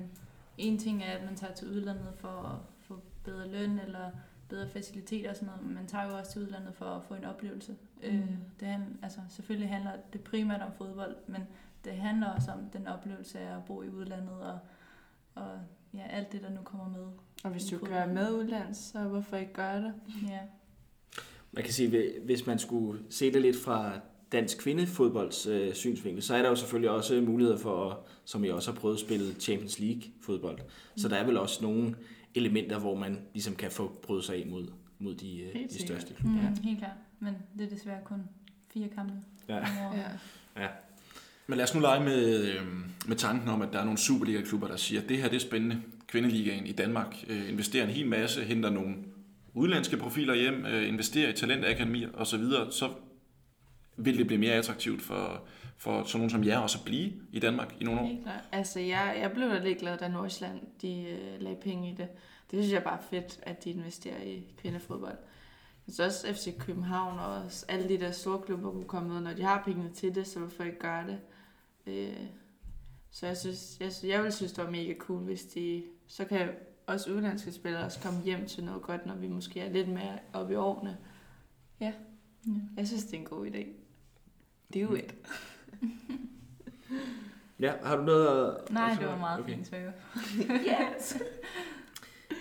en 0.58 0.78
ting 0.78 1.04
er, 1.04 1.12
at 1.18 1.24
man 1.26 1.36
tager 1.36 1.54
til 1.54 1.68
udlandet 1.70 2.14
for 2.18 2.28
at 2.28 2.56
få 2.80 3.00
bedre 3.24 3.48
løn 3.48 3.80
eller 3.80 4.10
bedre 4.50 4.70
faciliteter 4.70 5.30
og 5.30 5.36
sådan 5.36 5.46
noget, 5.48 5.64
men 5.64 5.74
man 5.76 5.88
tager 5.88 6.08
jo 6.10 6.18
også 6.18 6.32
til 6.32 6.42
udlandet 6.42 6.76
for 6.76 6.86
at 6.86 7.04
få 7.04 7.14
en 7.14 7.26
oplevelse. 7.26 7.72
Mm. 7.72 8.08
Øh, 8.08 8.14
Mm. 8.30 8.38
det 8.60 8.68
handler, 8.68 8.90
altså, 9.04 9.20
selvfølgelig 9.30 9.70
handler 9.70 9.92
det 10.14 10.22
primært 10.24 10.62
om 10.62 10.72
fodbold, 10.78 11.16
men 11.28 11.48
det 11.86 11.94
handler 11.94 12.28
også 12.28 12.52
om 12.52 12.70
den 12.70 12.88
oplevelse 12.88 13.40
af 13.40 13.58
at 13.58 13.66
bo 13.66 13.82
i 13.84 13.90
udlandet 13.90 14.42
og, 14.42 14.60
og 15.36 15.60
ja, 15.94 16.04
alt 16.10 16.32
det, 16.32 16.42
der 16.44 16.50
nu 16.50 16.62
kommer 16.62 16.90
med. 16.90 17.06
Og 17.44 17.50
hvis 17.52 17.64
du 17.64 17.70
fodbold. 17.70 17.92
være 17.92 18.08
med 18.08 18.32
udlands, 18.32 18.78
så 18.78 19.00
hvorfor 19.04 19.38
ikke 19.38 19.54
gøre 19.54 19.82
det? 19.82 19.94
Ja. 20.30 20.40
Man 21.52 21.64
kan 21.64 21.74
sige, 21.74 22.12
hvis 22.26 22.46
man 22.46 22.60
skulle 22.60 23.00
se 23.10 23.34
det 23.34 23.42
lidt 23.42 23.58
fra 23.64 23.92
dansk 24.32 24.58
kvindefodbolds 24.60 25.48
øh, 25.48 25.74
synsvinkel, 25.74 26.24
så 26.24 26.36
er 26.36 26.42
der 26.42 26.50
jo 26.50 26.56
selvfølgelig 26.56 26.90
også 26.90 27.22
muligheder 27.22 27.58
for, 27.58 28.06
som 28.26 28.46
jeg 28.46 28.54
også 28.54 28.72
har 28.72 28.80
prøvet 28.80 28.96
at 28.96 29.00
spille 29.02 29.34
Champions 29.40 29.80
League 29.80 30.02
fodbold. 30.22 30.60
Så 30.96 31.08
der 31.08 31.16
er 31.16 31.26
vel 31.26 31.38
også 31.38 31.64
nogle 31.64 31.96
elementer, 32.36 32.80
hvor 32.80 32.96
man 32.96 33.20
ligesom 33.34 33.56
kan 33.56 33.72
få 33.72 34.00
prøvet 34.04 34.24
sig 34.24 34.36
af 34.36 34.48
mod, 34.50 34.68
mod 35.00 35.16
de, 35.16 35.40
øh, 35.42 35.56
de 35.70 35.80
største 35.86 36.14
klubber. 36.14 36.40
Mm, 36.40 36.46
Ja. 36.46 36.52
Helt 36.64 36.80
klart. 36.80 36.92
Men 37.20 37.34
det 37.58 37.66
er 37.66 37.70
desværre 37.70 38.00
kun 38.06 38.22
fire 38.74 38.88
kampe 38.96 39.14
Ja. 39.50 39.58
året. 39.58 40.20
Ja. 40.58 40.68
Men 41.48 41.58
lad 41.58 41.64
os 41.66 41.76
nu 41.76 41.82
lege 41.82 42.04
med, 42.04 42.44
øh, 42.48 42.62
med 43.08 43.16
tanken 43.16 43.50
om, 43.50 43.62
at 43.62 43.70
der 43.74 43.80
er 43.80 43.84
nogle 43.84 43.98
Superliga-klubber, 44.00 44.68
der 44.68 44.76
siger, 44.76 45.02
at 45.02 45.10
det 45.10 45.18
her 45.18 45.30
det 45.30 45.36
er 45.36 45.40
spændende. 45.40 45.82
Kvindeligaen 46.08 46.66
i 46.68 46.72
Danmark 46.72 47.16
øh, 47.30 47.50
investerer 47.50 47.84
en 47.84 47.90
hel 47.90 48.08
masse, 48.08 48.42
henter 48.44 48.70
nogle 48.70 48.96
udenlandske 49.54 49.98
profiler 49.98 50.36
hjem, 50.36 50.66
øh, 50.66 50.88
investerer 50.88 51.30
i 51.30 51.34
talentakademier 51.34 52.10
osv., 52.14 52.44
så 52.72 52.90
vil 53.98 54.18
det 54.18 54.28
blive 54.28 54.40
mere 54.40 54.54
attraktivt 54.54 55.02
for, 55.02 55.44
for 55.78 56.04
sådan 56.04 56.20
nogen 56.20 56.30
som 56.30 56.44
jer 56.44 56.60
også 56.60 56.78
at 56.78 56.86
blive 56.86 57.14
i 57.32 57.40
Danmark 57.40 57.76
i 57.80 57.84
nogle 57.84 58.02
år. 58.02 58.06
Helt 58.06 58.24
klart. 58.24 58.44
Altså, 58.52 58.80
jeg, 58.80 59.18
jeg 59.22 59.32
blev 59.32 59.50
da 59.50 59.60
lidt 59.60 59.78
glad, 59.78 59.98
da 59.98 60.08
Nordsjælland 60.08 60.60
de, 60.82 61.04
øh, 61.04 61.42
lagde 61.42 61.58
penge 61.62 61.92
i 61.92 61.96
det. 61.96 62.08
Det 62.52 62.64
synes 62.64 62.74
jeg 62.74 62.84
bare 62.84 62.98
er 62.98 63.04
fedt, 63.10 63.40
at 63.44 63.64
de 63.64 63.70
investerer 63.70 64.22
i 64.24 64.44
kvindefodbold. 64.62 65.18
Så 65.88 66.06
også 66.06 66.34
FC 66.34 66.58
København 66.58 67.20
og 67.20 67.44
også 67.44 67.66
alle 67.70 67.90
de 67.90 68.00
der 68.00 68.12
store 68.12 68.42
klubber 68.42 68.72
kunne 68.72 68.88
komme 68.88 69.14
med, 69.14 69.22
når 69.22 69.34
de 69.34 69.44
har 69.44 69.62
pengene 69.66 69.90
til 69.94 70.16
det, 70.16 70.28
så 70.28 70.40
hvorfor 70.40 70.64
ikke 70.64 70.80
gøre 70.80 71.08
det? 71.08 71.20
Øh, 71.88 72.26
så 73.12 73.28
jeg 73.28 73.38
synes, 73.38 73.78
jeg, 73.80 73.92
jeg 74.04 74.24
vil 74.24 74.32
synes, 74.32 74.52
det 74.52 74.64
var 74.64 74.72
mega 74.72 74.94
cool, 75.00 75.24
hvis 75.24 75.44
de, 75.44 75.84
så 76.08 76.26
kan 76.26 76.50
også 76.94 77.12
udenlandske 77.12 77.52
spillere 77.52 77.86
også 77.86 78.00
komme 78.04 78.22
hjem 78.22 78.46
til 78.48 78.64
noget 78.64 78.82
godt, 78.82 79.06
når 79.06 79.16
vi 79.16 79.28
måske 79.28 79.60
er 79.60 79.72
lidt 79.72 79.88
mere 79.88 80.20
oppe 80.34 80.54
i 80.54 80.56
årene. 80.56 80.98
Ja, 81.80 81.94
Ja. 82.48 82.52
jeg 82.78 82.88
synes, 82.88 83.04
det 83.04 83.14
er 83.14 83.18
en 83.18 83.26
god 83.26 83.46
idé. 83.48 83.66
Det 84.74 84.80
er 84.80 84.82
jo 84.82 84.94
et. 84.94 85.16
Ja, 87.60 87.74
har 87.84 87.96
du 87.96 88.04
noget 88.04 88.28
at... 88.28 88.72
Nej, 88.72 88.96
det 89.00 89.08
var 89.08 89.18
meget 89.18 89.40
okay. 89.40 89.50
okay. 89.50 89.56
fint 89.56 89.68
svæve. 89.68 89.94
Yes! 90.98 91.18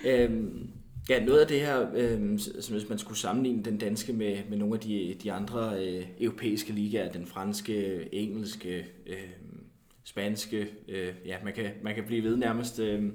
Øhm, 0.07 0.71
ja, 1.09 1.25
noget 1.25 1.41
af 1.41 1.47
det 1.49 1.61
her, 1.61 1.91
øhm, 1.95 2.39
som 2.39 2.77
hvis 2.77 2.89
man 2.89 2.99
skulle 2.99 3.19
sammenligne 3.19 3.63
den 3.63 3.79
danske 3.79 4.13
med, 4.13 4.39
med 4.49 4.59
nogle 4.59 4.75
af 4.75 4.81
de, 4.81 5.17
de 5.23 5.33
andre 5.33 5.87
øh, 5.87 6.07
europæiske 6.21 6.73
ligaer, 6.73 7.13
den 7.13 7.27
franske, 7.27 8.09
engelske, 8.15 8.87
øh, 9.07 9.31
spanske, 10.05 10.69
øh, 10.89 11.15
ja, 11.27 11.37
man 11.45 11.53
kan, 11.53 11.71
man 11.83 11.95
kan 11.95 12.05
blive 12.05 12.23
ved 12.23 12.37
nærmest, 12.37 12.79
øh, 12.79 13.13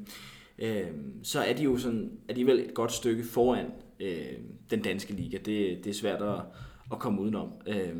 øh, 0.59 0.87
så 1.23 1.39
er 1.39 1.53
de 1.53 1.63
jo 1.63 1.77
sådan 1.77 2.11
alligevel 2.29 2.59
et 2.59 2.73
godt 2.73 2.91
stykke 2.91 3.23
foran 3.23 3.65
øh, 3.99 4.33
den 4.69 4.81
danske 4.81 5.13
liga. 5.13 5.37
Det, 5.37 5.83
det 5.83 5.87
er 5.87 5.93
svært 5.93 6.21
at, 6.21 6.39
at 6.91 6.99
komme 6.99 7.21
udenom. 7.21 7.51
Øh, 7.67 7.95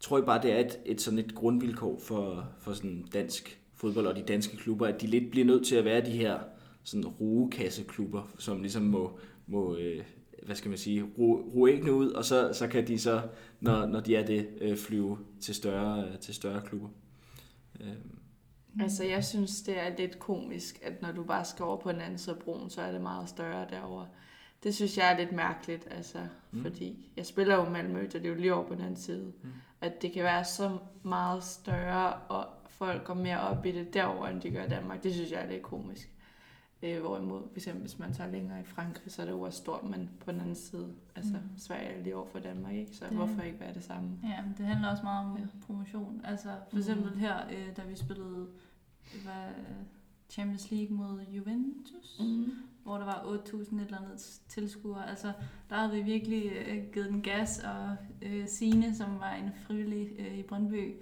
tror 0.00 0.18
jeg 0.18 0.26
bare, 0.26 0.42
det 0.42 0.52
er 0.52 0.58
et, 0.58 0.78
et 0.86 1.00
sådan 1.00 1.18
et 1.18 1.34
grundvilkår 1.34 1.98
for, 1.98 2.48
for 2.60 2.72
sådan 2.72 3.04
dansk 3.12 3.60
fodbold 3.74 4.06
og 4.06 4.16
de 4.16 4.22
danske 4.22 4.56
klubber, 4.56 4.86
at 4.86 5.00
de 5.00 5.06
lidt 5.06 5.30
bliver 5.30 5.46
nødt 5.46 5.66
til 5.66 5.76
at 5.76 5.84
være 5.84 6.06
de 6.06 6.10
her 6.10 6.38
sådan 6.84 7.06
rugekasseklubber, 7.06 8.32
som 8.38 8.60
ligesom 8.60 8.82
må, 8.82 9.18
må 9.46 9.76
øh, 9.76 10.02
hvad 10.46 10.56
skal 10.56 10.68
man 10.68 10.78
sige, 10.78 11.02
ro, 11.18 11.50
ro 11.54 11.68
æggene 11.68 11.92
ud, 11.92 12.10
og 12.10 12.24
så, 12.24 12.50
så 12.52 12.68
kan 12.68 12.86
de 12.86 12.98
så, 12.98 13.22
når, 13.60 13.86
når 13.86 14.00
de 14.00 14.16
er 14.16 14.26
det, 14.26 14.48
øh, 14.60 14.76
flyve 14.76 15.18
til 15.40 15.54
større, 15.54 16.16
til 16.16 16.34
større 16.34 16.62
klubber. 16.66 16.88
Øh, 17.80 17.86
Altså, 18.80 19.04
jeg 19.04 19.24
synes, 19.24 19.62
det 19.62 19.80
er 19.80 19.96
lidt 19.98 20.18
komisk, 20.18 20.78
at 20.82 21.02
når 21.02 21.12
du 21.12 21.22
bare 21.24 21.44
skal 21.44 21.64
over 21.64 21.76
på 21.76 21.92
den 21.92 22.00
anden 22.00 22.18
side 22.18 22.36
af 22.36 22.42
broen, 22.42 22.70
så 22.70 22.82
er 22.82 22.92
det 22.92 23.00
meget 23.00 23.28
større 23.28 23.66
derovre. 23.70 24.06
Det 24.62 24.74
synes 24.74 24.98
jeg 24.98 25.12
er 25.12 25.16
lidt 25.18 25.32
mærkeligt, 25.32 25.88
altså, 25.90 26.18
Mm. 26.18 26.58
mm. 26.58 26.62
fordi 26.64 27.10
jeg 27.16 27.26
spiller 27.26 27.54
jo 27.54 27.64
Malmø, 27.68 28.06
og 28.06 28.12
det 28.12 28.24
er 28.24 28.28
jo 28.28 28.34
lige 28.34 28.54
over 28.54 28.66
på 28.68 28.74
den 28.74 28.82
anden 28.82 28.96
side. 28.96 29.24
Mm. 29.24 29.48
Mm. 29.48 29.52
At 29.80 30.02
det 30.02 30.12
kan 30.12 30.22
være 30.24 30.44
så 30.44 30.78
meget 31.02 31.44
større, 31.44 32.12
og 32.14 32.46
folk 32.68 33.04
går 33.04 33.14
mere 33.14 33.40
op 33.40 33.66
i 33.66 33.72
det 33.72 33.94
derovre, 33.94 34.30
end 34.30 34.40
de 34.40 34.50
gør 34.50 34.64
i 34.64 34.68
Danmark. 34.68 35.02
Det 35.02 35.14
synes 35.14 35.30
jeg 35.30 35.40
er 35.42 35.50
lidt 35.50 35.62
komisk. 35.62 36.10
Øh, 36.82 37.00
hvorimod, 37.00 37.42
for 37.50 37.56
eksempel, 37.56 37.80
hvis 37.80 37.98
man 37.98 38.12
tager 38.12 38.30
længere 38.30 38.60
i 38.60 38.64
Frankrig, 38.64 39.12
så 39.12 39.22
er 39.22 39.26
det 39.26 39.32
jo 39.32 39.40
også 39.40 39.58
stort, 39.58 39.84
men 39.84 40.10
på 40.24 40.32
den 40.32 40.40
anden 40.40 40.54
side, 40.54 40.88
altså 41.16 41.32
Mm. 41.32 41.58
Sverige 41.58 41.88
er 41.88 42.02
lige 42.02 42.16
over 42.16 42.26
for 42.26 42.38
Danmark, 42.38 42.74
ikke? 42.74 42.96
Så 42.96 43.04
Det- 43.04 43.16
hvorfor 43.16 43.42
ikke 43.42 43.60
være 43.60 43.74
det 43.74 43.84
samme? 43.84 44.10
Ja, 44.24 44.42
men 44.42 44.54
det 44.58 44.66
handler 44.66 44.88
også 44.88 45.02
meget 45.02 45.26
om 45.26 45.36
Ja. 45.38 45.44
promotion. 45.66 46.20
Altså 46.24 46.48
for 46.70 46.76
eksempel 46.78 47.10
Mhm. 47.10 47.18
her, 47.20 47.36
øh, 47.52 47.76
da 47.76 47.82
vi 47.88 47.96
spillede 47.96 48.46
hvad, 49.22 49.48
Champions 50.30 50.70
League 50.70 50.96
mod 50.96 51.20
Juventus, 51.32 52.16
mm. 52.20 52.26
Mm. 52.26 52.52
hvor 52.82 52.98
der 52.98 53.04
var 53.04 53.22
8.000 53.26 53.80
et 53.80 53.84
eller 53.84 53.98
andet 54.00 54.40
tilskuere. 54.48 55.10
Altså 55.10 55.32
der 55.70 55.76
havde 55.76 55.92
vi 55.92 56.02
virkelig 56.02 56.52
øh, 56.68 56.84
givet 56.92 57.08
den 57.08 57.22
gas, 57.22 57.58
og 57.58 57.96
øh, 58.22 58.48
Sine, 58.48 58.94
som 58.94 59.18
var 59.20 59.32
en 59.34 59.50
frivillig 59.66 60.10
øh, 60.18 60.38
i 60.38 60.42
Brøndby, 60.42 60.94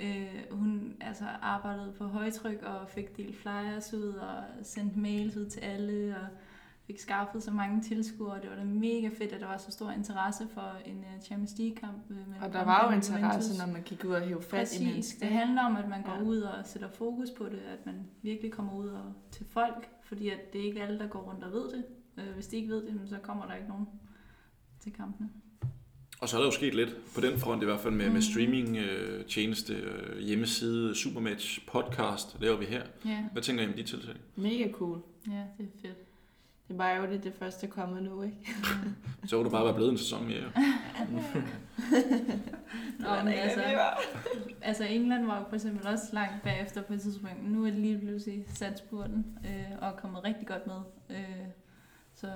øh, 0.00 0.42
hun 0.50 0.96
altså 1.00 1.24
arbejdede 1.42 1.92
på 1.98 2.04
højtryk 2.06 2.62
og 2.62 2.88
fik 2.88 3.16
delt 3.16 3.36
flyers 3.36 3.94
ud 3.94 4.12
og 4.14 4.44
sendt 4.62 4.96
mails 4.96 5.36
ud 5.36 5.46
til 5.46 5.60
alle 5.60 6.16
og 6.16 6.26
fik 6.86 6.98
skaffet 7.00 7.42
så 7.42 7.50
mange 7.50 7.82
tilskuere. 7.82 8.40
Det 8.42 8.50
var 8.50 8.56
da 8.56 8.64
mega 8.64 9.08
fedt, 9.18 9.32
at 9.32 9.40
der 9.40 9.46
var 9.46 9.56
så 9.56 9.70
stor 9.70 9.90
interesse 9.90 10.48
for 10.54 10.76
en 10.84 10.98
øh, 10.98 11.20
Champions 11.22 11.58
League-kamp. 11.58 12.10
øh, 12.10 12.16
Og 12.42 12.52
der 12.52 12.64
var 12.64 12.86
jo 12.88 12.94
interesse, 12.96 13.66
når 13.66 13.72
man 13.72 13.82
gik 13.82 14.04
ud 14.04 14.10
og 14.10 14.20
hævde 14.20 14.42
fat 14.42 14.58
i 14.58 14.60
Præcis. 14.60 14.80
mennesker. 14.86 15.26
Det 15.26 15.36
handler 15.36 15.62
om, 15.64 15.76
at 15.76 15.88
man 15.88 16.02
går 16.02 16.12
Ja. 16.12 16.18
ja. 16.18 16.24
ud 16.24 16.40
og 16.40 16.66
sætter 16.66 16.88
fokus 16.88 17.30
på 17.30 17.44
det, 17.44 17.58
at 17.58 17.86
man 17.86 18.06
virkelig 18.22 18.52
kommer 18.52 18.72
ud 18.76 18.88
og 18.88 19.12
til 19.30 19.46
folk, 19.46 19.88
fordi 20.02 20.28
at 20.28 20.52
det 20.52 20.60
er 20.60 20.64
ikke 20.64 20.82
alle, 20.82 20.98
der 20.98 21.06
går 21.08 21.20
rundt 21.20 21.44
og 21.44 21.52
ved 21.52 21.70
det. 21.72 21.84
Øh, 22.18 22.34
Hvis 22.34 22.46
de 22.46 22.56
ikke 22.56 22.68
ved 22.68 22.86
det, 22.86 23.00
så 23.08 23.18
kommer 23.18 23.46
der 23.46 23.54
ikke 23.54 23.68
nogen 23.68 23.86
til 24.80 24.92
kampene. 24.92 25.28
Og 26.22 26.28
så 26.28 26.36
er 26.36 26.40
der 26.40 26.46
jo 26.46 26.52
sket 26.52 26.74
lidt 26.74 26.96
på 27.14 27.20
den 27.20 27.38
front, 27.38 27.62
i 27.62 27.64
hvert 27.64 27.80
fald 27.80 27.94
med, 27.94 28.06
mm. 28.06 28.12
med 28.12 28.22
streaming, 28.22 28.76
øh, 28.76 29.24
tjeneste, 29.24 29.74
øh, 29.74 30.18
hjemmeside, 30.18 30.94
Supermatch, 30.94 31.66
podcast, 31.66 32.36
laver 32.40 32.56
vi 32.56 32.64
her. 32.64 32.82
Ja, 33.04 33.24
Hvad 33.32 33.42
tænker 33.42 33.64
I 33.64 33.66
om 33.66 33.72
de 33.72 33.82
tiltag? 33.82 34.14
Mega 34.36 34.72
cool. 34.72 35.02
ja 35.26 35.42
det 35.58 35.68
er 35.74 35.80
fedt. 35.82 35.98
Det 36.68 36.78
var 36.78 36.92
jo 36.92 37.06
det, 37.06 37.24
det 37.24 37.34
første 37.38 37.66
kommet 37.66 38.02
nu, 38.02 38.22
ikke? 38.22 38.36
Så 39.26 39.36
kunne 39.36 39.44
du 39.44 39.50
bare 39.50 39.64
være 39.64 39.74
blevet 39.74 39.90
en 39.90 39.98
sæson 39.98 40.26
mere. 40.26 40.44
Nå, 42.98 43.24
men 43.24 43.32
altså, 43.32 43.62
altså 44.62 44.84
England 44.84 45.26
var 45.26 45.38
jo 45.38 45.44
for 45.48 45.54
eksempel 45.54 45.86
også 45.86 46.04
langt 46.12 46.42
bagefter 46.42 46.82
på 46.82 46.92
et 46.92 47.00
tidspunkt. 47.00 47.50
Nu 47.50 47.66
er 47.66 47.70
det 47.70 47.78
lige 47.78 47.98
pludselig 47.98 48.44
sat 48.48 48.78
spurten 48.78 49.38
øh, 49.44 49.78
og 49.80 49.88
er 49.88 49.92
kommet 49.92 50.24
rigtig 50.24 50.46
godt 50.46 50.66
med. 50.66 50.80
Øh, 51.10 51.46
så 52.14 52.26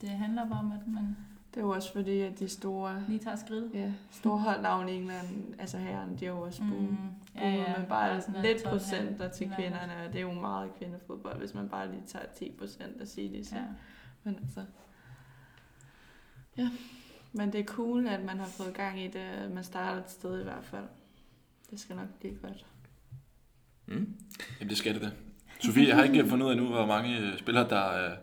det 0.00 0.08
handler 0.08 0.48
bare 0.48 0.58
om, 0.58 0.72
at 0.72 0.86
man 0.86 1.16
Det 1.56 1.62
er 1.62 1.66
jo 1.66 1.70
også 1.70 1.92
fordi, 1.92 2.20
at 2.20 2.38
de 2.38 2.48
store, 2.48 3.02
lige 3.08 3.18
tager 3.18 3.36
skridtet. 3.36 3.70
ja, 3.74 3.92
store 4.10 4.38
holdnavne 4.38 4.92
i 4.92 4.96
England, 4.96 5.54
altså 5.58 5.78
herren, 5.78 6.16
de 6.18 6.24
har 6.24 6.32
jo 6.32 6.40
også 6.40 6.60
boom. 6.60 6.82
Mm. 6.82 6.96
ja, 7.34 7.48
ja. 7.50 7.78
men 7.78 7.86
bare 7.88 8.08
er 8.10 8.20
sådan 8.20 8.42
lidt 8.42 8.58
12,5 8.58 8.68
procenter 8.68 9.28
til 9.28 9.44
eller 9.44 9.56
kvinderne, 9.56 9.92
og 10.06 10.12
det 10.12 10.16
er 10.18 10.22
jo 10.22 10.32
meget 10.32 10.70
kvindefodbold, 10.78 11.38
hvis 11.38 11.54
man 11.54 11.68
bare 11.68 11.90
lige 11.90 12.02
tager 12.06 12.24
10 12.38 12.52
procent 12.58 13.00
af 13.00 13.08
sige 13.08 13.38
det. 13.38 13.52
Ja. 13.52 13.62
Men 14.24 14.38
altså, 14.42 14.64
ja. 16.56 16.70
Men 17.32 17.52
det 17.52 17.60
er 17.60 17.64
cool, 17.64 18.06
at 18.08 18.24
man 18.24 18.38
har 18.38 18.46
fået 18.46 18.74
gang 18.74 19.00
i 19.00 19.06
det, 19.08 19.50
man 19.54 19.64
starter 19.64 20.02
et 20.02 20.10
sted 20.10 20.40
i 20.40 20.44
hvert 20.44 20.64
fald. 20.64 20.84
Det 21.70 21.80
skal 21.80 21.96
nok 21.96 22.08
blive 22.20 22.34
godt. 22.42 22.66
mm. 23.86 24.14
Jamen 24.60 24.68
det 24.68 24.76
skal 24.78 24.94
det 24.94 25.02
da. 25.02 25.10
Sofie, 25.60 25.88
jeg 25.88 25.96
har 25.96 26.02
ikke 26.04 26.26
fundet 26.30 26.46
ud 26.46 26.50
af 26.50 26.56
nu, 26.56 26.66
hvor 26.66 26.86
mange 26.86 27.18
øh, 27.18 27.38
spillere, 27.38 27.68
der, 27.68 27.76
er- 27.90 28.16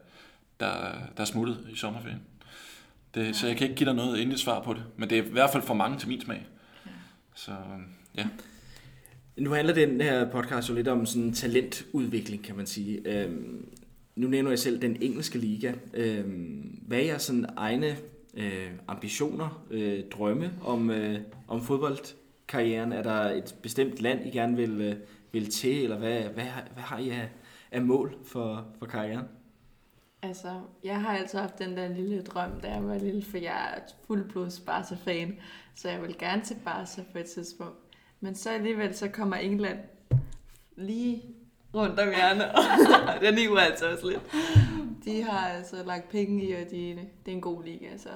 der, 0.60 0.92
der 1.18 1.22
er 1.22 1.26
smuttet 1.26 1.68
i 1.72 1.76
sommerferien. 1.76 2.22
Det, 3.16 3.36
så 3.36 3.48
jeg 3.48 3.58
kan 3.58 3.64
ikke 3.68 3.76
give 3.76 3.88
dig 3.90 3.96
noget 3.96 4.20
endeligt 4.22 4.40
svar 4.42 4.64
på 4.64 4.74
det. 4.74 4.84
Men 4.98 5.10
det 5.10 5.18
er 5.18 5.24
i 5.24 5.30
hvert 5.30 5.50
fald 5.50 5.64
for 5.64 5.74
mange 5.74 5.98
til 6.00 6.08
min 6.10 6.22
smag. 6.22 6.46
Ja. 6.86 6.92
Så 7.36 7.52
ja. 8.18 8.28
Nu 9.38 9.50
handler 9.52 9.74
den 9.74 10.02
her 10.02 10.32
podcast 10.32 10.70
jo 10.70 10.76
lidt 10.76 10.88
om 10.88 11.06
sådan 11.06 11.34
talentudvikling, 11.34 12.44
kan 12.44 12.56
man 12.56 12.66
sige. 12.66 13.02
Øhm, 13.06 13.66
nu 14.16 14.28
nævner 14.28 14.52
jeg 14.52 14.60
selv 14.60 14.82
den 14.82 14.98
engelske 15.02 15.38
liga. 15.38 15.74
Øhm, 15.94 16.80
hvad 16.88 16.98
er 16.98 17.04
jeres 17.04 17.22
sådan 17.22 17.46
egne 17.58 17.96
øh, 18.34 18.70
ambitioner, 18.88 19.66
øh, 19.72 20.00
drømme 20.12 20.52
om, 20.64 20.90
øh, 20.90 21.20
om 21.48 21.62
fodboldkarrieren? 21.62 22.92
Er 22.92 23.04
der 23.04 23.14
et 23.32 23.56
bestemt 23.62 24.02
land, 24.02 24.28
I 24.28 24.30
gerne 24.30 24.56
vil, 24.58 24.82
øh, 24.82 24.96
vil 25.32 25.50
til, 25.50 25.84
eller 25.84 25.98
hvad, 25.98 26.22
hvad, 26.24 26.44
har- 26.44 26.68
hvad 26.74 26.84
har 26.84 26.98
I 27.00 27.10
af, 27.10 27.30
af 27.72 27.82
mål 27.82 28.16
for, 28.26 28.66
for 28.80 28.86
karrieren? 28.86 29.26
Altså, 30.24 30.62
jeg 30.84 31.02
har 31.02 31.18
altid 31.18 31.40
haft 31.40 31.60
den 31.60 31.78
der 31.78 31.88
lille 31.88 32.22
drøm, 32.22 32.62
da 32.62 32.72
jeg 32.72 32.88
var 32.88 32.98
lille, 32.98 33.24
for 33.24 33.38
jeg 33.38 33.74
er 33.76 33.80
fuldblods 34.08 34.60
Barca-fan, 34.60 35.38
så 35.76 35.90
jeg 35.90 36.02
vil 36.02 36.18
gerne 36.18 36.42
til 36.42 36.58
Barca 36.66 37.02
på 37.12 37.18
et 37.18 37.26
tidspunkt. 37.26 37.78
Men 38.20 38.36
så 38.36 38.50
alligevel, 38.50 38.96
så 38.96 39.08
kommer 39.08 39.36
England 39.36 39.80
lige 40.76 41.24
rundt 41.74 42.00
om 42.00 42.08
hjørnet, 42.08 42.46
og 42.46 42.62
den 43.22 43.58
er 43.58 43.60
altså 43.60 43.92
også 43.92 44.08
lidt. 44.08 44.22
De 45.06 45.24
har 45.24 45.48
altså 45.48 45.84
lagt 45.86 46.10
penge 46.10 46.44
i, 46.44 46.54
og 46.54 46.72
de, 46.72 47.10
det 47.26 47.32
er 47.32 47.36
en 47.36 47.42
god 47.42 47.64
liga. 47.64 47.98
Så 47.98 48.10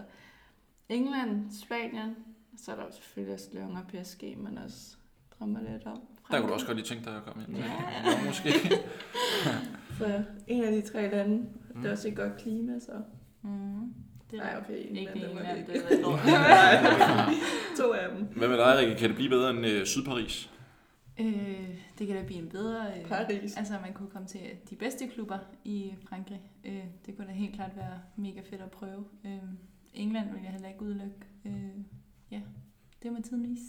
England, 0.89 1.51
Spanien, 1.63 2.15
så 2.57 2.71
er 2.71 2.75
der 2.75 2.83
jo 2.83 2.91
selvfølgelig 2.91 3.33
også 3.33 3.47
Lyon 3.53 3.77
og 3.77 3.83
PSG, 3.87 4.37
men 4.37 4.57
også 4.57 4.95
drømmer 5.39 5.59
lidt 5.71 5.85
om. 5.85 6.01
Der 6.31 6.39
kunne 6.39 6.49
du 6.49 6.53
også 6.53 6.65
godt 6.65 6.77
lige 6.77 6.87
tænke 6.87 7.05
dig 7.05 7.15
at 7.15 7.23
komme 7.23 7.45
ind. 7.47 7.57
Ja. 7.57 7.65
ja 8.05 8.25
måske. 8.25 8.49
Så 9.97 10.23
en 10.47 10.63
af 10.63 10.71
de 10.71 10.81
tre 10.81 11.11
lande, 11.11 11.45
det 11.81 11.85
er 11.87 11.91
også 11.91 12.07
et 12.07 12.15
godt 12.15 12.37
klima, 12.37 12.79
så... 12.79 12.91
Mm. 13.41 13.93
Det 14.31 14.39
Nej, 14.39 14.57
okay, 14.61 14.77
ikke 14.77 14.89
England, 14.99 15.19
det 15.19 15.31
England, 15.31 15.65
det 15.65 15.75
det 15.89 15.99
er 15.99 16.03
to 17.81 17.91
af 17.93 18.09
dem. 18.15 18.25
Hvad 18.35 18.47
med 18.47 18.57
dig, 18.57 18.77
Rikke? 18.77 18.95
Kan 18.95 19.07
det 19.09 19.15
blive 19.15 19.29
bedre 19.29 19.49
end 19.49 19.65
øh, 19.65 19.85
Sydparis? 19.85 20.49
Øh, 21.19 21.67
det 21.99 22.07
kan 22.07 22.15
da 22.15 22.23
blive 22.25 22.39
en 22.41 22.49
bedre... 22.49 22.85
Øh, 22.97 23.05
Paris. 23.05 23.57
Altså, 23.57 23.73
man 23.81 23.93
kunne 23.93 24.09
komme 24.09 24.27
til 24.27 24.39
de 24.69 24.75
bedste 24.75 25.07
klubber 25.07 25.37
i 25.63 25.93
Frankrig. 26.09 26.41
Øh, 26.65 26.83
det 27.05 27.15
kunne 27.17 27.27
da 27.27 27.31
helt 27.31 27.55
klart 27.55 27.71
være 27.75 27.99
mega 28.15 28.39
fedt 28.49 28.61
at 28.61 28.71
prøve. 28.71 29.05
Øh, 29.25 29.31
England 29.93 30.31
vil 30.31 30.39
jeg 30.43 30.51
heller 30.51 30.67
ikke 30.67 30.81
udelukke. 30.81 31.15
Øh, 31.45 31.53
ja, 32.31 32.39
det 33.03 33.11
må 33.11 33.17
tiden 33.21 33.49
vise. 33.49 33.63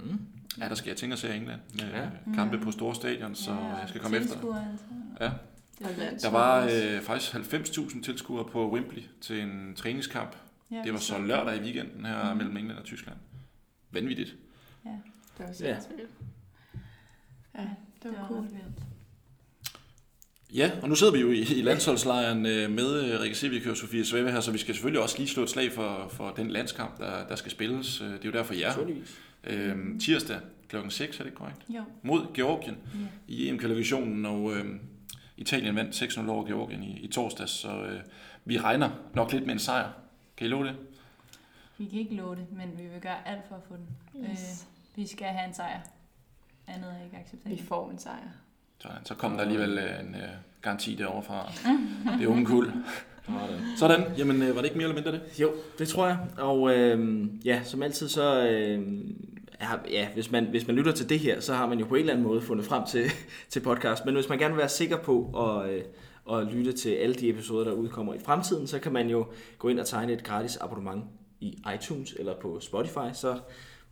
Mm. 0.00 0.18
Ja, 0.60 0.68
der 0.68 0.74
skal 0.74 0.88
jeg 0.90 0.96
tænke 0.96 1.12
at 1.12 1.18
se 1.18 1.34
England 1.36 1.60
med 1.74 1.84
Ja. 1.92 2.08
kampe 2.34 2.58
på 2.58 2.70
store 2.70 2.94
stadion, 2.94 3.34
så 3.34 3.50
ja, 3.52 3.58
jeg 3.76 3.88
skal 3.88 4.00
komme 4.00 4.16
efter. 4.16 4.34
Altså. 4.70 4.84
Ja. 5.20 5.30
Det 5.88 6.12
er 6.12 6.18
Der 6.18 6.30
var 6.30 6.64
øh, 6.64 7.00
faktisk 7.02 7.34
90.000 7.34 8.02
tilskuere 8.02 8.44
på 8.52 8.72
Wembley 8.72 9.02
til 9.20 9.40
en 9.40 9.74
træningskamp. 9.76 10.36
Ja, 10.70 10.82
Det 10.84 10.92
var 10.92 10.98
så 10.98 11.18
lørdag 11.18 11.56
i 11.56 11.60
weekenden 11.60 12.04
her 12.06 12.28
Mhm. 12.28 12.36
mellem 12.36 12.56
England 12.56 12.78
og 12.78 12.84
Tyskland. 12.84 13.16
Vanvittigt. 13.90 14.36
Ja, 14.84 14.90
Det 15.38 15.46
var 15.46 15.52
sindssygt. 15.52 16.10
Ja, 17.54 17.62
ja, 17.62 17.68
det 18.02 18.10
var 18.18 18.26
cool. 18.28 18.40
ret 18.40 18.50
vildt. 18.52 18.82
Ja, 20.54 20.70
og 20.82 20.88
nu 20.88 20.94
sidder 20.94 21.12
vi 21.12 21.18
jo 21.20 21.30
i, 21.30 21.38
i 21.40 21.62
landsholdslejren 21.62 22.46
øh, 22.46 22.70
med 22.70 23.04
øh, 23.14 23.20
Rikke 23.20 23.36
Sivik 23.38 23.66
og 23.66 23.76
Sofie 23.76 24.04
Svave 24.04 24.30
her, 24.32 24.40
så 24.40 24.52
vi 24.52 24.58
skal 24.58 24.74
selvfølgelig 24.74 25.02
også 25.02 25.18
lige 25.18 25.28
slå 25.28 25.42
et 25.42 25.50
slag 25.50 25.72
for, 25.72 26.08
for 26.10 26.30
den 26.36 26.50
landskamp, 26.50 26.98
der, 26.98 27.26
der 27.28 27.36
skal 27.36 27.50
spilles. 27.50 28.00
Øh, 28.00 28.06
Det 28.08 28.14
er 28.14 28.20
jo 28.24 28.30
derfor, 28.32 28.54
jeg 28.54 28.68
Naturligvis. 28.68 29.18
øh, 29.44 29.76
tirsdag 30.00 30.40
klokken 30.68 30.90
6, 30.90 31.20
er 31.20 31.24
det 31.24 31.34
korrekt? 31.34 31.58
Jo, 31.68 31.82
Mod 32.02 32.26
Georgien 32.34 32.76
ja. 32.94 33.06
i 33.28 33.48
EM-kvalifikationen, 33.48 34.26
og 34.26 34.56
øh, 34.56 34.64
Italien 35.40 35.76
vandt 35.76 36.02
6-0 36.02 36.28
over 36.30 36.44
Georgien 36.46 36.82
i, 36.82 36.98
i 37.00 37.06
torsdags, 37.08 37.50
så 37.52 37.68
øh, 37.82 38.00
vi 38.44 38.58
regner 38.58 38.90
nok 39.14 39.32
lidt 39.32 39.46
med 39.46 39.52
en 39.54 39.58
sejr. 39.58 39.88
Kan 40.36 40.46
I 40.46 40.50
love 40.50 40.64
det? 40.66 40.76
Vi 41.78 41.84
kan 41.86 41.98
ikke 41.98 42.14
love 42.14 42.36
det, 42.36 42.46
men 42.52 42.72
vi 42.78 42.82
vil 42.82 43.00
gøre 43.00 43.28
alt 43.28 43.40
for 43.48 43.54
at 43.56 43.62
få 43.68 43.74
den. 43.76 43.86
Yes. 44.30 44.66
Øh, 44.96 45.02
vi 45.02 45.06
skal 45.06 45.26
have 45.28 45.48
en 45.48 45.54
sejr. 45.54 45.80
Andet 46.66 46.90
er 47.00 47.04
ikke 47.04 47.16
Vi 47.16 47.22
acceptabelt. 47.22 47.68
får 47.68 47.90
en 47.90 47.98
sejr. 47.98 48.28
Så, 48.78 48.88
så 49.04 49.14
kom 49.14 49.32
der 49.32 49.40
alligevel 49.40 49.78
øh, 49.78 50.00
en 50.00 50.14
øh, 50.14 50.20
garanti 50.62 50.94
derovre 50.94 51.22
fra 51.22 51.52
det 52.18 52.26
unge 52.26 52.46
kul. 52.46 52.72
Sådan, 53.76 54.04
jamen 54.18 54.42
øh, 54.42 54.48
var 54.48 54.60
det 54.62 54.64
ikke 54.64 54.76
mere 54.78 54.88
eller 54.88 55.02
mindre 55.02 55.12
det? 55.12 55.40
Jo, 55.40 55.52
det 55.78 55.88
tror 55.88 56.06
jeg. 56.06 56.18
Og 56.38 56.76
øh, 56.76 57.26
ja, 57.46 57.62
som 57.64 57.82
altid 57.82 58.08
så... 58.08 58.48
Øh, 58.48 59.00
har- 59.66 59.84
ja, 59.90 60.08
hvis 60.14 60.30
man, 60.30 60.44
hvis 60.44 60.66
man 60.66 60.76
lytter 60.76 60.92
til 60.92 61.08
det 61.08 61.18
her, 61.18 61.40
så 61.40 61.54
har 61.54 61.68
man 61.68 61.78
jo 61.78 61.86
på 61.86 61.94
en 61.94 62.00
eller 62.00 62.12
anden 62.12 62.26
måde 62.26 62.40
fundet 62.40 62.66
frem 62.66 62.82
til, 62.86 63.04
til 63.50 63.60
podcast. 63.60 64.04
Men 64.04 64.14
hvis 64.14 64.28
man 64.28 64.38
gerne 64.38 64.54
vil 64.54 64.58
være 64.60 64.68
sikker 64.68 64.96
på 64.96 65.30
at, 65.48 65.70
øh, 65.70 65.82
at 66.32 66.46
lytte 66.54 66.72
til 66.72 66.90
alle 66.90 67.14
de 67.14 67.28
episoder, 67.28 67.64
der 67.64 67.72
udkommer 67.72 68.14
i 68.14 68.18
fremtiden, 68.18 68.66
så 68.66 68.78
kan 68.78 68.92
man 68.92 69.08
jo 69.10 69.26
gå 69.58 69.68
ind 69.68 69.80
og 69.80 69.86
tegne 69.86 70.12
et 70.12 70.24
gratis 70.24 70.56
abonnement 70.56 71.04
i 71.40 71.58
iTunes 71.74 72.14
eller 72.18 72.34
på 72.42 72.60
Spotify, 72.60 73.12
så 73.14 73.38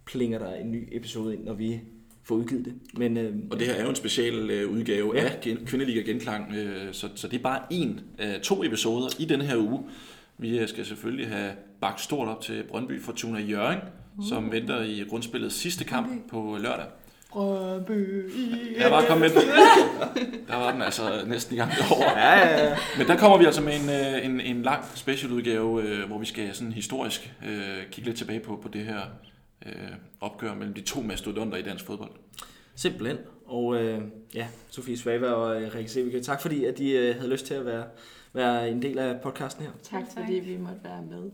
plinger 0.07 0.39
der 0.39 0.55
en 0.55 0.73
ny 0.73 0.89
episode 0.93 1.35
ind, 1.35 1.45
når 1.45 1.55
vi 1.55 1.81
får 2.25 2.35
udgivet 2.35 2.65
det. 2.65 2.75
Men, 2.97 3.17
øh, 3.17 3.35
Og 3.51 3.59
det 3.59 3.67
her 3.67 3.75
er 3.75 3.83
jo 3.83 3.89
en 3.91 3.97
special 3.97 4.51
øh, 4.51 4.71
udgave 4.71 5.13
Ja. 5.17 5.23
ja. 5.23 5.29
af 5.29 5.41
Gen- 5.41 5.67
Kvindeliga 5.67 6.01
Genklang, 6.01 6.55
øh, 6.55 6.93
så, 6.93 7.09
så 7.15 7.29
det 7.29 7.39
er 7.39 7.43
bare 7.43 7.61
en 7.71 8.01
af 8.19 8.41
to 8.41 8.65
episoder 8.65 9.07
i 9.19 9.25
denne 9.25 9.45
her 9.45 9.57
uge. 9.57 9.85
Vi 10.39 10.59
øh, 10.59 10.69
skal 10.69 10.87
selvfølgelig 10.87 11.29
have 11.29 11.53
bagt 11.81 12.01
stort 12.01 12.29
op 12.29 12.41
til 12.41 12.65
Brøndby 12.69 13.01
Fortuna 13.03 13.41
Jørgen, 13.41 13.79
som 14.29 14.53
venter 14.53 14.83
i 14.83 15.05
grundspillets 15.09 15.55
sidste 15.55 15.85
kamp 15.85 16.31
på 16.31 16.57
lørdag. 16.61 16.87
Brøndby. 17.33 18.31
Der 18.79 18.91
var 18.91 19.05
kommet 19.09 19.35
med. 19.35 19.43
Der 20.49 20.57
var 20.57 20.73
den 20.73 20.83
altså 20.83 21.25
næsten 21.27 21.55
i 21.55 21.59
gang 21.59 21.73
over. 21.93 22.19
Ja, 22.19 22.39
ja, 22.39 22.69
ja. 22.69 22.77
Men 22.99 23.07
der 23.07 23.17
kommer 23.17 23.39
vi 23.39 23.45
altså 23.45 23.63
med 23.63 23.81
en, 23.81 23.91
øh, 23.91 24.25
en, 24.25 24.41
en 24.41 24.63
lang 24.63 24.85
specialudgave, 24.95 25.83
øh, 25.83 26.07
hvor 26.07 26.19
vi 26.19 26.27
skal 26.27 26.55
sådan 26.55 26.73
historisk 26.73 27.35
øh, 27.47 27.91
kigge 27.91 28.11
lidt 28.11 28.19
tilbage 28.19 28.41
på, 28.41 28.59
på 28.63 28.69
det 28.69 28.85
her 28.85 29.01
øh, 29.67 29.73
opgør 30.21 30.55
mellem 30.55 30.75
de 30.75 30.81
to 30.81 31.01
mastodonter 31.01 31.59
i 31.59 31.63
dansk 31.63 31.87
fodbold. 31.87 32.11
Simpelthen. 32.75 33.19
Og 33.47 33.77
øh, 33.77 34.03
ja, 34.35 34.47
Sofie 34.71 34.99
Svava 34.99 35.31
og 35.31 35.63
øh, 35.63 35.75
Rikke 35.75 35.91
Sevike, 35.91 36.21
tak 36.21 36.41
fordi 36.43 36.65
at 36.65 36.79
de 36.79 36.91
øh, 36.91 37.17
havde 37.17 37.31
lyst 37.31 37.47
til 37.47 37.55
at 37.55 37.67
være, 37.67 37.85
være 38.33 38.71
en 38.71 38.83
del 38.83 38.99
af 38.99 39.21
podcasten 39.21 39.65
her. 39.65 39.73
Tak 39.83 40.03
fordi 40.17 40.33
vi 40.33 40.57
måtte 40.57 40.81
være 40.85 41.03
med. 41.11 41.31